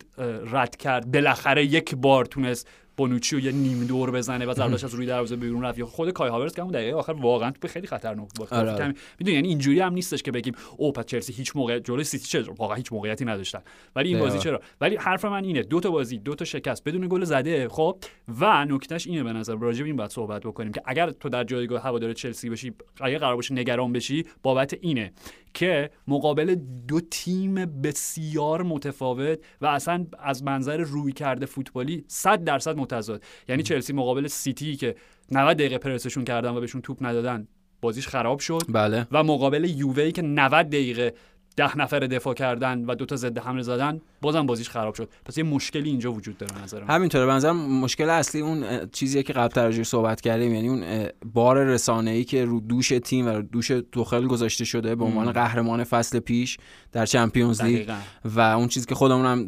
رد 0.51 0.75
کرد 0.75 1.11
بالاخره 1.11 1.65
یک 1.65 1.95
بار 1.95 2.25
تونست 2.25 2.67
بونوچی 2.97 3.41
یه 3.41 3.51
نیم 3.51 3.83
دور 3.83 4.11
بزنه 4.11 4.45
و 4.45 4.53
ضربهش 4.53 4.83
از 4.83 4.93
روی 4.93 5.05
دروازه 5.05 5.35
بیرون 5.35 5.63
رفت. 5.63 5.79
یا 5.79 5.85
خود 5.85 6.11
کای 6.11 6.29
هاورز 6.29 6.53
که 6.53 6.61
اون 6.61 6.71
دقیقه 6.71 6.97
آخر 6.97 7.11
واقعا 7.11 7.51
تو 7.61 7.67
خیلی 7.67 7.87
خطرناک 7.87 8.29
بود. 8.35 8.53
آره. 8.53 8.71
آره. 8.71 8.93
می‌دونی 9.19 9.35
یعنی 9.35 9.47
اینجوری 9.47 9.79
هم 9.79 9.93
نیستش 9.93 10.23
که 10.23 10.31
بگیم 10.31 10.53
او 10.77 10.91
پس 10.91 11.05
چلسی 11.05 11.33
هیچ 11.33 11.55
موقع 11.55 11.79
جلوی 11.79 12.03
سیتی 12.03 12.27
چه 12.27 12.41
واقعا 12.57 12.75
هیچ 12.75 12.93
موقعیتی 12.93 13.25
نداشتن. 13.25 13.61
ولی 13.95 14.09
این 14.09 14.19
بازی 14.19 14.39
چرا؟ 14.39 14.61
ولی 14.81 14.95
حرف 14.95 15.25
من 15.25 15.43
اینه 15.43 15.63
دو 15.63 15.79
تا 15.79 15.91
بازی 15.91 16.17
دو 16.17 16.35
تا 16.35 16.45
شکست 16.45 16.83
بدون 16.83 17.07
گل 17.07 17.23
زده 17.23 17.67
خب؟ 17.69 17.97
و 18.39 18.65
نکتهش 18.65 19.07
اینه 19.07 19.23
به 19.23 19.33
نظر 19.33 19.55
راجع 19.55 19.85
این 19.85 19.95
بعد 19.95 20.09
صحبت 20.09 20.41
بکنیم 20.43 20.71
که 20.71 20.81
اگر 20.85 21.09
تو 21.09 21.29
در 21.29 21.43
جایگاه 21.43 21.83
هوادار 21.83 22.13
چلسی 22.13 22.49
باشی 22.49 22.73
اگه 23.01 23.17
قرار 23.17 23.35
باشه 23.35 23.53
نگران 23.53 23.93
بشی 23.93 24.25
بابت 24.43 24.77
اینه. 24.81 25.13
که 25.53 25.89
مقابل 26.07 26.55
دو 26.87 27.01
تیم 27.01 27.55
بسیار 27.55 28.63
متفاوت 28.63 29.39
و 29.61 29.65
اصلا 29.65 30.05
از 30.19 30.43
منظر 30.43 30.77
روی 30.77 31.11
کرده 31.11 31.45
فوتبالی 31.45 32.05
100 32.07 32.43
درصد 32.43 32.77
متضاد. 32.77 33.23
یعنی 33.49 33.63
چلسی 33.63 33.93
مقابل 33.93 34.27
سیتی 34.27 34.75
که 34.75 34.95
90 35.31 35.57
دقیقه 35.57 35.77
پرسشون 35.77 36.23
کردن 36.23 36.49
و 36.49 36.59
بهشون 36.59 36.81
توپ 36.81 36.97
ندادن 37.05 37.47
بازیش 37.81 38.07
خراب 38.07 38.39
شد. 38.39 38.61
بله. 38.69 39.07
و 39.11 39.23
مقابل 39.23 39.63
یووه 39.63 40.11
که 40.11 40.21
90 40.21 40.67
دقیقه 40.67 41.13
ده 41.55 41.77
نفر 41.77 41.99
دفاع 41.99 42.33
کردن 42.33 42.85
و 42.85 42.95
دوتا 42.95 43.15
ضد 43.15 43.37
حمله 43.37 43.61
زدن 43.61 44.01
بازم 44.21 44.45
بازیش 44.45 44.69
خراب 44.69 44.93
شد. 44.93 45.09
پس 45.25 45.37
یه 45.37 45.43
مشکلی 45.43 45.89
اینجا 45.89 46.11
وجود 46.11 46.37
داره 46.37 46.63
نظرم 46.63 46.87
همینطوره. 46.87 47.25
به 47.25 47.51
مشکل 47.51 48.09
اصلی 48.09 48.41
اون 48.41 48.89
چیزیه 48.91 49.23
که 49.23 49.33
قبل 49.33 49.47
ترجیح 49.47 49.83
صحبت 49.83 50.21
کردیم 50.21 50.53
یعنی 50.53 50.69
اون 50.69 51.07
بار 51.33 51.63
رسانه 51.63 52.11
ای 52.11 52.23
که 52.23 52.45
رو 52.45 52.59
دوش 52.59 52.89
تیم 52.89 53.25
و 53.25 53.29
رو 53.29 53.41
دوش 53.41 53.71
توخل 53.91 54.27
گذاشته 54.27 54.65
شده 54.65 54.95
به 54.95 55.03
عنوان 55.03 55.31
قهرمان 55.31 55.83
فصل 55.83 56.19
پیش 56.19 56.57
در 56.91 57.05
چمپیونز 57.05 57.61
لیگ 57.61 57.91
و 58.25 58.39
اون 58.39 58.67
چیزی 58.67 58.85
که 58.85 58.95
خودمون 58.95 59.25
هم 59.25 59.45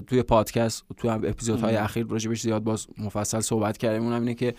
توی 0.00 0.22
پادکست 0.22 0.84
توی 0.96 1.10
اپیزودهای 1.10 1.76
اخیر 1.76 2.06
راجبش 2.06 2.40
زیاد 2.40 2.62
باز 2.62 2.86
مفصل 2.98 3.40
صحبت 3.40 3.78
کردیم. 3.78 4.02
اونم 4.02 4.20
اینه 4.20 4.34
که 4.34 4.54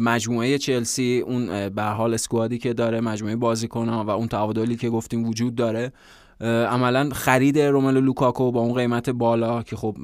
مجموعه 0.00 0.58
چلسی 0.58 1.22
اون 1.26 1.68
به 1.68 1.82
حال 1.82 2.14
اسکوادی 2.14 2.58
که 2.58 2.72
داره 2.72 3.00
مجموعه 3.00 3.36
بازیکن‌ها 3.36 4.04
و 4.04 4.10
اون 4.10 4.28
تعادلی 4.28 4.76
که 4.76 4.90
گفتیم 4.90 5.28
وجود 5.28 5.54
داره 5.54 5.92
عملا 6.40 7.10
خرید 7.12 7.58
روملو 7.58 8.00
لوکاکو 8.00 8.52
با 8.52 8.60
اون 8.60 8.74
قیمت 8.74 9.10
بالا 9.10 9.62
که 9.62 9.76
خب 9.76 9.96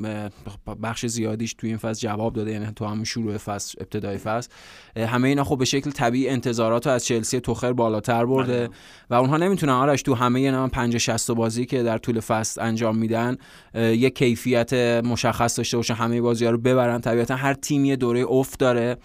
بخش 0.82 1.06
زیادیش 1.06 1.54
توی 1.54 1.68
این 1.68 1.78
فصل 1.78 2.00
جواب 2.00 2.32
داده 2.32 2.50
یعنی 2.50 2.66
تو 2.76 2.84
همون 2.86 3.04
شروع 3.04 3.36
فصل 3.36 3.78
ابتدای 3.80 4.18
فصل. 4.18 4.50
همه 4.96 5.28
اینا 5.28 5.44
خب 5.44 5.58
به 5.58 5.64
شکل 5.64 5.90
طبیعی 5.90 6.28
انتظارات 6.28 6.86
از 6.86 7.04
چلسی 7.04 7.40
توخر 7.40 7.72
بالاتر 7.72 8.26
برده 8.26 8.68
بله. 8.68 8.76
و 9.10 9.14
اونها 9.14 9.36
نمی‌تونن 9.36 9.72
آرش 9.72 10.02
تو 10.02 10.14
همه 10.14 10.40
اینا 10.40 10.68
50 10.68 10.98
60 10.98 11.30
بازی 11.30 11.66
که 11.66 11.82
در 11.82 11.98
طول 11.98 12.20
فصل 12.20 12.60
انجام 12.60 12.96
میدن 12.96 13.36
یک 13.74 14.14
کیفیت 14.14 14.72
مشخص 15.04 15.56
داشته 15.56 15.76
باشن 15.76 15.94
همه 15.94 16.20
بازی 16.20 16.44
ها 16.44 16.50
رو 16.50 16.58
ببرن. 16.58 17.00
طبیعتا 17.00 17.36
هر 17.36 17.54
تیمی 17.54 17.96
دوره 17.96 18.24
افت 18.28 18.58
داره. 18.58 18.96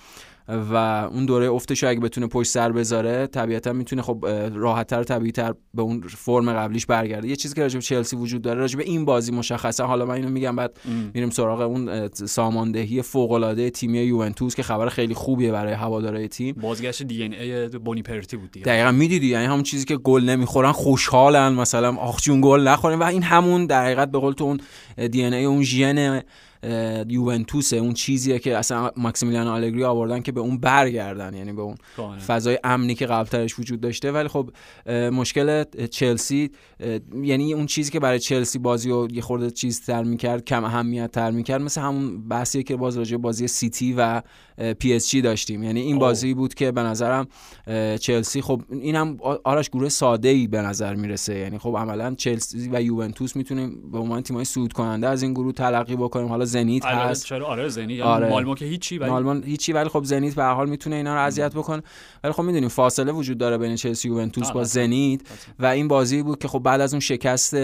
و 0.49 0.75
اون 1.13 1.25
دوره 1.25 1.51
افتش 1.51 1.83
اگه 1.83 1.99
بتونه 1.99 2.27
پشت 2.27 2.51
سر 2.51 2.71
بذاره 2.71 3.27
طبیعتا 3.27 3.73
می‌تونه 3.73 4.01
خب 4.01 4.25
راحتتر 4.53 5.03
طبیعیتر 5.03 5.53
به 5.73 5.81
اون 5.81 6.01
فرم 6.01 6.53
قبلیش 6.53 6.85
برگرده. 6.85 7.27
یه 7.27 7.35
چیزی 7.35 7.55
که 7.55 7.61
راجب 7.61 7.79
چلسی 7.79 8.15
وجود 8.15 8.41
داره 8.41 8.59
راجب 8.59 8.79
این 8.79 9.05
بازی 9.05 9.31
مشخصا 9.31 9.87
حالا 9.87 10.05
من 10.05 10.13
اینو 10.15 10.29
میگم 10.29 10.55
بعد 10.55 10.79
میریم 11.13 11.29
سراغ 11.29 11.61
اون 11.61 12.07
ساماندهی 12.07 13.01
فوق 13.01 13.31
العاده 13.31 13.69
تیمی 13.69 13.99
یوونتوس 13.99 14.55
که 14.55 14.63
خبر 14.63 14.89
خیلی 14.89 15.13
خوبیه 15.13 15.51
برای 15.51 15.73
هوادارهای 15.73 16.27
تیم. 16.27 16.55
بازگشت 16.55 17.03
دی 17.03 17.23
ان 17.23 17.33
ای 17.33 17.67
بونی 17.67 18.01
پرتی 18.01 18.37
بود 18.37 18.51
دیگه. 18.51 18.65
دقیقاً 18.65 18.91
می‌دیدی 18.91 19.27
یعنی 19.27 19.45
همون 19.45 19.63
چیزی 19.63 19.85
که 19.85 19.97
گل 19.97 20.23
نمی‌خورن 20.23 20.71
خوشحالن 20.71 21.53
مثلا 21.53 21.95
آخ 21.95 22.21
جون 22.21 22.41
گل 22.41 22.67
نخوریم. 22.67 22.99
و 22.99 23.03
این 23.03 23.23
همون 23.23 23.65
در 23.65 23.83
حقیقت 23.83 24.11
به 24.11 24.19
قول 24.19 24.33
تو 24.33 24.43
اون 24.43 24.59
DNA 25.07 25.45
اون 25.45 25.63
ژن 25.63 26.21
یوونتوس 27.07 27.73
اون 27.73 27.93
چیزیه 27.93 28.39
که 28.39 28.57
اصلا 28.57 28.91
ماسیمیلیانو 28.97 29.47
آلگری 29.47 29.83
آوردن 29.83 30.21
که 30.21 30.31
به 30.31 30.39
اون 30.39 30.57
برگردن 30.57 31.33
یعنی 31.33 31.53
به 31.53 31.61
اون 31.61 31.75
فضای 32.27 32.59
امنی 32.63 32.95
که 32.95 33.05
قبلترش 33.05 33.59
وجود 33.59 33.81
داشته. 33.81 34.11
ولی 34.11 34.27
خب 34.27 34.49
مشکل 35.11 35.63
چلسی 35.91 36.51
یعنی 37.23 37.53
اون 37.53 37.65
چیزی 37.65 37.91
که 37.91 37.99
برای 37.99 38.19
چلسی 38.19 38.59
بازی 38.59 38.89
رو 38.89 39.07
یه 39.11 39.21
خورده 39.21 39.51
چیز 39.51 39.81
تر 39.81 40.03
می‌کرد 40.03 40.45
کم 40.45 40.63
اهمیت 40.63 41.11
تر 41.11 41.31
می‌کرد 41.31 41.61
مثل 41.61 41.81
همون 41.81 42.27
بحثی 42.27 42.63
که 42.63 42.75
باز 42.75 42.97
راجع 42.97 43.17
بازی 43.17 43.47
سیتی 43.47 43.93
و 43.97 44.21
پی 44.79 44.93
اس 44.93 45.09
جی 45.09 45.21
داشتیم. 45.21 45.63
یعنی 45.63 45.81
این 45.81 45.99
بازی 45.99 46.33
بود 46.33 46.53
که 46.53 46.71
به 46.71 46.81
نظرم 46.81 47.27
چلسی 47.99 48.41
خب 48.41 48.61
اینم 48.69 49.17
آرش 49.43 49.69
گروه 49.69 49.89
ساده 49.89 50.29
ای 50.29 50.47
به 50.47 50.61
نظر 50.61 50.95
می‌رسه. 50.95 51.35
یعنی 51.35 51.57
خب 51.57 51.75
عملا 51.77 52.15
چلسی 52.15 52.69
و 52.73 52.81
یوونتوس 52.81 53.35
می‌تونیم 53.35 53.91
به 53.91 53.97
عنوان 53.97 54.21
تیمای 54.21 54.45
صعود 54.45 54.73
کننده 54.73 55.07
از 55.07 55.23
این 55.23 55.33
گروه 55.33 55.53
تلقی 55.53 55.95
بکنیم. 55.95 56.27
حالا 56.27 56.45
زنیت 56.49 56.85
هست. 56.85 57.25
چرا؟ 57.25 57.45
آره 57.47 57.69
زنیت. 57.69 57.89
یعنی 57.89 58.01
آره. 58.01 58.29
مالمو 58.29 58.55
که 58.55 58.65
هیچی 58.65 58.97
ولی 58.97 59.09
مالمو 59.09 59.41
هیچی 59.41 59.73
ولی 59.73 59.89
خب 59.89 60.03
زنیت 60.03 60.35
به 60.35 60.43
هر 60.43 60.53
حال 60.53 60.69
می‌تونه 60.69 60.95
اینا 60.95 61.13
رو 61.13 61.21
اذیت 61.21 61.53
بکنه. 61.55 61.83
ولی 62.23 62.33
خب 62.33 62.43
می‌دونیم 62.43 62.69
فاصله 62.69 63.11
وجود 63.11 63.37
داره 63.37 63.57
بین 63.57 63.75
چلسی 63.75 64.09
و 64.09 64.11
یوونتوس 64.11 64.51
با 64.51 64.63
زنیت. 64.63 65.21
و 65.59 65.65
این 65.65 65.87
بازی 65.87 66.23
بود 66.23 66.39
که 66.39 66.47
خب 66.47 66.59
بعد 66.59 66.81
از 66.81 66.93
اون 66.93 66.99
شکست 66.99 67.55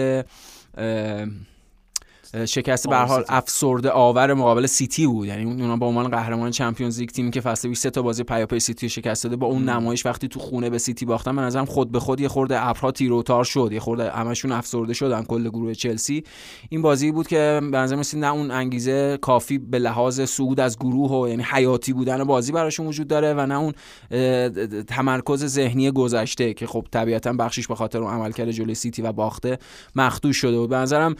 شکست 2.44 2.88
به 2.88 2.96
حال 2.96 3.24
افسرده 3.28 3.90
آور 3.90 4.34
مقابل 4.34 4.66
سیتی 4.66 5.06
بود. 5.06 5.28
یعنی 5.28 5.44
اونا 5.44 5.76
با 5.76 5.86
عنوان 5.86 6.08
قهرمان 6.08 6.50
چمپیونز 6.50 6.98
لیگ 7.00 7.08
تیمی 7.08 7.30
که 7.30 7.40
فصل 7.40 7.68
20 7.68 7.86
تا 7.86 8.02
بازی 8.02 8.22
پیاپی 8.22 8.60
سیتی 8.60 8.88
شکست 8.88 9.24
داده 9.24 9.36
با 9.36 9.46
اون 9.46 9.68
نمایش 9.68 10.06
وقتی 10.06 10.28
تو 10.28 10.40
خونه 10.40 10.70
به 10.70 10.78
سیتی 10.78 11.06
باختن 11.06 11.30
من 11.30 11.44
نظرم 11.44 11.64
خود 11.64 11.92
به 11.92 12.00
خود 12.00 12.20
یه 12.20 12.28
خورده 12.28 12.66
ابرها 12.66 12.90
تیره 12.90 13.21
و 13.21 13.29
تار 13.29 13.44
شد. 13.44 13.68
یه 13.72 13.80
خورده 13.80 14.10
همشون 14.10 14.52
افسرده 14.52 14.92
شدن 14.92 15.22
کل 15.22 15.48
گروه 15.48 15.74
چلسی. 15.74 16.24
این 16.68 16.82
بازی 16.82 17.12
بود 17.12 17.26
که 17.26 17.60
به 17.70 17.78
نظر 17.78 18.16
نه 18.16 18.32
اون 18.32 18.50
انگیزه 18.50 19.18
کافی 19.22 19.58
به 19.58 19.78
لحاظ 19.78 20.20
صعود 20.20 20.60
از 20.60 20.78
گروه 20.78 21.10
و 21.10 21.28
یعنی 21.28 21.42
حیاتی 21.42 21.92
بودن 21.92 22.24
بازی 22.24 22.52
براشون 22.52 22.86
وجود 22.86 23.08
داره 23.08 23.34
و 23.34 23.46
نه 23.46 23.58
اون 23.58 23.72
تمرکز 24.82 25.44
ذهنی 25.44 25.90
گذشته 25.90 26.54
که 26.54 26.66
خب 26.66 26.86
طبیعتا 26.90 27.32
بخشش 27.32 27.66
به 27.66 27.74
خاطر 27.74 27.98
اون 27.98 28.12
عملکرد 28.12 28.50
جلوی 28.50 28.74
سیتی 28.74 29.02
و 29.02 29.12
باخته 29.12 29.58
مخدوش 29.94 30.36
شده 30.36 30.58
بود. 30.58 30.70
به 30.70 30.76
نظرم 30.76 31.14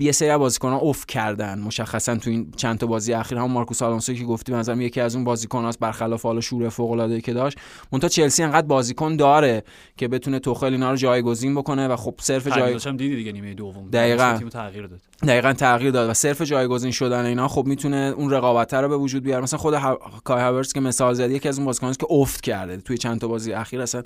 یه 0.00 0.12
سری 0.16 0.36
بازیکنان 0.36 0.80
اوف 0.80 1.06
کردن. 1.06 1.58
مشخصا 1.58 2.16
تو 2.16 2.30
این 2.30 2.50
چند 2.56 2.78
تا 2.78 2.86
بازی 2.86 3.12
اخیر 3.12 3.38
هم 3.38 3.50
مارکوس 3.50 3.82
آلونسو 3.82 4.14
که 4.14 4.24
گفتی 4.24 4.52
به 4.52 4.58
نظرم 4.58 4.80
یکی 4.80 5.00
از 5.00 5.14
اون 5.14 5.24
بازیکناست 5.24 5.78
برخلاف 5.80 6.22
حالا 6.22 6.40
شور 6.40 6.68
فوق 6.68 6.90
العاده 6.90 7.20
که 7.20 7.32
داشت. 7.32 7.58
مونتا 7.92 8.08
چلسی 8.08 8.42
انقدر 8.42 8.66
بازیکن 8.66 9.16
داره 9.16 9.62
که 9.96 10.08
بتونه 10.08 10.38
توخل 10.38 10.72
اینا 10.72 10.90
رو 10.90 10.96
جایگزین 10.96 11.54
بکنه 11.54 11.88
و 11.88 11.96
خب 11.96 12.14
صرف 12.20 12.56
جای 12.56 12.78
دیدی 12.78 13.16
دیگه 13.16 13.32
نیمه 13.32 13.54
دوم. 13.54 13.90
دقیقاً. 13.90 14.40
تغییر 14.52 14.86
داد. 14.86 15.00
دقیقاً 15.22 15.52
تغییر 15.52 15.90
داد 15.90 16.10
و 16.10 16.14
صرف 16.14 16.42
جایگزین 16.42 16.90
شدن 16.90 17.24
اینا 17.24 17.48
خب 17.48 17.66
می‌تونه 17.66 18.14
اون 18.16 18.30
رقابت 18.30 18.74
رو 18.74 18.88
به 18.88 18.96
وجود 18.96 19.22
بیاره. 19.22 19.42
مثلا 19.42 19.58
خود 19.58 19.74
کای 20.24 20.40
هاورس 20.40 20.72
که 20.72 20.80
مثال 20.80 21.14
زدی 21.14 21.34
یکی 21.34 21.48
از 21.48 21.58
اون 21.58 21.66
بازیکناست 21.66 22.00
که 22.00 22.06
افت 22.10 22.40
کرده. 22.40 22.76
توی 22.76 22.98
چند 22.98 23.20
تا 23.20 23.28
بازی 23.28 23.52
اخیر 23.52 23.80
اصلا 23.80 24.02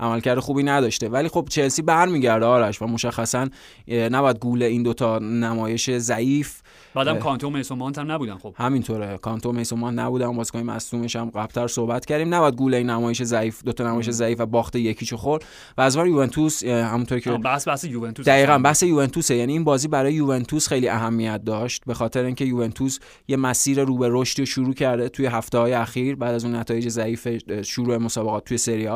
عملکرد 0.00 0.38
خوبی 0.38 0.62
نداشته. 0.62 1.08
ولی 1.08 1.28
خب 1.28 1.46
چلسی 1.50 1.82
برمیگرده 1.82 2.46
آرش 2.46 2.82
و 2.82 2.86
مشخصا 2.86 3.48
نباید 3.88 4.38
گول 4.38 4.62
این 4.62 4.82
دوتا 4.82 5.18
نمایش 5.44 5.90
ضعیف. 5.90 6.62
بعدم 6.94 7.18
کانتو 7.18 7.50
میسون 7.50 7.78
مانت 7.78 7.98
هم 7.98 8.12
نبودن 8.12 8.38
خب. 8.38 8.54
همینطوره. 8.58 9.18
کانتو 9.18 9.52
میسون 9.52 9.78
مانت 9.78 9.98
نبودن. 9.98 10.36
بازیکن 10.36 10.62
مصدومش 10.62 11.16
هم 11.16 11.30
قبلتر 11.30 11.66
صحبت 11.66 12.06
کردیم. 12.06 12.34
نباید 12.34 12.54
گول 12.54 12.74
این 12.74 12.90
نمایش 12.90 13.22
ضعیف 13.22 13.64
دو 13.64 13.72
تا 13.72 13.84
نمایش 13.84 14.10
ضعیف 14.10 14.40
و 14.40 14.46
باخت 14.46 14.76
یکیشو 14.76 15.16
خورد. 15.16 15.44
و 15.78 15.80
از 15.80 15.96
یوونتوس 15.96 16.64
همونطور 16.64 17.18
که 17.18 17.30
بحث 17.30 17.68
بحث 17.68 17.84
یوونتوس 17.84 18.28
دقیقاً 18.28 18.58
بحث 18.58 18.82
یوونتوس 18.82 19.30
یعنی 19.30 19.52
این 19.52 19.64
بازی 19.64 19.88
برای 19.88 20.14
یوونتوس 20.14 20.68
خیلی 20.68 20.88
اهمیت 20.88 21.44
داشت. 21.44 21.82
به 21.86 21.94
خاطر 21.94 22.24
اینکه 22.24 22.44
یوونتوس 22.44 22.98
یه 23.28 23.36
مسیر 23.36 23.84
رو 23.84 23.98
به 23.98 24.08
رشد 24.10 24.44
شروع 24.44 24.74
کرده 24.74 25.08
توی 25.08 25.26
هفته 25.26 25.58
های 25.58 25.72
اخیر 25.72 26.16
بعد 26.16 26.34
از 26.34 26.44
اون 26.44 26.54
نتایج 26.54 26.88
ضعیف 26.88 27.28
شروع 27.62 27.96
مسابقات 27.96 28.44
توی 28.44 28.58
سری 28.58 28.86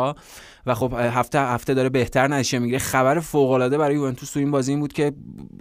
و 0.67 0.75
خب 0.75 0.95
هفته 0.97 1.41
هفته 1.41 1.75
داره 1.75 1.89
بهتر 1.89 2.29
نتیجه 2.29 2.59
می‌گیره. 2.59 2.79
خبر 2.79 3.21
فوق 3.21 3.51
العاده 3.51 3.79
برای 3.79 3.95
یوونتوس 3.95 4.31
تو 4.31 4.39
این 4.39 4.51
بازی 4.51 4.73
این 4.73 4.81
بود 4.81 4.93
که 4.93 5.13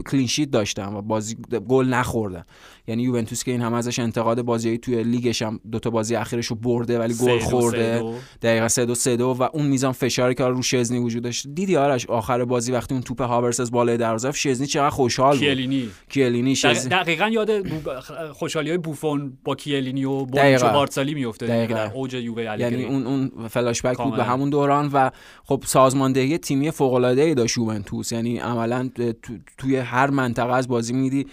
کلین 0.06 0.28
شیت 0.28 0.52
داشتن 0.52 0.94
و 0.94 1.02
بازی 1.02 1.38
گل 1.68 1.86
نخوردن. 1.86 2.44
یعنی 2.88 3.04
یوونتوس 3.04 3.44
که 3.44 3.52
این 3.52 3.62
هم 3.62 3.74
ازش 3.74 4.00
انتقاد 4.00 4.42
بازی 4.42 4.78
توی 4.78 5.04
لیگش 5.04 5.42
هم 5.42 5.60
دو 5.72 5.80
تا 5.80 5.90
بازی 5.90 6.16
اخیرش 6.16 6.48
رو 6.48 6.56
برده 6.56 7.00
ولی 7.00 7.14
گل 7.14 7.40
خورده. 7.40 8.04
دقیقا 8.42 8.68
3 8.68 8.86
2 8.86 8.96
3 8.96 9.18
2 9.18 9.36
و 9.40 9.44
اون 9.54 9.66
میزان 9.66 9.92
فشاری 9.92 10.36
که 10.36 10.44
رو 10.44 10.62
شزنی 10.62 11.00
وجود 11.00 11.24
داشت. 11.24 11.48
دیدی 11.48 11.78
آرش 11.78 12.06
آخر 12.06 12.46
بازی 12.46 12.72
وقتی 12.72 12.94
اون 12.94 13.04
توپ 13.04 13.22
هاورس 13.22 13.60
از 13.60 13.72
بالای 13.72 13.98
دروازه 13.98 14.32
شزنی 14.32 14.68
چقدر 14.68 14.90
خوشحال 14.90 15.38
بود. 15.38 15.48
کیلینی. 15.48 15.90
کیلینی 16.10 16.56
شزنی. 16.56 16.90
دقیقا 16.90 17.28
یاد 17.28 17.52
خوشحالی 18.32 18.70
های 18.70 18.78
بوفون 18.78 19.38
با 19.44 19.56
کیلینی 19.56 20.06
و 20.06 20.26
بونچو 20.26 20.70
بارسالی 20.70 21.14
میفته 21.14 21.66
در 21.68 21.92
اوج 21.94 22.14
یووه 22.14 22.44
یعنی 22.44 22.84
اون 22.84 23.08
اون 23.08 23.48
فلاش 23.48 23.82
بک 23.82 23.98
بود 23.98 24.16
به 24.16 24.24
همون 24.24 24.50
دوران 24.50 24.90
و 24.96 25.12
خب 25.44 25.64
سازماندهی 25.66 26.38
تیمی 26.38 26.72
فوق 26.72 26.94
العاده 26.94 27.22
ای 27.22 27.34
داشت 27.34 27.58
یوونتوس. 27.58 28.12
یعنی 28.12 28.38
عملا 28.38 28.90
توی 29.58 29.76
هر 29.76 30.10
منطقه 30.10 30.54
از 30.54 30.68
بازی 30.68 30.94
میدی 30.94 31.28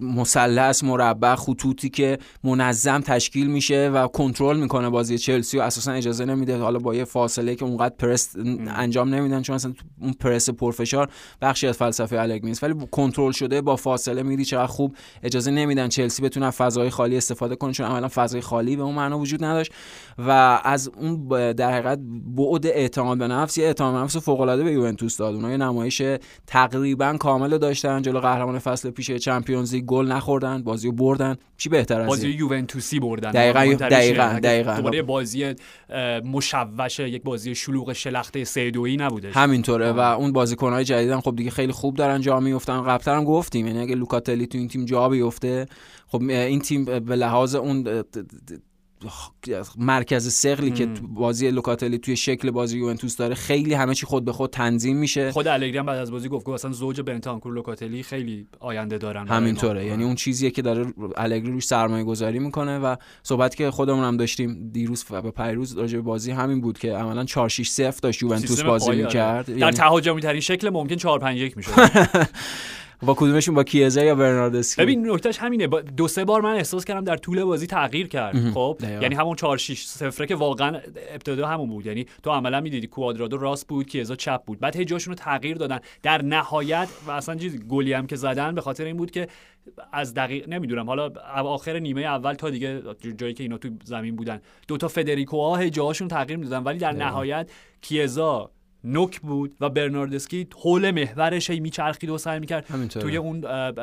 مثلث 0.00 0.84
مربع 0.84 1.34
خطوطی 1.34 1.88
که 1.88 2.18
منظم 2.44 3.00
تشکیل 3.00 3.46
میشه 3.46 3.90
و 3.94 4.06
کنترل 4.06 4.56
می‌کنه 4.56 4.90
بازی 4.90 5.18
چلسی 5.18 5.58
و 5.58 5.60
اساسا 5.60 5.92
اجازه 5.92 6.24
نمیده. 6.24 6.58
حالا 6.58 6.78
با 6.78 6.94
یه 6.94 7.04
فاصله 7.04 7.54
که 7.54 7.64
اونقدر 7.64 7.94
پرس 7.98 8.36
انجام 8.68 9.14
نمیدن 9.14 9.42
چون 9.42 9.54
اصلا 9.54 9.74
اون 10.00 10.12
پرس 10.12 10.50
پرفشار 10.50 11.10
بخشی 11.42 11.66
از 11.66 11.76
فلسفه 11.76 12.20
الگری 12.20 12.48
نیست. 12.48 12.64
ولی 12.64 12.74
کنترل 12.90 13.32
شده 13.32 13.60
با 13.60 13.76
فاصله 13.76 14.22
میدی 14.22 14.44
چقدر 14.44 14.66
خوب 14.66 14.96
اجازه 15.22 15.50
نمیدن 15.50 15.88
چلسی 15.88 16.22
بتونه 16.22 16.50
فضای 16.50 16.90
خالی 16.90 17.16
استفاده 17.16 17.56
کنه 17.56 17.72
چون 17.72 17.86
عملا 17.86 18.08
فضای 18.08 18.40
خالی 18.40 18.76
به 18.76 18.82
اون 18.82 18.94
معنا 18.94 19.18
وجود 19.18 19.44
نداشت. 19.44 19.72
و 20.18 20.60
از 20.64 20.90
اون 20.96 21.28
در 21.52 21.72
حقیقت 21.72 21.98
بعد 22.36 22.66
اعتماد 22.66 23.18
به 23.18 23.28
نفس 23.28 23.58
یه 23.58 23.64
اعتماد 23.64 23.94
به 23.94 24.00
نفس 24.00 24.16
فوق 24.16 24.40
العاده 24.40 24.64
به 24.64 24.72
یوونتوس 24.72 25.16
داد. 25.16 25.34
اونها 25.34 25.50
یه 25.50 25.56
نمایش 25.56 26.02
تقریبا 26.46 27.16
کامل 27.20 27.58
داشتن. 27.58 28.02
جلو 28.02 28.20
قهرمان 28.20 28.58
فصل 28.58 28.90
پیش 28.90 29.10
چمپیونز 29.10 29.74
لیگ 29.74 29.84
گل 29.84 30.06
نخوردن 30.06 30.62
بازی 30.62 30.88
رو 30.88 30.94
بردن. 30.94 31.36
چی 31.56 31.68
بهتر 31.68 32.00
از 32.00 32.08
بازی 32.08 32.28
یوونتوسی 32.28 33.00
بردن. 33.00 33.30
دقیقاً 33.30 33.74
دقیقاً 33.74 34.40
دقیقاً. 34.42 34.76
دوباره 34.76 35.02
بازی 35.02 35.54
مشوش 36.24 36.98
یک 36.98 37.22
بازی 37.22 37.54
شلوغ 37.54 37.92
شلخته 37.92 38.44
3 38.44 38.70
2 38.70 38.86
نبوده 38.86 39.30
همینطوره. 39.32 39.92
و 39.92 40.00
اون 40.00 40.32
بازیکن‌های 40.32 40.84
جدیدن 40.84 41.20
خب 41.20 41.36
دیگه 41.36 41.50
خیلی 41.50 41.72
خوب 41.72 41.96
دارن 41.96 42.20
جا 42.20 42.40
میافتن. 42.40 42.82
قبلا 42.82 43.16
هم 43.16 43.24
گفتیم. 43.24 43.66
یعنی 43.66 43.78
اگه 43.78 43.94
لوکاتلی 43.94 44.46
تو 44.46 44.58
این 44.58 44.68
تیم 44.68 44.84
جا 44.84 45.08
بیفته 45.08 45.66
خب 46.08 46.22
این 46.22 46.60
تیم 46.60 46.84
به 46.84 47.16
لحاظ 47.16 47.54
اون 47.54 48.02
مرکز 49.78 50.32
سقلی 50.32 50.70
که 50.70 50.86
بازی 51.02 51.50
لوکاتلی 51.50 51.98
توی 51.98 52.16
شکل 52.16 52.50
بازی 52.50 52.78
یوونتوس 52.78 53.16
داره 53.16 53.34
خیلی 53.34 53.74
همه 53.74 53.94
چی 53.94 54.06
خود 54.06 54.24
به 54.24 54.32
خود 54.32 54.50
تنظیم 54.50 54.96
میشه. 54.96 55.32
خود 55.32 55.48
الگری 55.48 55.78
هم 55.78 55.86
بعد 55.86 55.98
از 55.98 56.10
بازی 56.10 56.28
گفت 56.28 56.48
اصلا 56.48 56.72
زوج 56.72 57.00
بنتانکور 57.00 57.52
لوکاتلی 57.52 58.02
خیلی 58.02 58.46
آینده 58.60 58.98
دارن 58.98 59.28
همینطوره. 59.28 59.86
یعنی 59.86 60.04
اون 60.04 60.14
چیزیه 60.14 60.50
که 60.50 60.62
داره 60.62 60.86
الگری 61.16 61.52
روش 61.52 61.66
سرمایه 61.66 62.04
گذاری 62.04 62.38
می‌کنه 62.38 62.78
و 62.78 62.96
صحبت 63.22 63.54
که 63.54 63.70
خودمون 63.70 64.04
هم 64.04 64.16
داشتیم 64.16 64.70
دیروز 64.72 65.04
و 65.10 65.30
پیروز 65.30 65.78
راجع 65.78 65.96
به 65.96 66.02
بازی 66.02 66.30
همین 66.30 66.60
بود 66.60 66.78
که 66.78 66.92
عملا 66.92 67.24
4 67.24 67.48
6 67.48 67.68
0 67.68 67.94
داشت 68.02 68.22
یوونتوس 68.22 68.62
بازی 68.62 68.90
می‌کرد. 68.90 69.46
در 69.46 69.58
یعنی... 69.58 69.72
تهاجمی 69.72 70.20
ترین 70.20 70.40
شکل 70.40 70.70
ممکن 70.70 70.96
4 70.96 71.18
5 71.18 71.40
1 71.40 71.56
می‌شد. 71.56 71.70
با 73.02 73.14
کدومشون؟ 73.14 73.54
با 73.54 73.64
کیزا 73.64 74.04
یا 74.04 74.14
برناردسکی؟ 74.14 74.82
ببین 74.82 75.10
نکتهش 75.10 75.38
همینه. 75.38 75.66
با 75.66 75.80
دو 75.80 76.08
سه 76.08 76.24
بار 76.24 76.40
من 76.40 76.54
احساس 76.54 76.84
کردم 76.84 77.04
در 77.04 77.16
طول 77.16 77.44
بازی 77.44 77.66
تغییر 77.66 78.08
کرد. 78.08 78.50
خب؟ 78.50 78.78
یعنی 78.82 79.14
همون 79.14 79.36
4 79.36 79.56
6 79.56 79.86
0 79.86 80.26
که 80.26 80.34
واقعا 80.34 80.80
ابتدا 81.14 81.48
همون 81.48 81.68
بود. 81.68 81.86
یعنی 81.86 82.06
تو 82.22 82.30
عملا 82.30 82.60
می‌دیدی 82.60 82.86
کوادرادو 82.86 83.36
راست 83.36 83.68
بود 83.68 83.86
کیزا 83.86 84.16
چپ 84.16 84.44
بود. 84.44 84.60
بعد 84.60 84.76
هی 84.76 84.84
جاشون 84.84 85.12
رو 85.12 85.18
تغییر 85.18 85.56
دادن. 85.56 85.80
در 86.02 86.22
نهایت 86.22 86.88
و 87.06 87.10
اصلا 87.10 87.34
چیز 87.34 87.60
گلی 87.60 87.92
هم 87.92 88.06
که 88.06 88.16
زدن 88.16 88.54
به 88.54 88.60
خاطر 88.60 88.84
این 88.84 88.96
بود 88.96 89.10
که 89.10 89.28
از 89.92 90.14
دقیق 90.14 90.48
نمی‌دونم. 90.48 90.86
حالا 90.86 91.10
آخر 91.34 91.78
نیمه 91.78 92.00
اول 92.00 92.34
تا 92.34 92.50
دیگه 92.50 92.82
جایی 93.16 93.34
که 93.34 93.42
اینا 93.42 93.58
تو 93.58 93.68
زمین 93.84 94.16
بودن. 94.16 94.40
دو 94.68 94.76
تا 94.76 94.88
فدریکو 94.88 95.36
ها 95.36 95.68
جاشون 95.68 96.08
تغییر 96.08 96.38
می‌دادن. 96.38 96.64
ولی 96.64 96.78
در 96.78 96.92
نهایت 96.92 97.50
کیزا 97.80 98.50
نوک 98.84 99.20
بود 99.20 99.56
و 99.60 99.70
برناردسکی 99.70 100.48
حول 100.62 100.90
محورش 100.90 101.50
هی 101.50 101.60
میچرخید 101.60 102.10
و 102.10 102.18
سعی 102.18 102.40
می‌کرد 102.40 102.88
توی 102.88 103.16
اون 103.16 103.40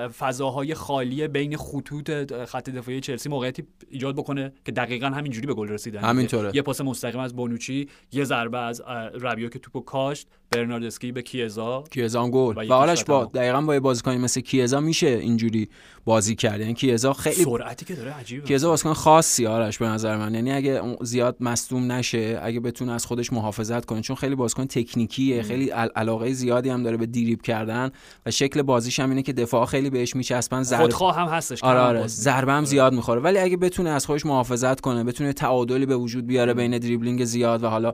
فضاهای 0.07 0.73
خالی 0.73 1.27
بین 1.27 1.57
خطوط 1.57 2.33
خط 2.45 2.69
دفاعی 2.69 3.01
چلسی 3.01 3.29
موقعیتی 3.29 3.63
ایجاد 3.89 4.15
بکنه 4.15 4.51
که 4.65 4.71
دقیقا 4.71 5.07
همینجوری 5.07 5.47
به 5.47 5.53
گل 5.53 5.67
رسیدن 5.67 5.99
همینطوره. 5.99 6.51
یه 6.53 6.61
پاس 6.61 6.81
مستقیم 6.81 7.19
از 7.19 7.35
بونوچی 7.35 7.89
یه 8.11 8.23
ضربه 8.23 8.57
از 8.57 8.81
ربیو 9.21 9.49
که 9.49 9.59
توپو 9.59 9.81
کاشت. 9.81 10.27
برناردسکی 10.51 11.11
به 11.11 11.21
کیزا 11.21 11.83
کیزا 11.91 12.27
گل. 12.27 12.69
و 12.69 12.73
حالش 12.73 13.03
با 13.03 13.25
دقیقا 13.25 13.61
با 13.61 13.79
بازیکنی 13.79 14.17
مثل 14.17 14.41
کیزا 14.41 14.79
میشه 14.79 15.07
اینجوری 15.07 15.69
بازی 16.05 16.35
کرد. 16.35 16.59
یعنی 16.59 16.73
کیزا 16.73 17.13
خیلی 17.13 17.43
سرعتی 17.43 17.85
که 17.85 17.95
داره 17.95 18.13
عجیبه. 18.13 18.47
کیزا 18.47 18.69
بازیکن 18.69 18.93
خاصی 18.93 19.45
آرش 19.47 19.77
به 19.77 19.87
نظر 19.87 20.17
من. 20.17 20.33
یعنی 20.33 20.51
اگه 20.51 20.81
زیاد 21.01 21.37
مصدوم 21.39 21.91
نشه 21.91 22.39
اگه 22.43 22.59
بتونه 22.59 22.91
از 22.91 23.05
خودش 23.05 23.33
محافظت 23.33 23.85
کنه 23.85 24.01
چون 24.01 24.15
خیلی 24.15 24.35
بازیکن 24.35 24.65
تکنیکیه 24.65 25.41
خیلی 25.41 25.69
علاقه 25.69 26.33
زیادی 26.33 26.69
هم 26.69 26.83
داره 26.83 26.97
به 26.97 27.05
دیریب 27.05 27.41
کردن 27.41 27.91
و 28.25 28.31
شکل 28.31 28.61
بازیش 28.61 28.99
هم 28.99 29.09
اینه 29.09 29.21
که 29.21 29.33
دفاع 29.33 29.65
خیلی 29.65 29.89
بهش 29.89 30.15
میچسبن. 30.15 30.63
ضرب 30.63 30.81
خودخواه 30.81 31.15
هم 31.15 31.27
هستش 31.27 31.63
آره 31.63 31.79
آره. 31.79 32.07
ضربه 32.07 32.51
هم 32.51 32.65
زیاد 32.65 32.93
می‌خوره. 32.93 33.21
ولی 33.21 33.37
اگه 33.37 33.57
بتونه 33.57 33.89
از 33.89 34.05
خودش 34.05 34.25
محافظت 34.25 34.81
کنه 34.81 35.03
بتونه 35.03 35.33
تعادلی 35.33 35.85
به 35.85 35.95
وجود 35.95 36.27
بیاره 36.27 36.53
بین 36.53 36.77
دریبلینگ 36.77 37.25
زیاد 37.25 37.63
و 37.63 37.67
حالا 37.67 37.93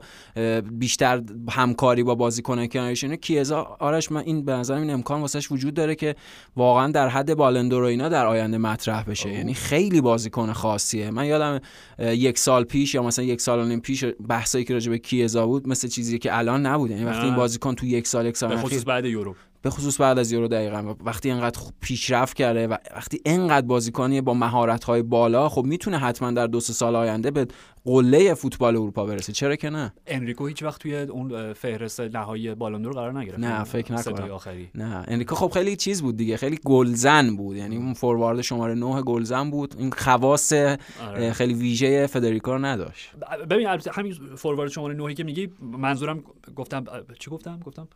بیشتر 0.71 1.21
همکاری 1.49 2.03
با 2.03 2.15
بازیکن 2.45 2.67
کنارشونه 2.67 3.17
کیزا 3.17 3.77
آرش 3.79 4.11
من 4.11 4.21
این 4.21 4.45
به 4.45 4.51
نظر 4.51 4.73
این 4.73 4.89
امکان 4.89 5.21
واسش 5.21 5.51
وجود 5.51 5.73
داره 5.73 5.95
که 5.95 6.15
واقعا 6.55 6.91
در 6.91 7.07
حد 7.07 7.33
بالندور 7.33 7.83
و 7.83 7.85
اینا 7.85 8.09
در 8.09 8.25
آینده 8.25 8.57
مطرح 8.57 9.03
بشه. 9.03 9.33
یعنی 9.33 9.53
خیلی 9.53 10.01
بازیکن 10.01 10.53
خاصیه. 10.53 11.11
من 11.11 11.25
یادم 11.25 11.59
یک 11.99 12.37
سال 12.37 12.63
پیش 12.63 12.93
یا 12.93 13.03
مثلا 13.03 13.25
یک 13.25 13.41
سال 13.41 13.59
و 13.59 13.65
نیم 13.65 13.79
پیش 13.79 14.05
بحثایی 14.29 14.65
که 14.65 14.73
راجع 14.73 14.91
به 14.91 14.97
کیزا 14.97 15.47
بود 15.47 15.67
مثل 15.67 15.87
چیزی 15.87 16.19
که 16.19 16.37
الان 16.37 16.65
نبود 16.65 16.91
یعنی 16.91 17.03
وقتی 17.03 17.25
این 17.25 17.35
بازیکن 17.35 17.75
تو 17.75 17.85
یک 17.85 18.07
سال 18.07 18.25
یک 18.25 18.37
سال 18.37 18.49
به 18.49 18.57
خصوص 18.57 18.83
بعد 18.85 19.05
یورو. 19.05 19.35
به 19.61 19.71
خصوص 19.71 20.01
بعد 20.01 20.19
از 20.19 20.31
یورو 20.31 20.47
دقیقا. 20.47 20.95
وقتی 21.05 21.31
اینقدر 21.31 21.59
پیشرفت 21.81 22.37
کرده 22.37 22.67
و 22.67 22.75
وقتی 22.95 23.21
اینقدر 23.25 23.67
بازیکنی 23.67 24.21
با 24.21 24.33
مهارت 24.33 24.83
های 24.83 25.01
بالا 25.01 25.49
خب 25.49 25.65
می‌تونه 25.65 25.97
حتما 25.97 26.31
در 26.31 26.47
دو 26.47 26.59
سال 26.59 26.95
آینده 26.95 27.31
به 27.31 27.47
قله 27.85 28.33
فوتبال 28.33 28.75
اروپا 28.75 29.05
برسه. 29.05 29.33
چرا 29.33 29.55
که 29.55 29.69
نه؟ 29.69 29.93
انریکو 30.07 30.47
هیچ 30.47 30.63
وقت 30.63 30.81
توی 30.81 30.95
اون 30.95 31.53
فهرست 31.53 32.01
نهایی 32.01 32.55
بالوندور 32.55 32.93
قرار 32.93 33.19
نگرفت. 33.19 33.39
نه 33.39 33.63
فکر 33.63 33.93
نکنم. 33.93 34.31
آخری. 34.31 34.69
نه 34.75 35.03
انریکو 35.07 35.35
خب 35.35 35.51
خیلی 35.53 35.75
چیز 35.75 36.01
بود 36.01 36.17
دیگه. 36.17 36.37
خیلی 36.37 36.59
گلزن 36.65 37.35
بود. 37.35 37.57
یعنی 37.57 37.77
اون 37.77 37.93
فوروارد 37.93 38.41
شماره 38.41 38.73
9 38.73 39.01
گلزن 39.01 39.51
بود. 39.51 39.75
این 39.77 39.91
خواص 39.91 40.53
آره. 40.53 41.33
خیلی 41.33 41.53
ویژه 41.53 42.07
فدریکو 42.07 42.51
رو 42.51 42.65
نداشت. 42.65 43.11
ببین 43.49 43.67
همین 43.67 44.13
فوروارد 44.13 44.71
شماره 44.71 44.93
9 44.93 45.13
که 45.13 45.23
میگی 45.23 45.49
منظورم 45.61 46.23
گفتم 46.55 46.83
چی 47.19 47.31
گفتم؟ 47.31 47.59
گفتم 47.65 47.87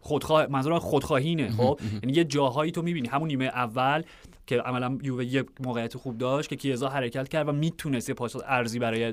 خودخواه 0.00 0.46
منظورم 0.46 0.78
خودخواهینه 0.78 1.50
خب؟ 1.50 1.80
یعنی 2.02 2.16
یه 2.16 2.24
جاهایی 2.24 2.72
تو 2.72 2.82
می‌بینی. 2.82 3.08
همون 3.08 3.28
نیمه 3.28 3.44
اول 3.44 4.02
که 4.46 4.60
عملا 4.60 4.98
یووه 5.02 5.24
یه 5.24 5.44
موقعیت 5.60 5.96
خوب 5.96 6.18
داشت 6.18 6.48
که 6.48 6.56
کیزا 6.56 6.88
حرکت 6.88 7.28
کرد 7.28 7.48
و 7.48 7.52
می‌تونست 7.52 8.08
یه 8.08 8.14
پاس 8.14 8.36
ارزی 8.46 8.78
برای 8.78 9.12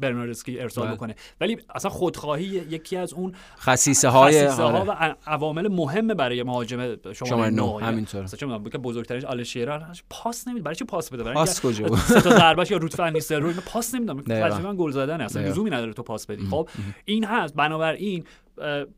برناردسکی 0.00 0.60
ارسال 0.60 0.86
بله. 0.86 0.96
بکنه. 0.96 1.14
ولی 1.40 1.58
اصلا 1.74 1.90
خودخواهی 1.90 2.44
یکی 2.44 2.96
از 2.96 3.12
اون 3.12 3.32
خصیصه 3.58 4.08
های 4.08 4.46
آره. 4.46 4.84
و 4.84 5.14
عوامل 5.26 5.68
مهم 5.68 6.06
برای 6.06 6.42
مهاجم 6.42 6.96
شما 7.12 7.48
نو 7.48 7.78
همینطور 7.78 8.22
مثلا 8.22 8.58
که 8.58 8.78
بزرگترینش 8.78 9.24
آلشیرا 9.24 9.82
پاس 10.10 10.48
نمیده 10.48 10.64
برای 10.64 10.76
چی 10.76 10.84
پاس 10.84 11.10
بده؟ 11.10 11.22
برای 11.22 11.34
پاس 11.34 11.60
کجا 11.60 11.86
بود؟ 11.86 11.98
سه 11.98 12.20
تا 12.20 12.30
ضربهش 12.30 12.70
یا 12.70 12.76
روت 12.76 12.94
فنیستر 12.94 13.38
رو 13.38 13.52
پاس 13.52 13.94
نمیدم. 13.94 14.22
من 14.62 14.76
گل 14.78 14.90
زدن 14.90 15.20
اصلا 15.20 15.42
لزومی 15.42 15.70
نداره 15.70 15.92
تو 15.92 16.02
پاس 16.02 16.26
بدی. 16.26 16.46
خب 16.46 16.68
این 17.04 17.24
هست. 17.24 17.54
بنابراین 17.54 18.24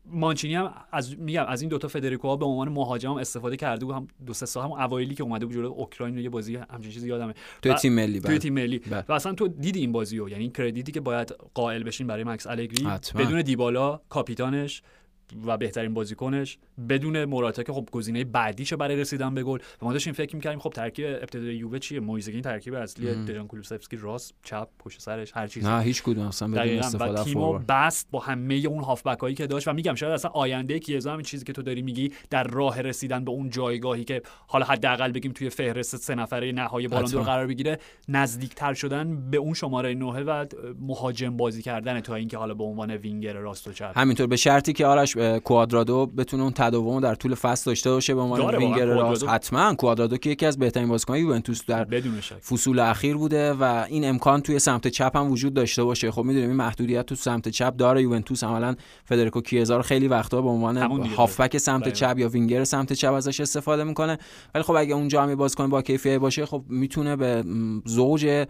مانچینی 0.05 0.55
هم 0.55 0.73
از 0.91 1.19
میگم 1.19 1.45
از 1.47 1.61
این 1.61 1.69
دوتا 1.69 1.87
فدریکو 1.87 2.27
ها 2.27 2.35
به 2.35 2.45
عنوان 2.45 2.69
مهاجم 2.69 3.11
هم 3.11 3.17
استفاده 3.17 3.57
کرده 3.57 3.85
بود 3.85 3.95
هم 3.95 4.07
دو 4.25 4.33
سه 4.33 4.45
سال 4.45 4.63
هم 4.63 4.71
اوایلی 4.71 5.15
که 5.15 5.23
اومده 5.23 5.45
بود 5.45 5.55
جلوی 5.55 5.67
اوکراین 5.67 6.17
یه 6.17 6.29
بازی 6.29 6.55
همچین 6.55 6.91
چیزی 6.91 7.07
یادمه. 7.07 7.33
تو 7.61 7.73
تیم 7.73 7.93
ملی 7.93 8.19
تو 8.19 8.37
تیم 8.37 8.53
ملی. 8.53 8.79
بله. 8.79 9.05
و 9.09 9.13
اصلا 9.13 9.33
تو 9.33 9.47
دیدی 9.47 9.79
این 9.79 9.91
بازی 9.91 10.17
رو 10.17 10.29
یعنی 10.29 10.41
این 10.41 10.51
کردیتی 10.51 10.91
که 10.91 11.01
باید 11.01 11.35
قائل 11.53 11.83
بشین 11.83 12.07
برای 12.07 12.23
مکس 12.23 12.47
الگری 12.47 12.85
بدون 13.15 13.41
دیبالا 13.41 14.01
کاپیتانش 14.09 14.81
و 15.45 15.57
بهترین 15.57 15.93
بازیکنش 15.93 16.57
بدون 16.89 17.25
موراتا 17.25 17.63
که 17.63 17.73
خب 17.73 17.89
گزینه 17.91 18.23
بعدیشه 18.23 18.75
برای 18.75 18.95
رسیدن 18.95 19.35
به 19.35 19.43
گل. 19.43 19.59
و 19.81 19.85
ما 19.85 19.93
داشتیم 19.93 20.13
فکر 20.13 20.35
می‌کردیم 20.35 20.59
خب 20.59 20.69
ترکیب 20.69 21.05
ابتدایی 21.05 21.57
یووه 21.57 21.79
چیه؟ 21.79 21.99
مویزگین 21.99 22.41
ترکیب 22.41 22.73
اصلی 22.73 23.25
دژان 23.25 23.47
کولوسفسکی 23.47 23.97
راست 23.97 24.33
چپ 24.43 24.67
پشت 24.79 25.01
سرش 25.01 25.31
هر 25.35 25.47
چیزی. 25.47 25.67
نه 25.67 25.81
هیچ 25.81 26.03
کدوم. 26.03 26.27
اصلا 26.27 26.47
بدون 26.47 26.79
استفاده 26.79 27.23
تیمو 27.23 27.59
بست 27.69 28.07
با 28.11 28.19
همه 28.19 28.55
اون 28.55 28.83
هافبک 28.83 29.19
هایی 29.19 29.35
که 29.35 29.47
داشت. 29.47 29.67
و 29.67 29.73
میگم 29.73 29.95
شاید 29.95 30.13
اصلا 30.13 30.31
آینده 30.31 30.79
کیزا 30.79 31.13
همین 31.13 31.25
چیزی 31.25 31.45
که 31.45 31.53
تو 31.53 31.61
داری 31.61 31.81
میگی 31.81 32.11
در 32.29 32.43
راه 32.43 32.81
رسیدن 32.81 33.25
به 33.25 33.31
اون 33.31 33.49
جایگاهی 33.49 34.03
که 34.03 34.21
حالا 34.47 34.65
حداقل 34.65 35.11
بگیم 35.11 35.31
توی 35.31 35.49
فهرست 35.49 35.95
سه 35.95 36.15
نفره 36.15 36.51
نهایی 36.51 36.87
بالندور 36.87 37.23
قرار 37.23 37.47
بگیره 37.47 37.79
نزدیکتر 38.07 38.73
شدن 38.73 39.29
به 39.31 39.37
اون 39.37 39.53
شماره 39.53 39.93
9 39.93 40.05
و 40.05 40.45
مهاجم 40.79 41.37
بازی 41.37 41.61
کردن 41.61 41.99
تا 41.99 42.15
اینکه 42.15 42.37
حالا 42.37 42.53
به 42.53 42.63
عنوان 42.63 42.91
وینگر 42.91 43.33
راست 43.33 43.67
و 43.67 43.71
چپ. 43.71 43.91
همینطور. 43.95 44.27
به 44.27 44.35
شرطی 44.35 44.73
که 44.73 44.85
آرش 44.85 45.16
کوادرادو 45.43 46.05
بتونه 46.05 46.43
اون 46.43 46.53
تداوم 46.55 46.99
در 46.99 47.15
طول 47.15 47.35
فصل 47.35 47.71
داشته 47.71 47.91
باشه 47.91 48.15
به 48.15 48.21
عنوان 48.21 48.55
وینگر 48.55 48.85
راست. 48.85 49.27
حتما 49.27 49.73
کوادرادو 49.73 50.17
که 50.17 50.29
یکی 50.29 50.45
از 50.45 50.59
بهترین 50.59 50.87
بازیکنان 50.87 51.19
یوونتوس 51.19 51.65
در 51.65 51.87
فصول 52.49 52.79
اخیر 52.79 53.17
بوده 53.17 53.53
و 53.53 53.85
این 53.89 54.09
امکان 54.09 54.41
توی 54.41 54.59
سمت 54.59 54.87
چپ 54.87 55.17
هم 55.17 55.31
وجود 55.31 55.53
داشته 55.53 55.83
باشه. 55.83 56.11
خب 56.11 56.23
می‌دونیم 56.23 56.49
این 56.49 56.57
محدودیت 56.57 57.05
تو 57.05 57.15
سمت 57.15 57.49
چپ 57.49 57.75
داره 57.75 58.01
یوونتوس. 58.01 58.43
عملا 58.43 58.75
فدریکو 59.05 59.41
کیزا 59.41 59.77
رو 59.77 59.83
خیلی 59.83 60.07
وقتا 60.07 60.41
به 60.41 60.49
عنوان 60.49 60.77
هافبک 61.07 61.57
سمت 61.57 61.93
چپ 61.93 62.15
یا 62.19 62.29
وینگر 62.29 62.63
سمت 62.63 62.93
چپ 62.93 63.13
ازش 63.13 63.41
استفاده 63.41 63.83
می‌کنه. 63.83 64.17
ولی 64.55 64.63
خب 64.63 64.75
اگه 64.75 64.95
اونجا 64.95 65.23
هم 65.23 65.35
بازیکن 65.35 65.69
با 65.69 65.81
کیفیت 65.81 66.19
باشه 66.19 66.45
خب 66.45 66.63
می‌تونه 66.69 67.15
به 67.15 67.43
زوج 67.85 68.45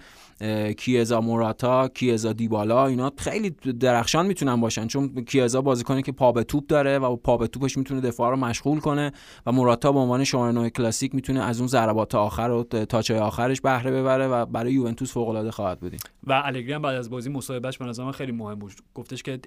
کیزا 0.78 1.22
موراتا 1.22 1.88
کیزا 1.88 2.34
دیبالا 2.34 2.88
اینا 2.88 3.12
خیلی 3.18 3.50
درخشان 3.80 4.26
می‌تونن 4.26 4.62
باشن. 4.62 4.88
چون 4.88 5.26
کیزا 5.28 5.62
بازیکنی 5.62 6.02
که 6.02 6.12
پا 6.12 6.32
به 6.32 6.44
توپ 6.58 6.68
داره 6.68 7.00
و 7.00 7.16
پا 7.16 7.38
به 7.38 7.48
توپش 7.48 7.78
می‌تونه 7.78 8.02
دفاع 8.02 8.32
رو 8.32 8.38
مشغول 8.38 8.80
کنه 8.80 9.12
و 9.46 9.52
موراتا 9.52 9.92
به 9.92 10.00
عنوان 10.00 10.24
شماره 10.24 10.52
9 10.52 10.70
کلاسیک 10.70 11.16
می‌تونه 11.16 11.44
از 11.44 11.60
اون 11.60 11.68
ضربات 11.68 12.16
آخر 12.16 12.50
و 12.50 12.64
تاچای 12.64 13.20
آخرش 13.20 13.62
بهره 13.62 13.92
ببره 13.92 14.28
و 14.28 14.46
برای 14.46 14.74
یوونتوس 14.74 15.12
فوق 15.12 15.30
العاده 15.30 15.52
خواهد 15.52 15.80
بود 15.80 15.96
و 16.24 16.42
الگری 16.46 16.74
هم 16.74 16.82
بعد 16.82 16.96
از 16.96 17.10
بازی 17.10 17.30
مصاحبهش 17.30 17.78
به 17.78 17.86
نظر 17.86 18.12
خیلی 18.12 18.32
مهم 18.32 18.60
بود. 18.60 18.72
گفتش 18.94 19.24
که 19.24 19.40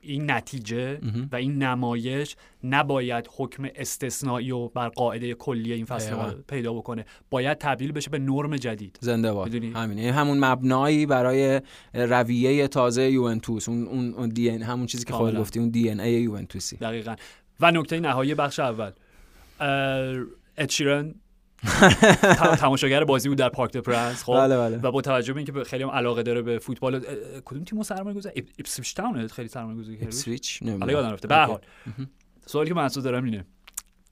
این 0.00 0.30
نتیجه 0.30 1.00
و 1.32 1.36
این 1.36 1.62
نمایش 1.62 2.36
نباید 2.64 3.28
حکم 3.36 3.68
استثنایی 3.74 4.50
و 4.50 4.68
بر 4.68 4.88
قاعده 4.88 5.34
کلی 5.34 5.72
این 5.72 5.84
فصل 5.84 6.14
پیدا 6.48 6.72
بکنه. 6.72 7.04
باید 7.30 7.58
تبدیل 7.58 7.92
بشه 7.92 8.10
به 8.10 8.18
نرم 8.18 8.56
جدید. 8.56 8.98
زنده 9.00 9.32
باد. 9.32 9.54
همین. 9.54 9.98
همون 9.98 10.44
مبنایی 10.44 11.06
برای 11.06 11.60
رویه 11.94 12.68
تازه 12.68 13.10
یوونتوس. 13.10 13.68
اون 13.68 14.14
اون 14.14 14.28
دی 14.28 14.48
همون 14.48 14.86
چیزی 14.86 15.04
که 15.04 15.12
خودت 15.12 15.38
گفتی 15.38 15.60
اون 15.60 15.68
دی 15.68 15.90
ان 15.90 16.00
ای 16.00 16.14
یوونتوسی 16.54 16.76
دقیقاً. 16.76 17.16
و 17.60 17.70
نکته 17.70 18.00
نهایی 18.00 18.34
بخش 18.34 18.60
اول. 18.60 18.90
ادشیرن 20.56 21.14
تماشاگر 22.58 23.04
بازی 23.04 23.28
بود 23.28 23.38
در 23.38 23.48
پارک 23.48 23.72
د 23.72 23.78
پرنس 23.78 24.24
خب؟ 24.24 24.32
بله 24.32 24.56
بله. 24.56 24.76
و 24.76 24.90
با 24.90 25.00
توجه 25.00 25.32
به 25.32 25.38
اینکه 25.38 25.64
خیلی 25.64 25.82
هم 25.82 25.90
علاقه 25.90 26.22
داره 26.22 26.42
به 26.42 26.58
فوتبال 26.58 27.00
کدوم 27.44 27.64
تیم 27.64 27.82
سرمایه 27.82 28.16
گذاری 28.16 28.44
اپسویچ 28.58 28.94
تاون 28.94 29.28
خیلی 29.28 29.48
سرمایه 29.48 29.78
گذاری 29.78 29.96
کرد 29.96 30.06
اپسویچ 30.06 30.62
حالا 30.62 30.92
یادم 30.92 31.12
رفته. 31.12 31.28
به 31.28 31.36
حال. 31.36 31.60
سوالی 32.46 32.68
که 32.68 32.74
من 32.74 32.88
دارم 32.88 33.24
اینه. 33.24 33.44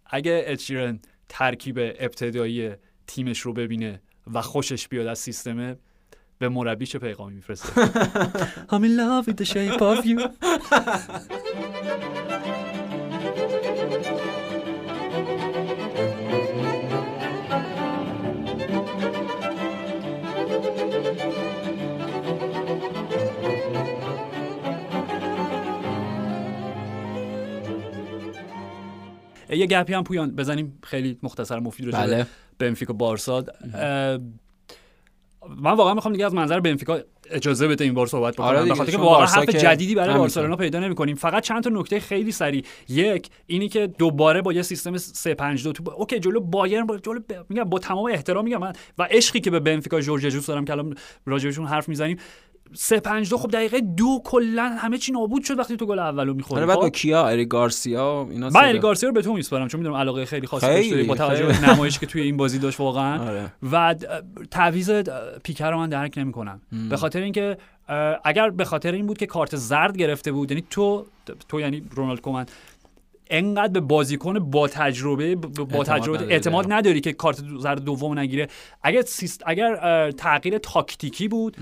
اگه 0.07 0.43
ادشیرن 0.47 1.01
ترکیب 1.29 1.79
ابتدایی 1.79 2.73
تیمش 3.07 3.41
رو 3.41 3.53
ببینه 3.53 4.03
و 4.33 4.43
خوشش 4.43 4.89
بیاد 4.89 5.07
از 5.07 5.19
سیستم 5.19 5.77
به 6.43 6.49
مربی 6.49 6.87
چه 6.87 6.99
پیغامی 6.99 7.35
میفرسته. 7.35 7.69
I'm 8.73 8.85
in 8.85 8.97
love 8.97 9.27
with 9.29 9.37
the 9.37 9.45
shape 9.45 9.81
of 9.81 10.05
you. 10.07 10.21
یه 29.51 29.67
گپی 29.67 29.95
هم 29.95 30.05
پویان 30.05 30.37
بزنیم. 30.37 30.79
خیلی 30.83 31.19
مختصر 31.23 31.59
مفید 31.59 31.87
رو 31.87 31.93
بله. 31.93 32.27
بنفیکا 32.59 32.93
بارسا. 32.93 33.45
من 35.49 35.73
واقعا 35.73 35.95
می‌خوام 35.95 36.13
دیگه 36.13 36.27
از 36.27 36.35
منظر 36.35 36.61
بنفیکا 36.61 36.99
اجازه 37.31 37.69
بده 37.69 37.85
این 37.85 37.95
بار 37.95 38.07
صحبت 38.07 38.35
بکنم. 38.35 38.47
آره 38.47 38.65
بخاطر 38.65 38.93
که 38.93 38.99
واقعا 38.99 39.27
حرف 39.27 39.49
جدیدی 39.49 39.95
برای 39.95 40.19
بارسلونا 40.19 40.57
پیدا 40.57 40.79
نمی‌کنیم. 40.79 41.17
فقط 41.17 41.43
چند 41.43 41.63
تا 41.63 41.71
نکته 41.71 42.01
خیلی 42.01 42.33
سریع. 42.33 42.65
یک 42.89 43.29
اینی 43.47 43.69
که 43.69 43.87
دوباره 43.87 44.43
با 44.43 44.53
یه 44.53 44.63
سیستم 44.63 44.97
352 44.97 45.73
تو 45.73 45.91
okay 45.91 46.21
جلو 46.21 46.41
بایرن 46.41 46.87
با 46.87 46.99
جلو 46.99 47.21
ب... 47.21 47.33
میگم 47.49 47.65
با 47.65 47.79
تمام 47.79 48.05
احترام 48.13 48.45
میگم 48.45 48.59
من 48.59 48.73
و 48.99 49.09
عشقی 49.11 49.41
که 49.41 49.51
به 49.51 49.61
بنفیکا 49.61 50.01
ژورژ 50.01 50.27
ژسوس 50.27 50.47
دارم 50.47 50.65
که 50.65 50.73
الان 50.73 50.95
راجبشون 51.27 51.67
حرف 51.67 51.89
می‌زنیم. 51.89 52.17
سه 52.75 53.01
پنج 53.01 53.31
دو 53.31 53.37
خب 53.39 53.51
دقیقه 53.51 53.81
دو 53.81 54.21
کلا 54.25 54.77
همه 54.79 54.99
چی 54.99 55.13
نابود 55.13 55.45
شد 55.45 55.59
وقتی 55.59 55.77
تو 55.77 55.87
گل 55.87 55.99
اولو 55.99 56.35
می‌خوری. 56.35 56.59
آره 56.59 56.67
بعد 56.67 56.77
با 56.77 56.83
خب؟ 56.83 56.93
کیا؟ 56.93 57.27
اریک 57.27 57.45
گارسیا 57.45 58.27
اینا 58.31 58.49
من 58.49 58.65
اریک 58.65 58.79
گارسیا 58.79 59.09
رو 59.09 59.15
به 59.15 59.23
تو 59.23 59.35
میسپارم 59.35 59.69
چون 59.69 59.81
می‌دونم 59.81 59.97
علاقه 59.97 60.25
خیلی 60.25 60.47
خاصی 60.47 60.67
داشته 60.67 61.03
با 61.03 61.15
توجه 61.15 61.47
به 61.47 61.71
نمایشی 61.71 62.01
که 62.01 62.07
توی 62.07 62.23
این 62.23 62.37
بازی 62.37 62.59
داشت 62.59 62.81
واقعا. 62.81 63.29
آره. 63.29 63.53
و 63.73 63.95
تعویض 64.51 64.91
پیکر 65.45 65.71
رو 65.71 65.79
من 65.79 65.89
درک 65.89 66.19
نمی‌کنم. 66.19 66.61
به 66.91 66.97
خاطر 66.97 67.21
اینکه 67.21 67.57
اگر 68.25 68.51
به 68.51 68.65
خاطر 68.65 68.93
این 68.93 69.07
بود 69.07 69.19
که 69.19 69.27
کارت 69.27 69.57
زرد 69.57 69.97
گرفته 69.97 70.33
بود 70.33 70.51
یعنی 70.51 70.65
تو 70.71 71.07
تو 71.49 71.61
یعنی 71.61 71.83
رونالد 71.91 72.21
کومن 72.21 72.47
انقدر 73.31 73.73
به 73.73 73.81
بازیکن 73.81 74.39
با 74.39 74.69
تجربه 74.69 75.35
با 75.35 75.85
تجربه 75.85 76.25
اعتماد 76.25 76.73
نداری 76.73 77.01
که 77.01 77.13
کارت 77.13 77.43
زرد 77.59 77.85
دوم 77.85 78.19
نگیره. 78.19 78.49
اگر 78.83 79.03
سیست 79.03 79.43
اگر 79.47 80.11
تغییر 80.11 80.59
تاکتیکی 80.59 81.29
بود 81.29 81.57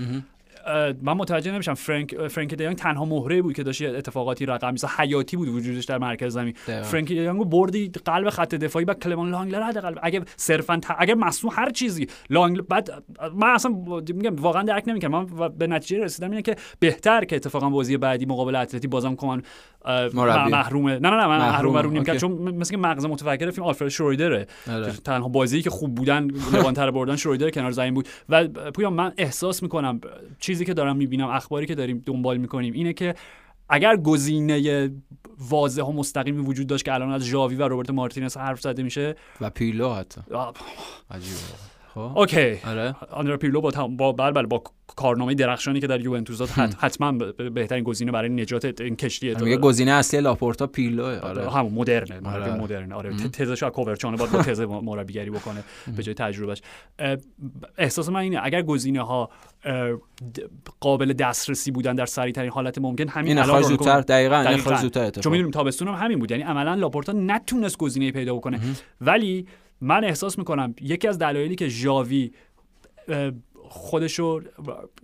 من 1.01 1.13
متوجه 1.13 1.51
نمیشم. 1.51 1.73
فرانک 1.73 2.27
فرانک 2.27 2.53
دیانگ 2.53 2.75
تنها 2.75 3.05
مهره 3.05 3.41
بود 3.41 3.53
که 3.53 3.63
داشت 3.63 3.81
اتفاقاتی 3.81 4.45
رقم 4.45 4.71
مثلا 4.71 4.89
حیاتی 4.97 5.37
بود 5.37 5.47
وجودش 5.47 5.85
در 5.85 5.97
مرکز 5.97 6.33
زمین. 6.33 6.53
فرانک 6.83 7.07
دیانگ 7.07 7.49
بردی 7.49 7.91
قلب 8.05 8.29
خط 8.29 8.55
دفاعی 8.55 8.85
بعد 8.85 8.99
کلمان 8.99 9.29
لانگلر 9.29 9.61
حد 9.61 9.77
قلب 9.77 9.99
اگه 10.01 10.21
صرفا 10.35 10.77
ت... 10.77 10.85
اگه 10.97 11.15
مصنوع 11.15 11.53
هر 11.55 11.69
چیزی 11.69 12.07
لانگ 12.29 12.61
بعد 12.61 13.03
من 13.35 13.47
اصلا 13.47 13.71
میگم 13.97 14.35
واقعا 14.35 14.63
درک 14.63 14.83
نمی‌کنم 14.87 15.11
من 15.11 15.47
به 15.57 15.67
نتیجه 15.67 16.03
رسیدم 16.03 16.29
اینه 16.29 16.41
که 16.41 16.55
بهتر 16.79 17.25
که 17.25 17.35
اتفاقا 17.35 17.69
بازی 17.69 17.97
بعدی 17.97 18.25
مقابل 18.25 18.55
اتلتی 18.55 18.87
بازم 18.87 19.15
کمان 19.15 19.43
محرومه 20.13 20.99
نه 20.99 21.09
نه 21.09 21.15
نه 21.15 21.27
من 21.27 21.37
محروم. 21.37 21.77
رو 21.77 21.91
نمی‌کنم 21.91 22.17
چون 22.17 22.31
مثل 22.31 22.75
مغز 22.75 23.05
متفکر 23.05 23.51
فیلم 23.51 23.67
آلفرد 23.67 23.89
شرویدره. 23.89 24.47
آره. 24.71 24.91
تنها 24.91 25.27
بازی 25.27 25.61
که 25.61 25.69
خوب 25.69 25.95
بودن 25.95 26.27
لوانتر 26.53 26.91
بردن 26.91 27.15
شرویدر 27.15 27.49
کنار 27.49 27.71
زمین 27.71 27.93
بود. 27.93 28.07
و 28.29 28.47
پویان 28.47 28.93
من 28.93 29.13
احساس 29.17 29.63
می‌کنم 29.63 30.01
چیزی 30.51 30.65
که 30.65 30.73
دارم 30.73 30.97
می‌بینم 30.97 31.27
اخباری 31.27 31.65
که 31.65 31.75
داریم 31.75 32.03
دنبال 32.05 32.37
می‌کنیم 32.37 32.73
اینه 32.73 32.93
که 32.93 33.15
اگر 33.69 33.97
گزینه 33.97 34.89
واضح 35.39 35.83
و 35.83 35.91
مستقیمی 35.91 36.43
وجود 36.45 36.67
داشت 36.67 36.85
که 36.85 36.93
الان 36.93 37.11
از 37.11 37.23
ژاوی 37.23 37.55
و 37.55 37.67
روبرت 37.67 37.89
مارتینز 37.89 38.37
حرف 38.37 38.61
زده 38.61 38.83
میشه 38.83 39.15
و 39.41 39.49
پیرلو 39.49 39.93
حتی. 39.93 40.21
عجیبه. 41.11 41.70
خب. 41.93 41.99
Okay. 41.99 42.57
آره. 42.67 42.95
آندرآ 43.11 43.37
پیرلو 43.37 43.61
با 43.61 43.87
با 43.87 44.11
بله 44.11 44.31
بله 44.31 44.47
با 44.47 44.63
کارنامه 44.95 45.33
درخشانی 45.33 45.79
که 45.79 45.87
در 45.87 46.01
یوونتوس 46.01 46.37
داد 46.37 46.49
حتما 46.49 47.11
بهترین 47.53 47.83
گزینه 47.83 48.11
برای 48.11 48.29
نجات 48.29 48.81
این 48.81 48.95
کشتی 48.95 49.35
میگه 49.35 49.57
گزینه 49.57 49.91
اصلی 49.91 50.21
لاپورتا 50.21 50.67
پیرلو 50.67 51.03
آره. 51.03 51.51
همون 51.51 51.73
مدرنه 51.73 52.29
آره. 52.29 52.53
مدرن 52.53 52.91
آره. 52.91 53.13
تزش 53.13 53.63
از 53.63 53.71
کوورچانو 53.71 54.17
باید 54.17 54.31
با 54.31 54.43
تز 54.43 54.61
مربیگری 54.61 55.29
بکنه 55.29 55.63
به 55.97 56.03
جای 56.03 56.15
تجربهش. 56.15 56.61
احساس 57.77 58.09
من 58.09 58.19
اینه 58.19 58.39
اگر 58.43 58.61
گزینه 58.61 59.01
ها 59.01 59.29
قابل 60.79 61.13
دسترسی 61.13 61.71
بودن 61.71 61.95
در 61.95 62.05
سریع 62.05 62.33
ترین 62.33 62.51
حالت 62.51 62.77
ممکن 62.77 63.07
همین 63.07 63.37
الان 63.37 63.61
زودتر 63.61 64.01
دقیقاً, 64.01 64.43
دقیقاً. 64.43 64.75
زودتر 64.75 65.09
چون 65.09 65.31
می‌دونیم 65.31 65.51
تابستون 65.51 65.87
هم 65.87 65.93
همین 65.93 66.19
بود 66.19 66.31
یعنی 66.31 66.43
عملا 66.43 66.73
لاپورتا 66.73 67.13
نتونست 67.13 67.77
گزینه 67.77 68.11
پیدا 68.11 68.35
بکنه. 68.35 68.59
ولی 69.01 69.47
من 69.81 70.03
احساس 70.03 70.37
می‌کنم 70.37 70.75
یکی 70.81 71.07
از 71.07 71.17
دلایلی 71.17 71.55
که 71.55 71.67
ژاوی 71.67 72.31
خودش 73.69 74.19
رو 74.19 74.41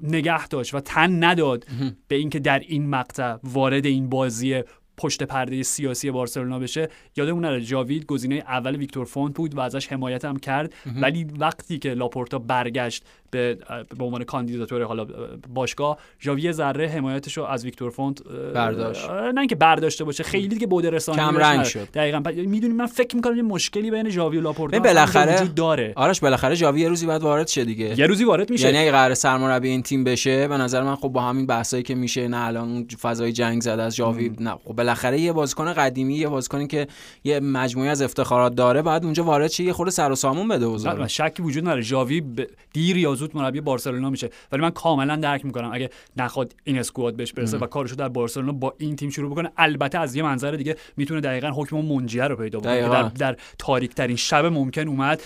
نگه 0.03 0.47
داشت 0.47 0.73
و 0.73 0.79
تن 0.79 1.23
نداد 1.23 1.67
به 2.07 2.15
اینکه 2.15 2.39
در 2.39 2.59
این 2.59 2.89
مقطع 2.89 3.37
وارد 3.43 3.85
این 3.85 4.09
بازی 4.09 4.63
پشت 4.97 5.23
پرده 5.23 5.63
سیاسی 5.63 6.11
بارسلونا 6.11 6.59
بشه 6.59 6.89
یادمون 7.17 7.45
نره 7.45 7.61
ژاوی 7.61 8.05
گزینه 8.05 8.35
اول 8.35 8.75
ویکتور 8.75 9.05
فونت 9.05 9.35
بود 9.35 9.55
و 9.55 9.59
ازش 9.59 9.87
حمایت 9.87 10.25
هم 10.25 10.37
کرد 10.37 10.73
ولی 11.01 11.27
وقتی 11.39 11.79
که 11.79 11.93
لاپورتا 11.93 12.39
برگشت 12.39 13.03
به 13.31 13.57
به 13.97 14.05
عنوان 14.05 14.23
کاندیداتور 14.23 14.83
حالا 14.83 15.07
باشگاه 15.53 15.97
ژاوی 16.21 16.51
ذره 16.51 16.87
حمایتش 16.87 17.37
رو 17.37 17.43
از 17.43 17.65
ویکتور 17.65 17.89
فونت 17.89 18.23
برداشت. 18.53 19.09
نه 19.09 19.39
اینکه 19.39 19.55
برداشته 19.55 20.03
باشه 20.03 20.23
خیلی 20.23 20.47
دیگه 20.47 20.67
بوده 20.67 20.89
رسانه 20.89 21.17
کم 21.17 21.37
رنگ 21.37 21.63
شد. 21.63 21.87
دقیقاً. 21.93 22.19
می‌دونی 22.35 22.73
من 22.73 22.85
فکر 22.85 23.15
می‌کنم 23.15 23.35
یه 23.35 23.41
مشکلی 23.41 23.91
بین 23.91 24.09
ژاوی 24.09 24.37
و 24.37 24.41
لاپورتا 24.41 24.79
بالاخره 24.79 25.35
وجود 25.35 25.55
داره. 25.55 25.93
آرش 25.95 26.19
بالاخره 26.19 26.55
ژاوی 26.55 26.81
یه 26.81 26.89
روزی 26.89 27.05
بعد 27.05 27.21
وارد 27.21 27.47
شه 27.47 27.65
دیگه. 27.65 27.99
یه 27.99 28.07
روزی 28.07 28.23
وارد 28.23 28.49
میشه. 28.49 28.65
یعنی 28.65 28.77
اگه 28.77 28.91
قرار 28.91 29.13
سرمربی 29.13 29.69
این 29.69 29.81
تیم 29.83 30.03
بشه 30.03 30.47
به 30.47 30.57
نظر 30.57 30.83
من 30.83 30.95
خب 30.95 31.07
با 31.07 31.21
همین 31.21 31.45
بحثایی 31.45 31.83
که 31.83 31.95
میشه 31.95 32.27
نه 32.27 32.45
الان 32.45 32.87
فضای 33.01 33.31
جنگ 33.31 33.61
زده 33.61 33.81
از 33.81 33.95
ژاوی 33.95 34.31
نه 34.39 34.55
خب 34.65 34.86
بالاخره 34.87 35.19
یه 35.19 35.33
بازیکن 35.33 35.73
قدیمی 35.73 36.15
یه 36.15 36.27
بازیکنی 36.27 36.67
که 36.67 36.87
یه 37.23 37.39
مجموعه 37.39 37.89
از 37.89 38.01
افتخارات 38.01 38.55
داره 38.55 38.81
بعد 38.81 39.03
اونجا 39.03 39.23
وارد 39.23 39.51
شه 39.51 39.63
یه 39.63 39.73
خورده 39.73 39.91
سر 39.91 40.11
و 40.11 40.15
سامون 40.15 40.47
بده 40.47 40.67
بزرگ 40.67 41.07
شکی 41.07 41.43
وجود 41.43 41.63
نداره. 41.63 41.81
ژاوی 41.81 42.21
ب... 42.21 42.47
دیر 42.73 42.97
یا 42.97 43.15
زود 43.15 43.37
مربی 43.37 43.61
بارسلونا 43.61 44.09
میشه. 44.09 44.29
ولی 44.51 44.61
من 44.61 44.69
کاملا 44.69 45.15
درک 45.15 45.45
می‌کنم. 45.45 45.69
اگه 45.73 45.89
نخواد 46.17 46.55
این 46.63 46.79
اسکواد 46.79 47.15
بهش 47.15 47.33
برسه 47.33 47.57
و 47.57 47.65
کارشو 47.65 47.95
در 47.95 48.09
بارسلونا 48.09 48.51
با 48.51 48.73
این 48.77 48.95
تیم 48.95 49.09
شروع 49.09 49.31
بکنه 49.31 49.51
البته 49.57 49.99
از 49.99 50.15
یه 50.15 50.23
منظر 50.23 50.51
دیگه 50.51 50.75
می‌تونه 50.97 51.21
دقیقا 51.21 51.49
حکم 51.49 51.77
منجیه 51.77 52.23
رو 52.23 52.35
پیدا 52.35 52.59
بکنه 52.59 52.89
در, 52.89 53.03
در 53.03 53.35
تاریک 53.59 53.95
ترین 53.95 54.15
شب 54.15 54.45
ممکن 54.45 54.87
اومد. 54.87 55.21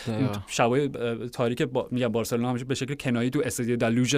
شبای 0.48 0.90
تاریک 1.34 1.62
با... 1.62 1.88
میگم 1.92 2.08
بارسلونا 2.08 2.50
همیشه 2.50 2.66
به 2.66 2.76
شکل 2.76 2.94
کنایی 2.94 3.30
تو 3.30 3.42
استادیو 3.46 3.76
دلوژ 3.76 4.16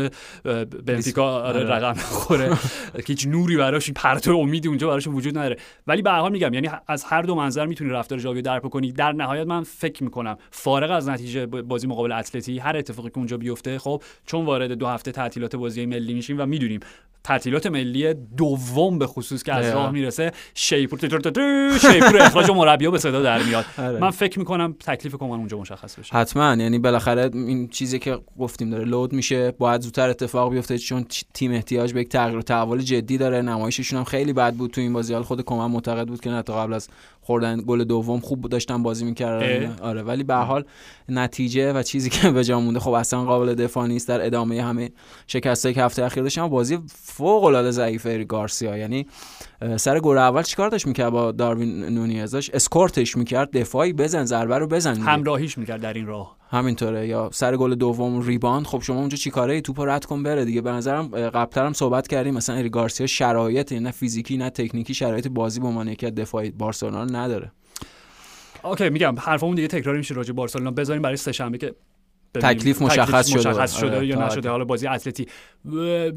بنفیکا 0.85 1.41
آره 1.41 1.63
رقم 1.63 1.93
خوره 1.93 2.49
که 2.95 3.03
هیچ 3.07 3.27
نوری 3.27 3.57
براش 3.57 3.91
پرتو 3.91 4.31
امیدی 4.31 4.67
اونجا 4.67 4.87
براش 4.87 5.07
وجود 5.07 5.32
نداره. 5.37 5.57
ولی 5.87 6.01
به 6.01 6.11
حال 6.11 6.31
میگم 6.31 6.53
یعنی 6.53 6.69
از 6.87 7.03
هر 7.03 7.21
دو 7.21 7.35
منظر 7.35 7.65
می‌تونی 7.65 7.89
رفتار 7.89 8.19
ژاوی 8.19 8.41
درک 8.41 8.69
کنی 8.69 8.91
در 8.91 9.11
نهایت 9.11 9.47
من 9.47 9.63
فکر 9.63 10.03
می‌کنم 10.03 10.37
فارغ 10.51 10.91
از 10.91 11.09
نتیجه 11.09 11.45
بازی 11.45 11.87
مقابل 11.87 12.11
اتلتی 12.11 12.59
هر 12.59 12.77
اتفاقی 12.77 13.09
که 13.09 13.17
اونجا 13.17 13.37
بیفته 13.37 13.79
خب 13.79 14.03
چون 14.25 14.45
وارد 14.45 14.71
دو 14.71 14.87
هفته 14.87 15.11
تعطیلات 15.11 15.55
بازی 15.55 15.85
ملی 15.85 16.13
میشیم 16.13 16.39
و 16.39 16.45
می‌دونیم 16.45 16.79
تعطیلات 17.23 17.67
ملی 17.67 18.13
دوم 18.13 18.99
به 18.99 19.07
خصوص 19.07 19.43
که 19.43 19.53
از 19.53 19.73
راه 19.73 19.91
می‌رسه 19.91 20.31
شیپور 20.53 20.99
شیپور 21.79 22.21
اخراج 22.21 22.51
مربی 22.51 22.87
به 22.87 22.97
صدا 22.97 23.21
در 23.21 23.43
میاد. 23.43 23.65
آره. 23.77 23.99
من 23.99 24.09
فکر 24.09 24.39
می‌کنم 24.39 24.75
تکلیف 24.79 25.15
کمان 25.15 25.39
اونجا 25.39 25.57
مشخص 25.57 25.99
بشه. 25.99 26.15
حتما. 26.15 26.55
یعنی 26.55 26.79
بالاخره 26.79 27.29
این 27.33 27.67
چیزی 27.67 27.99
که 27.99 28.19
گفتیم 28.39 28.69
داره 28.69 28.85
لود 28.85 29.13
میشه 29.13 29.51
باید 29.51 29.81
زودتر 29.81 30.09
اتفاق 30.09 30.51
بیفته 30.51 30.77
چون 30.77 31.05
تیم 31.33 31.51
احتیاج 31.51 31.93
به 31.93 32.01
یک 32.01 32.09
تغییر 32.09 32.41
تحول 32.41 32.81
جدی 32.81 33.17
داره. 33.17 33.41
نمایششون 33.41 33.99
هم 33.99 34.05
خیلی 34.05 34.33
بد 34.33 34.53
بود 34.53 34.71
تو 34.71 34.81
این 34.81 34.93
بازی. 34.93 35.13
حال 35.13 35.23
خود 35.23 35.41
کمان 35.41 35.71
معتقد 35.71 36.07
بود 36.07 36.21
که 36.21 36.29
نه 36.29 36.41
تا 36.41 36.63
قبل 36.63 36.73
از 36.73 36.89
خوردن 37.23 37.61
گل 37.67 37.83
دوم 37.83 38.19
خوب 38.19 38.49
داشتن 38.49 38.83
بازی 38.83 39.05
می‌کردن. 39.05 39.75
آره 39.81 40.03
ولی 40.03 40.23
به 40.23 40.35
حال 40.35 40.63
نتیجه 41.09 41.73
و 41.73 41.83
چیزی 41.83 42.09
که 42.09 42.31
به 42.31 42.43
جا 42.43 42.59
مونده 42.59 42.79
خب 42.79 42.91
اصلا 42.91 43.23
قابل 43.23 43.55
دفاع 43.55 43.87
نیست. 43.87 44.07
در 44.07 44.25
ادامه 44.25 44.61
همه 44.61 44.91
شکستایی 45.27 45.75
که 45.75 45.83
هفته 45.83 46.03
اخیر 46.03 46.23
داشتن 46.23 46.47
بازی 46.47 46.79
فوق 46.87 47.43
العاده 47.43 47.71
ضعیفه 47.71 48.09
اری 48.09 48.25
گارسیا 48.25 48.77
یعنی 48.77 49.07
سر 49.77 49.99
گل 49.99 50.17
اول 50.17 50.41
چیکار 50.41 50.69
داشت 50.69 50.87
می‌کرد 50.87 51.09
با 51.09 51.31
داروین 51.31 51.83
نونیزش 51.85 52.49
اسکورتش 52.49 53.17
می‌کرد 53.17 53.51
دفاعی 53.57 53.93
بزن 53.93 54.25
ضربه 54.25 54.57
رو 54.57 54.67
بزن 54.67 54.95
همراهیش 54.95 55.57
می‌کرد 55.57 55.81
در 55.81 55.93
این 55.93 56.05
راه. 56.05 56.37
همینطوره. 56.49 57.07
یا 57.07 57.29
سر 57.33 57.57
گل 57.57 57.75
دوم 57.75 58.21
rebound 58.21 58.65
خب 58.65 58.81
شما 58.81 58.99
اونجا 58.99 59.17
چیکاره 59.17 59.61
توپ 59.61 59.79
رد 59.79 60.05
کن 60.05 60.23
بره 60.23 60.45
دیگه. 60.45 60.61
به 60.61 60.71
نظرم 60.71 61.07
قبلتر 61.07 61.65
هم 61.65 61.73
صحبت 61.73 62.07
کردیم 62.07 62.33
مثلا 62.33 62.55
اری 62.55 62.69
گارسیا 62.69 63.07
شرایط 63.07 63.73
نه 63.73 63.91
فیزیکی 63.91 64.37
نه 64.37 64.49
تکنیکی 64.49 64.93
شرایط 64.93 65.27
بازی 65.27 65.59
به 65.59 65.67
عنوان 65.67 65.87
یکی 65.87 66.11
دفاعی 66.11 66.51
بارسلونا 66.51 67.05
نداره. 67.05 67.51
okay 68.63 68.89
میگم 68.89 69.15
حرفمون 69.19 69.55
دیگه 69.55 69.67
تکراری 69.67 69.97
میشه 69.97 70.13
راجع 70.13 70.33
بارسلونا. 70.33 70.71
بذاریم 70.71 71.01
برای 71.01 71.17
سه 71.17 71.31
شنبه 71.31 71.57
که 71.57 71.75
تکلیف 72.39 72.81
مشخص 72.81 73.27
شده, 73.27 73.49
مشخص 73.49 73.77
شده 73.77 73.95
آره، 73.95 74.07
یا 74.07 74.25
نشده. 74.25 74.49
حالا 74.49 74.65
بازی 74.65 74.87
اتلتی 74.87 75.25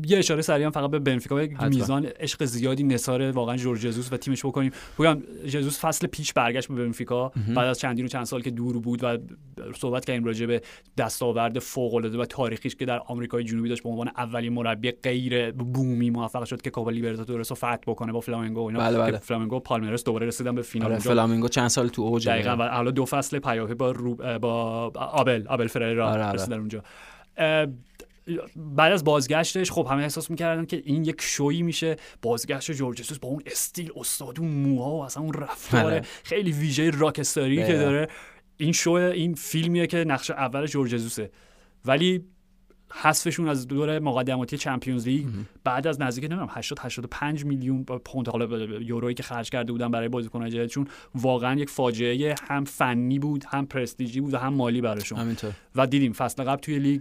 یه 0.07 0.19
اشاره 0.19 0.43
سریعا 0.43 0.71
فقط 0.71 0.91
به 0.91 0.99
بنفیکا. 0.99 1.47
میزان 1.69 2.07
عشق 2.21 2.45
زیادی 2.45 2.83
نثار 2.83 3.31
واقعا 3.31 3.57
جورج 3.57 3.81
جزوس 3.81 4.13
و 4.13 4.17
تیمش 4.17 4.45
بکنیم. 4.47 4.73
بگم 4.99 5.23
جزوس 5.47 5.81
فصل 5.85 6.07
پیش 6.07 6.33
برگشت 6.33 6.69
به 6.69 6.75
بنفیکا. 6.75 7.33
بعد 7.57 7.67
از 7.67 7.79
چندین 7.79 8.05
و 8.05 8.09
چند 8.09 8.25
سال 8.25 8.43
که 8.43 8.51
دور 8.51 8.79
بود 8.79 9.05
و 9.05 9.19
صحبت 9.77 10.05
کردیم 10.05 10.25
راجع 10.25 10.47
به 10.47 10.63
دستاورد 10.99 11.59
فوق 11.59 11.95
العاده 11.95 12.19
و 12.19 12.25
تاریخیش 12.25 12.77
که 12.77 12.85
در 12.85 13.01
آمریکای 13.07 13.45
جنوبی 13.45 13.69
داشت 13.69 13.83
به 13.83 13.89
عنوان 13.89 14.11
اولین 14.17 14.53
مربی 14.53 14.91
غیر 14.91 15.53
بومی 15.53 16.11
موفق 16.11 16.45
شد 16.45 16.63
که 16.63 16.71
کوپا 16.71 16.91
لیبرتادورس 16.91 17.53
رو 17.53 17.57
فتح 17.57 17.79
بکنه 17.87 18.13
با 18.13 18.21
فلامنگو 18.21 18.67
اینا. 18.67 18.79
بله 18.79 18.99
بله. 18.99 19.19
فلامنگو 19.19 19.61
پالمرس 19.61 20.05
دوباره 20.05 20.27
رسیدن 20.27 20.55
به 20.55 20.63
فینال 20.63 20.91
آره 20.93 21.01
فلامنگو 21.01 21.49
چند 21.49 21.69
سال 21.69 21.89
تو 21.89 22.03
اوج 22.03 22.29
دقیقاً 22.29 22.57
و 22.59 22.69
حالا 22.69 22.91
دو 22.91 23.05
فصل 23.05 23.39
پیاپی 23.39 23.75
با 23.75 23.93
با 24.39 24.93
آبل 24.95 25.47
آبل 25.49 25.67
آره 26.07 26.25
آره. 26.25 26.57
اونجا. 26.57 26.83
بعد 28.57 28.93
از 28.93 29.05
بازگشتش 29.05 29.71
خب 29.73 29.87
همه 29.91 30.03
احساس 30.03 30.31
می‌کردن 30.31 30.65
که 30.65 30.83
این 30.85 31.05
یک 31.05 31.21
شویی 31.21 31.63
میشه. 31.63 31.97
بازگشت 32.23 32.73
جورج 32.73 33.19
با 33.21 33.29
اون 33.29 33.43
استیل 33.47 33.93
استاد 33.97 34.41
اون 34.41 34.49
موها 34.49 34.91
و 34.91 35.05
اصلا 35.05 35.23
اون 35.23 35.33
رفتار 35.33 35.85
بله. 35.85 36.03
خیلی 36.25 36.53
ویژه 36.53 36.91
راکستاری 36.91 37.67
که 37.67 37.73
داره. 37.73 38.09
این 38.57 38.73
شو 38.73 38.91
این 38.91 39.35
فیلمیه 39.35 39.87
که 39.87 40.05
نقش 40.05 40.31
اول 40.31 40.67
جورج 40.67 41.21
ولی 41.85 42.25
حذفشون 42.93 43.49
از 43.49 43.69
دور 43.69 43.99
مقدماتی 43.99 44.59
چمپیونز 44.59 45.09
لیگ 45.09 45.27
بعد 45.65 45.87
از 45.87 46.01
نزدیک 46.01 46.25
نمی‌دونم 46.25 46.49
80 46.51 46.79
85 46.83 47.45
میلیون 47.45 47.85
پوند 47.85 48.29
حالا 48.29 48.59
یورویی 48.81 49.15
که 49.15 49.23
خرج 49.23 49.51
کرده 49.51 49.73
بودن 49.73 49.91
برای 49.91 50.09
بازیکنان 50.09 50.51
جدیدشون 50.51 50.87
واقعا 51.15 51.61
یک 51.61 51.71
فاجعه 51.71 52.35
هم 52.49 52.65
فنی 52.65 53.19
بود 53.19 53.45
هم 53.49 53.67
پرستیژی 53.67 54.21
بود 54.21 54.35
و 54.35 54.39
هم 54.39 54.55
مالی 54.55 54.81
براشون. 54.81 55.19
همینطور. 55.19 55.53
و 55.77 55.87
دیدیم 55.87 56.13
فصل 56.13 56.45
قبل 56.45 56.61
توی 56.61 56.79
لیگ 56.79 57.01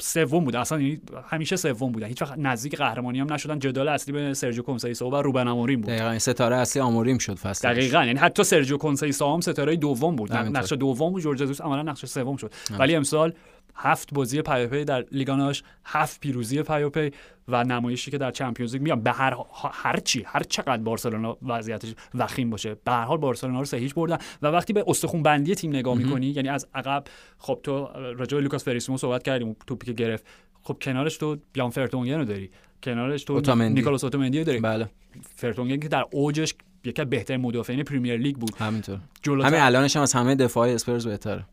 سوم 0.00 0.44
بود. 0.44 0.56
اصلا 0.56 0.80
یعنی 0.80 1.00
همیشه 1.28 1.56
سوم 1.56 1.92
بودن 1.92 2.06
هیچ 2.06 2.22
وقت 2.22 2.38
نزدیک 2.38 2.76
قهرمانی 2.76 3.20
هم 3.20 3.32
نشدن. 3.32 3.58
جدال 3.58 3.88
اصلی 3.88 4.12
بین 4.12 4.34
سرجیو 4.34 4.62
کنسایسو 4.62 5.10
و 5.10 5.16
روبن 5.16 5.48
آموریم 5.48 5.80
بود. 5.80 5.90
دقیقاً 5.90 6.18
ستاره 6.18 6.56
اصلی 6.56 6.82
آموریم 6.82 7.18
شد 7.18 7.34
فصل 7.34 7.68
دقیقاً. 7.68 8.04
یعنی 8.04 8.18
حتی 8.18 8.44
سرجیو 8.44 8.76
کنسایسو 8.76 9.34
هم 9.34 9.40
ستاره 9.40 9.76
دوم 9.76 10.16
بود. 10.16 10.32
نقش 10.32 10.72
دوم 10.72 11.12
بود. 11.12 11.22
جورج 11.22 11.62
عملا 11.62 11.82
نقش 11.82 12.06
سوم 12.06 12.36
شد. 12.36 12.52
ولی 12.78 12.94
امسال 12.94 13.32
هفت 13.78 14.14
بازی 14.14 14.42
پیاپی 14.42 14.84
در 14.84 15.04
لیگا 15.12 15.33
نوش 15.33 15.62
هفت 15.84 16.20
پیروزی 16.20 16.62
پیاپی 16.62 17.10
و 17.48 17.64
نمایشی 17.64 18.10
که 18.10 18.18
در 18.18 18.30
Champions 18.30 18.72
League 18.72 18.82
میام 18.82 19.00
به 19.00 19.12
هر 19.12 19.36
هر 19.72 19.96
چی 19.96 20.22
هر 20.26 20.42
چقدر 20.42 20.82
بارسلونا 20.82 21.38
وضعیتش 21.42 21.94
وخیم 22.14 22.50
باشه 22.50 22.76
به 22.84 22.92
هر 22.92 23.04
حال 23.04 23.18
بارسلونا 23.18 23.58
رو 23.58 23.64
سه 23.64 23.76
هیچ 23.76 23.94
بردن. 23.94 24.18
و 24.42 24.46
وقتی 24.46 24.72
به 24.72 24.84
استخون 24.86 25.22
بندی 25.22 25.54
تیم 25.54 25.70
نگاه 25.70 25.94
می‌کنی 25.94 26.26
یعنی 26.26 26.48
از 26.48 26.68
عقب 26.74 27.04
خب 27.38 27.60
تو 27.62 27.86
راجع 27.94 28.38
لوکاس 28.38 28.64
فریسمو 28.64 28.96
صحبت 28.96 29.22
کردیم 29.22 29.56
توپی 29.66 29.86
که 29.86 29.92
گرفت. 29.92 30.26
خب 30.62 30.78
کنارش 30.82 31.16
تو 31.16 31.36
یان 31.52 31.70
فرتونگن 31.70 32.18
رو 32.18 32.24
داری. 32.24 32.50
کنارش 32.82 33.24
تو 33.24 33.32
اوتامندی. 33.32 33.74
نیکولاس 33.74 34.04
اوتومندی 34.04 34.44
داری. 34.44 34.60
بله. 34.60 34.88
فرتونگن 35.36 35.80
که 35.80 35.88
در 35.88 36.04
اوجش 36.10 36.54
یکی 36.88 37.02
از 37.02 37.10
بهترین 37.10 37.40
مدافعین 37.40 37.82
Premier 37.82 38.16
League 38.16 38.36
بود. 38.36 38.50
همینطور. 38.58 38.98
همین 39.26 39.60
الانش 39.60 39.96
هم 39.96 40.02
از 40.02 40.12
همه 40.12 40.34
دفاعی 40.34 40.72
اسپرز 40.74 41.06
بهتره. 41.06 41.44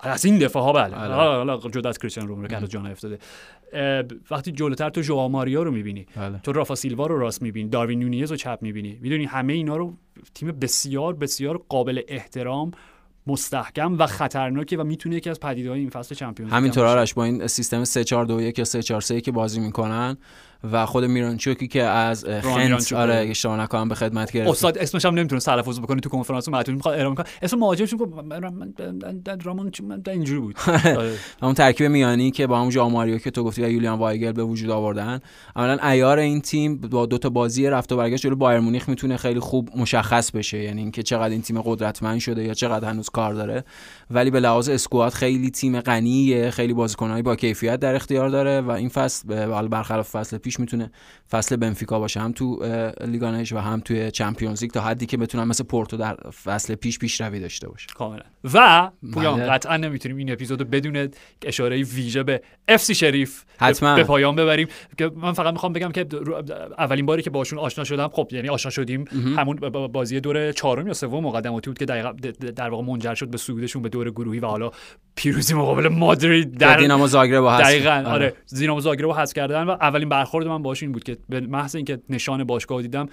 از 0.00 0.24
این 0.24 0.38
دفاع 0.38 0.62
ها 0.62 0.72
بله. 0.72 0.96
حالا 0.96 1.58
جدا 1.58 1.88
از 1.88 1.98
کریستیانو 1.98 2.28
رونالدو 2.28 2.60
که 2.60 2.66
جان 2.66 2.86
افتاده. 2.86 3.18
وقتی 4.30 4.52
جلوتر 4.52 4.90
تو 4.90 5.02
ژوا 5.02 5.28
ماریا 5.28 5.62
رو 5.62 5.70
می‌بینی 5.70 6.06
بله. 6.16 6.38
تو 6.38 6.52
رافا 6.52 6.74
سیلوا 6.74 7.06
رو 7.06 7.18
راست 7.18 7.42
می‌بینی 7.42 7.68
داروین 7.68 7.98
نونیز 7.98 8.30
رو 8.30 8.36
چپ 8.36 8.58
می‌بینی 8.60 8.98
می‌دونی 9.02 9.24
همه 9.24 9.52
اینا 9.52 9.76
رو 9.76 9.94
تیم 10.34 10.52
بسیار 10.52 11.14
بسیار 11.14 11.62
قابل 11.68 12.00
احترام 12.08 12.70
مستحکم 13.26 13.98
و 13.98 14.06
خطرناکه 14.06 14.76
و 14.76 14.84
می‌تونه 14.84 15.16
یکی 15.16 15.30
از 15.30 15.40
پدیده‌های 15.40 15.80
این 15.80 15.90
فصل 15.90 16.14
چمپیونز 16.14 16.52
همینطور 16.52 16.84
آرش 16.84 17.14
با 17.14 17.24
این 17.24 17.46
سیستم 17.46 17.84
3 17.84 18.04
4 18.04 18.24
2 18.24 18.40
1 18.40 18.58
یا 18.58 18.64
3 18.64 18.82
4 18.82 19.00
3 19.00 19.20
که 19.20 19.32
بازی 19.32 19.60
می‌کنن 19.60 20.16
و 20.72 20.86
خود 20.86 21.04
میرانچوکی 21.04 21.68
که 21.68 21.82
از 21.82 22.24
خنت 22.24 22.92
آره 22.92 23.14
اشتباه 23.14 23.60
نکنم 23.60 23.88
به 23.88 23.94
خدمت 23.94 24.32
گرفت. 24.32 24.50
استاد 24.50 24.78
اسمش 24.78 25.04
هم 25.04 25.14
نمی‌تونه 25.14 25.40
تلفظ 25.40 25.80
بکنه 25.80 26.00
تو 26.00 26.08
کنفرانس 26.08 26.48
معطوف 26.48 26.74
می‌خواد 26.74 26.98
ارائه 26.98 27.14
کنه. 27.14 27.26
اسم 27.42 27.58
مهاجمش 27.58 27.94
رامون 29.44 29.70
اینجوری 30.06 30.40
بود. 30.40 30.56
اون 31.42 31.54
ترکیب 31.54 31.86
میانی 31.86 32.30
که 32.30 32.46
با 32.46 32.58
همون 32.58 32.70
ژوائو 32.70 32.97
ماریو 32.97 33.18
که 33.18 33.30
تو 33.30 33.44
گفتی 33.44 33.62
و 33.62 33.68
یولیان 33.68 33.98
وایگل 33.98 34.32
به 34.32 34.44
وجود 34.44 34.70
آوردن. 34.70 35.20
عملا 35.56 35.88
عیار 35.88 36.18
این 36.18 36.40
تیم 36.40 36.76
با 36.76 37.06
دو 37.06 37.18
تا 37.18 37.28
بازی 37.28 37.66
رفت 37.66 37.92
و 37.92 37.96
برگشت 37.96 38.22
جلو 38.22 38.36
بایرن 38.36 38.60
مونیخ 38.60 38.88
می‌تونه 38.88 39.16
خیلی 39.16 39.40
خوب 39.40 39.70
مشخص 39.76 40.30
بشه. 40.30 40.58
یعنی 40.58 40.80
اینکه 40.80 41.02
چقدر 41.02 41.30
این 41.30 41.42
تیم 41.42 41.62
قدرتمند 41.62 42.18
شده 42.18 42.44
یا 42.44 42.54
چقدر 42.54 42.88
هنوز 42.88 43.10
کار 43.10 43.34
داره. 43.34 43.64
ولی 44.10 44.30
به 44.30 44.40
لحاظ 44.40 44.68
squad 44.68 45.12
خیلی 45.12 45.50
تیم 45.50 45.80
غنیه 45.80 46.50
خیلی 46.50 46.72
بازیکنایی 46.72 47.22
با 47.22 47.36
کیفیت 47.36 47.80
در 47.80 47.94
اختیار 47.94 48.28
داره 48.28 48.60
و 48.60 48.70
این 48.70 48.88
فصل 48.88 49.46
برخلاف 49.68 50.10
فصل 50.10 50.38
پیش 50.38 50.60
می‌تونه 50.60 50.90
فصل 51.30 51.56
بنفیکا 51.56 51.98
باشه 51.98 52.20
هم 52.20 52.32
تو 52.32 52.62
لیگا 53.06 53.26
نوش 53.26 53.52
و 53.52 53.58
هم 53.58 53.80
توی 53.80 54.10
Champions 54.10 54.62
League 54.62 54.70
تا 54.70 54.80
حدی 54.80 55.06
که 55.06 55.16
بتونن 55.16 55.44
مثل 55.44 55.64
پورتو 55.64 55.96
در 55.96 56.16
فصل 56.44 56.74
پیش 56.74 56.98
پیشروی 56.98 57.40
داشته 57.40 57.68
باشه 57.68 57.86
کاملا 57.94 58.22
و 58.54 58.90
پویان 59.12 59.36
بله. 59.36 59.50
قطعا 59.50 59.76
نمی‌تونیم 59.76 60.16
این 60.16 60.32
اپیزودو 60.32 60.64
بدون 60.64 61.08
اشاره 61.42 61.82
ویژه 61.82 62.22
به 62.22 62.42
اف 62.68 62.82
سی 62.82 62.94
شریف 62.94 63.44
حتما. 63.58 63.96
به 63.96 64.04
پایان 64.04 64.36
ببریم 64.36 64.68
که 64.98 65.10
من 65.16 65.32
فقط 65.32 65.52
می‌خوام 65.52 65.72
بگم 65.72 65.92
که 65.92 66.06
اولین 66.78 67.06
باری 67.06 67.22
که 67.22 67.30
باشون 67.30 67.58
آشنا 67.58 67.84
شدم 67.84 68.08
خب 68.08 68.28
یعنی 68.32 68.48
آشنا 68.48 68.70
شدیم 68.70 69.04
همون 69.36 69.56
بازی 69.92 70.20
دور 70.20 70.52
چهارم 70.52 70.86
یا 70.86 70.94
سوم 70.94 71.24
مقدماتی 71.24 71.70
بود 71.70 71.78
که 71.78 71.84
در 72.56 72.68
واقع 72.68 72.84
منجر 72.84 73.14
شد 73.14 73.28
به 73.28 73.38
صعودشون 73.38 73.82
به 73.82 73.88
دور 73.94 74.10
گروهی 74.10 74.40
و 74.40 74.46
حالا 74.46 74.70
پیروزی 75.16 75.54
مقابل 75.54 75.88
مادرید 75.88 76.58
در 76.58 76.76
دینامو 76.76 77.06
زاگرب 77.06 77.58
دقیقاً 77.58 77.90
آره, 77.90 78.06
آره. 78.06 78.34
دینامو 78.58 78.80
زاگرب 78.80 79.10
حذف 79.10 79.34
کردن 79.34 79.62
و 79.62 79.70
اولین 79.70 80.08
برخورد 80.08 80.46
من 80.46 80.62
باشون 80.62 80.92
بود 80.92 81.04
که 81.04 81.16
به 81.28 81.40
محض 81.40 81.76
اینکه 81.76 81.98
نشان 82.10 82.44
باشگاه 82.44 82.82
دیدم 82.82 83.08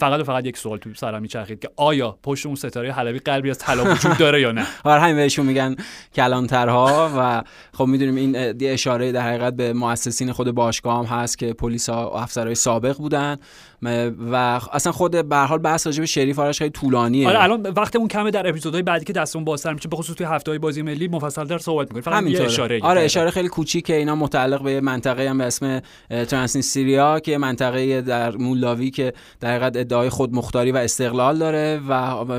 فقط 0.00 0.20
و 0.20 0.24
فقط 0.24 0.46
یک 0.46 0.56
سوال 0.56 0.78
تو 0.78 0.94
سرم 0.94 1.22
میچرخید 1.22 1.60
که 1.60 1.70
آیا 1.76 2.18
پشت 2.22 2.46
اون 2.46 2.54
ستاره 2.54 2.92
حلبی 2.92 3.18
قلبی 3.18 3.50
از 3.50 3.58
طلا 3.58 3.92
وجود 3.92 4.16
داره 4.16 4.40
یا 4.40 4.52
نه؟ 4.52 4.66
آره 4.84 5.00
همین 5.00 5.16
بهشون 5.16 5.46
میگن 5.46 5.76
کلانترها 6.14 7.10
و 7.18 7.42
خب 7.74 7.84
می‌دونیم 7.84 8.14
این 8.16 8.56
اشاره 8.60 9.12
در 9.12 9.28
حقیقت 9.28 9.54
به 9.54 9.72
مؤسسین 9.72 10.32
خود 10.32 10.50
باشگاه 10.50 10.98
هم 10.98 11.18
هست 11.18 11.38
که 11.38 11.52
پلیس 11.52 11.88
ها 11.88 12.10
و 12.10 12.16
افسرهای 12.16 12.54
سابق 12.54 12.96
بودن. 12.96 13.36
و 13.82 14.60
اصلا 14.72 14.92
خود 14.92 15.28
به 15.28 15.36
حال 15.36 15.58
بحث 15.58 15.86
راجع 15.86 16.00
به 16.00 16.06
شریف 16.06 16.38
آرش 16.38 16.58
خیلی 16.58 16.70
طولانیه. 16.70 17.28
آره 17.28 17.42
الان 17.42 17.62
وقتمون 17.62 18.08
کمه 18.08 18.30
در 18.30 18.48
اپیزودهای 18.48 18.82
بعدی 18.82 19.04
که 19.04 19.12
دستمون 19.12 19.44
بازتر 19.44 19.72
میشه 19.72 19.88
به 19.88 19.96
خصوص 19.96 20.16
توی 20.16 20.26
هفته‌های 20.26 20.58
بازی 20.58 20.82
ملی 20.82 21.08
مفصل 21.08 21.44
در 21.44 21.58
صحبت 21.58 21.94
می‌کنیم. 21.94 22.02
فقط 22.02 22.30
یه 22.30 22.42
اشاره 22.42 22.80
آره 22.82 23.00
اشاره 23.00 23.30
خیلی 23.30 23.48
کوچیکه. 23.48 23.94
اینا 23.94 24.14
متعلق 24.14 24.62
به 24.62 24.80
منطقه 24.80 25.28
هم 25.30 25.38
به 25.38 25.44
اسم 25.44 25.80
ترانسنیستریا 26.08 27.20
که 27.20 27.38
منطقه 27.38 28.00
در 28.00 28.36
مولاوی 28.36 28.90
که 28.90 29.12
در 29.40 29.50
حقیقت 29.50 29.76
ادعای 29.76 30.08
خودمختاری 30.08 30.72
و 30.72 30.76
استقلال 30.76 31.38
داره 31.38 31.80
و 31.88 31.94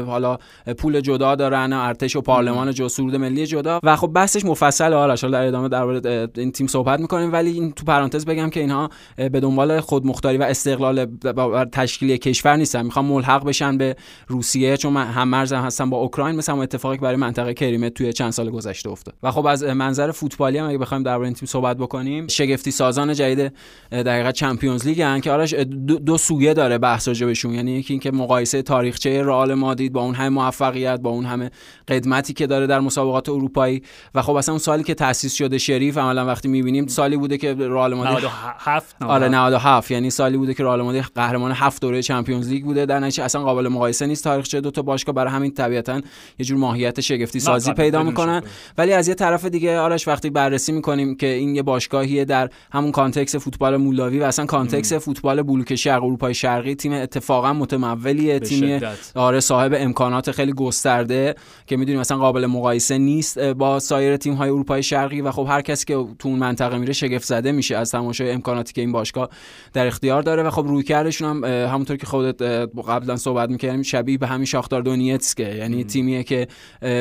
حالا 0.06 0.38
پول 0.78 1.02
جدا 1.02 1.36
دارن 1.36 1.74
ارتش 1.74 2.16
و 2.16 2.22
پارلمان 2.22 2.74
جدا 2.74 2.88
سرود 2.88 3.16
ملی 3.16 3.48
جدا. 3.48 3.80
و 3.84 3.96
خب 3.96 4.08
بحثش 4.08 4.46
مفصل 4.46 4.94
حالا 4.94 5.16
در 5.16 5.46
ادامه 5.46 5.70
درباره 5.70 6.28
این 6.38 6.52
تیم 6.52 6.68
صحبت 6.68 7.00
می‌کنیم. 7.00 7.34
ولی 7.34 7.52
این 7.52 7.72
تو 7.72 7.86
پرانتز 7.86 8.26
بگم 8.26 8.50
که 8.50 8.60
اینها 8.60 8.90
به 9.16 9.40
دنبال 9.40 9.80
خودمختاری 9.80 10.38
و 10.38 10.44
استقلال 10.44 11.06
با 11.34 11.66
تشکیل 11.66 12.18
کشور 12.18 12.56
نیستن. 12.56 12.82
می‌خوام 12.82 13.06
ملحق 13.06 13.46
بشن 13.46 13.78
به 13.78 13.96
روسیه 14.28 14.78
چون 14.78 14.98
هم 14.98 15.28
مرز 15.28 15.54
هستن 15.54 15.90
با 15.90 15.98
اوکراین 15.98 16.36
مثل 16.36 16.52
اتفاقی 16.52 16.98
برای 16.98 17.16
منطقه 17.16 17.54
کریمه 17.54 17.90
توی 17.90 18.14
چند 18.14 18.32
سال 18.32 18.50
گذشته 18.50 18.90
افتاد. 18.90 19.16
و 19.24 19.32
خب 19.32 19.46
از 19.46 19.64
منظر 19.64 20.12
فوتبالی 20.12 20.58
هم 20.58 20.70
اگه 20.70 20.78
بخوایم 20.78 21.04
درباره 21.04 21.26
این 21.26 21.34
تیم 21.34 21.48
صحبت 21.48 21.78
بکنیم 21.78 22.28
شگفتی 22.28 22.72
سازان 22.72 23.14
جدید 23.14 23.54
دقیقا 23.92 24.32
Champions 24.32 24.88
League 24.88 25.02
هن 25.02 25.22
که 25.22 25.32
آرش 25.32 25.54
دو, 25.54 26.00
دو 26.00 26.18
سویه 26.18 26.54
داره 26.54 26.78
بحث 26.78 27.08
بهشون. 27.10 27.54
یعنی 27.54 27.72
یکی 27.72 27.94
اینکه 27.94 28.12
مقایسه 28.12 28.62
تاریخچه 28.62 29.24
رئال 29.24 29.54
مادرید 29.54 29.94
با 29.94 30.02
اون 30.02 30.16
همه 30.16 30.30
موفقیت 30.30 31.00
با 31.00 31.10
اون 31.10 31.26
همه 31.26 31.52
قدمتی 31.88 32.34
که 32.34 32.48
داره 32.48 32.68
در 32.68 32.80
مسابقات 32.80 33.30
اروپایی. 33.30 33.82
و 34.16 34.22
خب 34.22 34.36
اصلا 34.36 34.54
اون 34.54 34.60
سالی 34.60 34.84
که 34.84 34.94
تأسیس 34.94 35.34
شده 35.34 35.58
شریف 35.58 35.98
عملا 35.98 36.26
وقتی 36.26 36.48
می‌بینیم 36.48 36.88
سالی 36.88 37.18
بوده 37.18 37.38
که 37.38 37.54
رئال 37.54 37.94
مادرید 37.94 38.18
97 38.18 38.96
آره 39.04 39.30
97 39.30 39.92
یعنی 39.92 40.10
سالی 40.10 40.38
بوده 40.38 40.54
که 40.54 40.64
رئال 40.64 40.82
مادرید 40.82 41.06
قهرمان 41.22 41.52
هفت 41.52 41.82
دوره 41.82 42.02
Champions 42.02 42.50
League 42.50 42.64
بوده. 42.64 42.86
در 42.86 43.00
نتیجه 43.00 43.24
اصلا 43.24 43.44
قابل 43.44 43.68
مقایسه 43.68 44.06
نیست 44.06 44.24
تاریخچه 44.24 44.62
دو 44.62 44.72
تا 44.72 44.82
باشگاه. 44.82 45.16
برای 45.16 45.32
همین 45.32 45.52
طبیعتا 45.52 46.02
یه 46.40 46.46
جور 46.46 46.58
ماهیت 46.58 47.02
شگفتی 47.02 47.40
سازی 47.40 47.74
پیدا 47.74 48.04
می‌کنن. 48.04 48.44
ولی 48.78 48.94
از 48.94 49.08
یه 49.08 49.14
طرف 49.14 49.46
دیگه 49.46 49.80
آرش 49.80 50.08
وقتی 50.08 50.30
بررسی 50.30 50.72
می‌کنیم 50.72 51.16
که 51.16 51.28
این 51.28 51.56
یه 51.56 51.62
باشگاهیه 51.62 52.26
در 52.26 52.50
همون 52.72 52.92
context 52.92 53.36
فوتبال 53.36 53.78
مولداوی 53.78 54.20
و 54.20 54.24
اصلا 54.24 54.46
context 54.46 54.94
فوتبال 54.94 55.42
بلوک 55.42 55.76
شرق 55.76 56.04
اروپای 56.04 56.34
شرقی 56.34 56.76
تیم 56.76 56.94
اتفاقا 56.94 57.54
متمولیه. 57.54 58.40
تیم 58.40 58.82
آره 59.16 59.40
صاحب 59.40 59.74
امکانات 59.78 60.32
خیلی 60.32 60.54
گسترده 60.54 61.36
که 61.68 61.78
می‌دونیم 61.78 62.00
مثلا 62.00 62.18
قابل 62.18 62.46
مقایسه 62.46 62.98
نیست. 62.98 63.40
با 63.40 63.80
سایر 63.80 64.18
تیم 64.18 64.34
های 64.34 64.50
اروپای 64.50 64.84
شرقی 64.84 65.22
و 65.22 65.32
خب 65.32 65.48
هر 65.50 65.62
کسی 65.62 65.86
که 65.86 65.94
تو 66.20 66.30
اون 66.30 66.40
منطقه 66.40 66.78
میره 66.78 66.94
شگفت 66.94 67.26
زده 67.26 67.52
میشه 67.52 67.78
از 67.78 67.92
تماشای 67.92 68.32
امکاناتی 68.32 68.74
که 68.74 68.82
این 68.82 68.92
باشگاه 68.92 69.30
در 69.74 69.88
اختیار 69.88 70.22
داره. 70.22 70.44
و 70.44 70.50
خب 70.50 70.66
رویکردشون 71.12 71.44
هم 71.44 71.68
همونطور 71.74 71.98
که 71.98 72.06
خودت 72.06 72.42
قبلا 72.88 73.16
صحبت 73.16 73.50
می‌کردیم 73.50 73.82
شبیه 73.82 74.18
به 74.18 74.28
همین 74.28 74.46
شاختار 74.46 74.82
دونیتسکه. 74.82 75.56
یعنی 75.56 75.84
تیمیه 75.84 76.24
که 76.24 76.48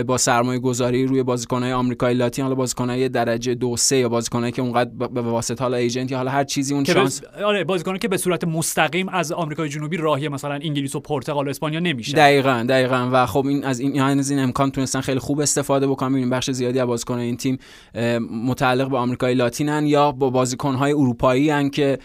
با 0.07 0.19
سرمایه 0.19 0.61
گذاری 0.61 1.07
روی 1.07 1.23
بازیکنهای 1.23 1.73
آمریکایی 1.73 2.17
لاتین 2.17 2.43
حالا 2.43 2.55
بازیکنهای 2.55 3.09
درجه 3.09 3.55
دو 3.55 3.77
سه 3.77 3.97
یا 3.97 4.09
بازیکنایی 4.09 4.53
که 4.53 4.63
اونقدر 4.63 4.91
به 5.09 5.21
واسطه 5.21 5.65
حالا 5.65 5.77
ایجنت 5.77 6.11
یا 6.11 6.17
حالا 6.17 6.31
هر 6.31 6.45
چیزی 6.45 6.75
اون 6.75 6.85
شانس 6.85 7.23
آره 7.45 7.65
بازیکنایی 7.65 7.99
که 7.99 8.09
به 8.09 8.17
صورت 8.17 8.45
مستقیم 8.45 9.09
از 9.09 9.33
آمریکای 9.33 9.69
جنوبی 9.69 9.97
راهی 9.97 10.29
مثلا 10.29 10.55
انگلیس 10.55 10.97
و 10.97 11.01
پرتغال 11.01 11.47
و 11.47 11.51
اسپانیا 11.51 11.81
نمیشه 11.81 12.17
دقیقاً 12.17 12.67
دقیقاً. 12.69 13.09
و 13.13 13.27
خب 13.27 13.47
این 13.47 13.65
از 13.65 13.81
این 13.81 14.01
از 14.01 14.31
این 14.31 14.39
امکان 14.39 14.71
تونستن 14.71 15.01
خیلی 15.01 15.19
خوب 15.19 15.41
استفاده 15.41 15.87
بکنن. 15.87 16.15
این 16.15 16.31
بخش 16.31 16.51
زیادی 16.51 16.79
از 16.79 16.87
بازیکنان 16.87 17.21
این 17.21 17.37
تیم 17.37 17.59
متعلق 18.47 18.91
به 18.91 18.97
آمریکای 18.97 19.35
لاتینن 19.35 19.87
یا 19.87 20.13
با 20.13 20.31
بازیکنهای 20.31 20.93
اروپایی 20.93 21.51
ان 21.51 21.71
که 21.71 21.99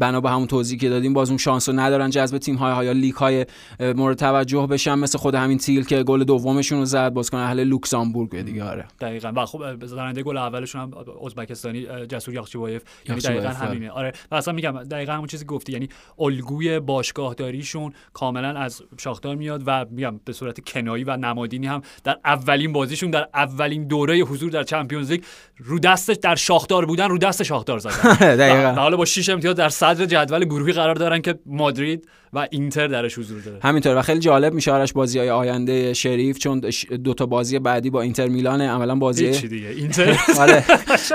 بنا 0.00 0.20
به 0.20 0.30
همون 0.30 0.46
توضیحی 0.46 0.78
که 0.78 0.88
دادیم 0.96 1.12
باز 1.12 1.28
اون 1.28 1.38
شانس 1.38 1.68
رو 1.68 1.80
ندارن 1.80 2.10
جذب 2.10 2.38
تیم 2.38 2.56
های 2.56 2.86
یا 2.86 2.92
لیگ 2.92 3.14
های 3.14 3.46
مورد 3.80 4.16
توجه 4.18 4.66
بشن 4.66 4.94
مثل 4.94 5.18
خود 5.18 5.34
همین 5.34 5.58
تیل 5.58 5.84
که 5.84 6.02
گل 6.02 6.24
دومشون 6.24 6.78
رو 6.78 6.84
زد 6.84 7.12
بازیکن 7.12 7.38
اهل 7.38 7.64
لوکزامبورگ 7.64 8.42
دیگه 8.42 8.64
آره. 8.64 8.84
دقیقاً. 9.00 9.32
و 9.36 9.46
خب 9.46 9.86
زننده 9.86 10.22
گل 10.22 10.36
اولشون 10.36 10.80
هم 10.80 10.90
ازبکستانی 11.24 11.86
جسور 12.06 12.34
یاخچیبایف 12.34 12.82
یعنی 13.08 13.20
دقیقاً 13.20 13.48
همینه. 13.48 13.90
آره. 13.90 14.12
و 14.30 14.34
اصلا 14.34 14.54
میگم 14.54 14.82
دقیقاً 14.82 15.12
همون 15.12 15.26
چیزی 15.26 15.44
گفتی 15.44 15.72
یعنی 15.72 15.88
الگوی 16.18 16.80
باشگاهداریشون 16.80 17.92
کاملا 18.12 18.48
از 18.48 18.82
شاختار 18.98 19.36
میاد 19.36 19.62
و 19.66 19.84
میگم 19.90 20.20
به 20.24 20.32
صورت 20.32 20.60
کنایی 20.60 21.04
و 21.04 21.16
نمادینی 21.16 21.66
هم 21.66 21.82
در 22.04 22.18
اولین 22.24 22.72
بازیشون 22.72 23.10
در 23.10 23.28
اولین 23.34 23.86
دوره 23.86 24.18
حضور 24.18 24.50
در 24.50 24.62
چمپیونز 24.62 25.10
لیگ 25.10 25.22
رو 25.58 25.78
دستش 25.78 26.16
در 26.16 26.34
شاختار 26.34 26.86
بودن 26.86 27.08
رو 27.08 27.18
دست 27.18 27.42
شاختار 27.42 27.78
زدن. 27.78 28.14
دقیقاً. 28.36 28.72
حالا 28.72 28.96
با 28.96 29.04
6 29.04 29.28
امتیاز 29.28 29.56
در 29.56 29.68
صدر 29.68 30.06
جدول 30.06 30.44
گروهی 30.44 30.72
قرار 30.86 30.94
دارن 30.94 31.20
که 31.20 31.38
مادرید 31.46 32.08
و 32.36 32.46
اینتر 32.50 32.86
درش 32.86 33.18
حضور 33.18 33.40
داره. 33.40 33.58
همینطور 33.62 33.96
و 33.96 34.02
خیلی 34.02 34.20
جالب 34.20 34.54
میشه 34.54 34.72
آرش 34.72 34.92
بازی 34.92 35.18
های 35.18 35.30
آینده 35.30 35.94
شریف 35.94 36.38
چون 36.38 36.60
دو 37.04 37.14
تا 37.14 37.26
بازی 37.26 37.58
بعدی 37.58 37.90
با 37.90 38.02
اینتر 38.02 38.28
میلان 38.28 38.60
عملا 38.60 38.94
بازی 38.94 39.30
دیگه. 39.30 39.68
اینتر 39.68 40.18
آره. 40.40 40.64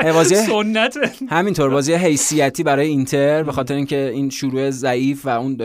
بازی 0.14 0.36
سنت. 0.36 0.98
همینطور 1.30 1.70
بازی 1.70 1.94
حیثیتی 1.94 2.64
برای 2.64 2.88
اینتر 2.88 3.44
به 3.44 3.52
خاطر 3.52 3.74
اینکه 3.74 4.10
این 4.14 4.30
شروع 4.30 4.70
ضعیف 4.70 5.26
و 5.26 5.30
اون 5.30 5.58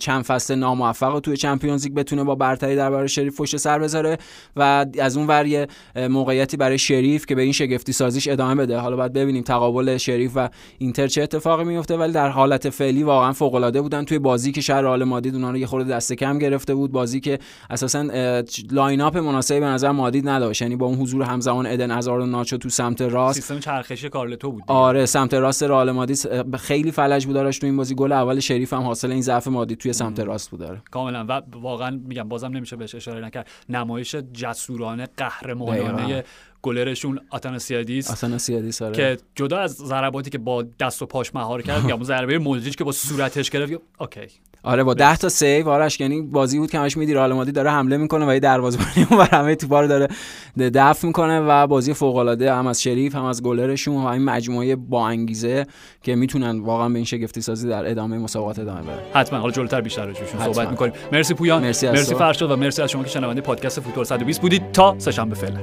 چند 0.00 0.24
فصل 0.24 0.54
ناموفق 0.54 1.20
توی 1.20 1.36
چمپیونز 1.36 1.84
لیگ 1.84 1.94
بتونه 1.94 2.24
با 2.24 2.34
برتری 2.34 2.76
درباره 2.76 3.06
شریف 3.06 3.40
پشت 3.40 3.56
سر 3.56 3.78
بذاره 3.78 4.18
و 4.56 4.86
از 5.00 5.16
اون 5.16 5.26
ور 5.26 5.66
موقعیتی 6.08 6.56
برای 6.56 6.78
شریف 6.78 7.26
که 7.26 7.34
به 7.34 7.42
این 7.42 7.52
شگفتی 7.52 7.92
سازیش 7.92 8.28
ادامه 8.28 8.54
بده. 8.54 8.78
حالا 8.78 8.96
باید 8.96 9.12
ببینیم 9.12 9.42
تقابل 9.42 9.96
شریف 9.96 10.32
و 10.34 10.48
اینتر 10.78 11.06
چه 11.06 11.22
اتفاقی 11.22 11.64
میفته 11.64 11.96
ولی 11.96 12.12
در 12.12 12.28
حالت 12.28 12.70
فعلی 12.70 13.02
واقعا 13.02 13.32
فوق 13.32 13.54
العاده 13.54 13.80
بودن 13.80 14.04
توی 14.04 14.18
بازی 14.18 14.52
که 14.52 14.60
شهر 14.60 14.86
رئال 15.02 15.08
مادید 15.08 15.34
اونا 15.34 15.50
رو 15.50 15.56
یه 15.56 15.66
خورده 15.66 15.90
دست 15.90 16.12
کم 16.12 16.38
گرفته 16.38 16.74
بود. 16.74 16.92
بازی 16.92 17.20
که 17.20 17.38
اساسا 17.70 18.02
lineup 18.70 19.16
مناسبی 19.16 19.60
به 19.60 19.66
نظر 19.66 19.90
مادرید 19.90 20.28
نداشت. 20.28 20.62
یعنی 20.62 20.76
با 20.76 20.86
اون 20.86 20.98
حضور 20.98 21.22
همزمان 21.22 21.66
ادن 21.66 21.90
ازار 21.90 22.20
و 22.20 22.26
ناچو 22.26 22.56
تو 22.56 22.68
سمت 22.68 23.02
راست. 23.02 23.40
سیستم 23.40 23.58
چرخشی 23.58 24.08
کارلتو 24.08 24.52
بود 24.52 24.62
آره 24.66 25.06
سمت 25.06 25.34
راست 25.34 25.62
رئال 25.62 25.90
مادرید 25.90 26.56
خیلی 26.56 26.92
فلج 26.92 27.26
بود 27.26 27.34
داشت 27.34 27.60
تو 27.60 27.66
این 27.66 27.76
بازی. 27.76 27.94
گل 27.94 28.12
اول 28.12 28.40
شریف 28.40 28.72
هم 28.72 28.82
حاصل 28.82 29.10
این 29.10 29.22
ضعف 29.22 29.48
مادرید 29.48 29.78
توی 29.78 29.92
سمت 29.92 30.20
راست 30.20 30.50
بود 30.50 30.60
داره 30.60 30.82
کاملا. 30.90 31.24
و 31.28 31.42
واقعا 31.60 32.00
میگم 32.08 32.28
بازم 32.28 32.48
نمیشه 32.48 32.76
بهش 32.76 32.94
اشاره 32.94 33.24
نکرد. 33.24 33.48
نمایش 33.68 34.14
جسورانه 34.14 35.08
قهرمانانه 35.16 36.24
گلرشون 36.62 37.20
آتاناسیادیس 37.30 38.10
آتاناسیادیس 38.10 38.82
آره. 38.82 38.94
که 38.94 39.16
جدا 39.34 39.58
از 39.58 39.72
ضرباتی 39.72 40.30
که 40.30 40.38
با 40.38 40.64
دست 40.80 41.02
و 41.02 41.06
پاش 41.06 41.34
مهار 41.34 41.62
کرد 41.62 41.84
یا 41.88 41.98
ضربه 42.02 42.38
مودریچ 42.38 42.76
که 42.76 42.84
با 42.84 42.92
صورتش 42.92 43.50
گرفت 43.50 43.72
okay. 44.00 44.20
آره 44.64 44.84
با 44.84 44.94
10 44.94 45.16
تا 45.16 45.28
save 45.28 45.68
آرش 45.68 46.00
یعنی 46.00 46.22
بازی 46.22 46.58
بود 46.58 46.70
که 46.70 46.78
همش 46.78 46.96
میدیدی 46.96 47.14
رئال 47.14 47.32
مادرید 47.32 47.54
داره 47.54 47.70
حمله 47.70 47.96
می‌کنه 47.96 48.28
و 48.28 48.34
یه 48.34 48.40
دروازه‌بانی 48.40 49.06
اون 49.10 49.26
همه 49.32 49.54
توپا 49.54 49.80
رو 49.80 49.88
داره 49.88 50.08
دفع 50.58 51.06
می‌کنه 51.06 51.40
و 51.40 51.66
بازی 51.66 51.94
فوق 51.94 52.16
العاده 52.16 52.54
هم 52.54 52.66
از 52.66 52.82
شریف 52.82 53.14
هم 53.14 53.24
از 53.24 53.42
گلرشون 53.42 53.94
و 53.94 54.06
این 54.06 54.24
مجموعه 54.24 54.76
با 54.76 55.08
انگیزه 55.08 55.66
که 56.02 56.14
می‌تونن 56.14 56.60
واقعا 56.60 56.88
به 56.88 56.94
این 56.94 57.04
شگفتی 57.04 57.40
سازی 57.40 57.68
در 57.68 57.90
ادامه 57.90 58.18
مسابقات 58.18 58.58
ادامه 58.58 58.82
بره 58.82 59.02
حتما. 59.14 59.38
حالا 59.38 59.52
جلوتر 59.52 59.80
بیشتر 59.80 60.06
روشون 60.06 60.26
صحبت 60.26 60.68
می‌کنیم. 60.68 60.92
مرسی 61.12 61.34
پویان. 61.34 61.62
مرسی, 61.62 61.88
مرسی 61.88 62.14
فرشاد 62.14 62.50
و 62.50 62.56
مرسی 62.56 62.82
از 62.82 62.90
شما 62.90 63.02
که 63.02 63.10
شنونده 63.10 63.40
پادکست 63.40 63.80
فوتبال 63.80 64.04
120 64.04 64.40
بودید. 64.40 64.72
تا 64.72 64.94
سه 64.98 65.10
شنبه 65.10 65.34
فعلا. 65.34 65.60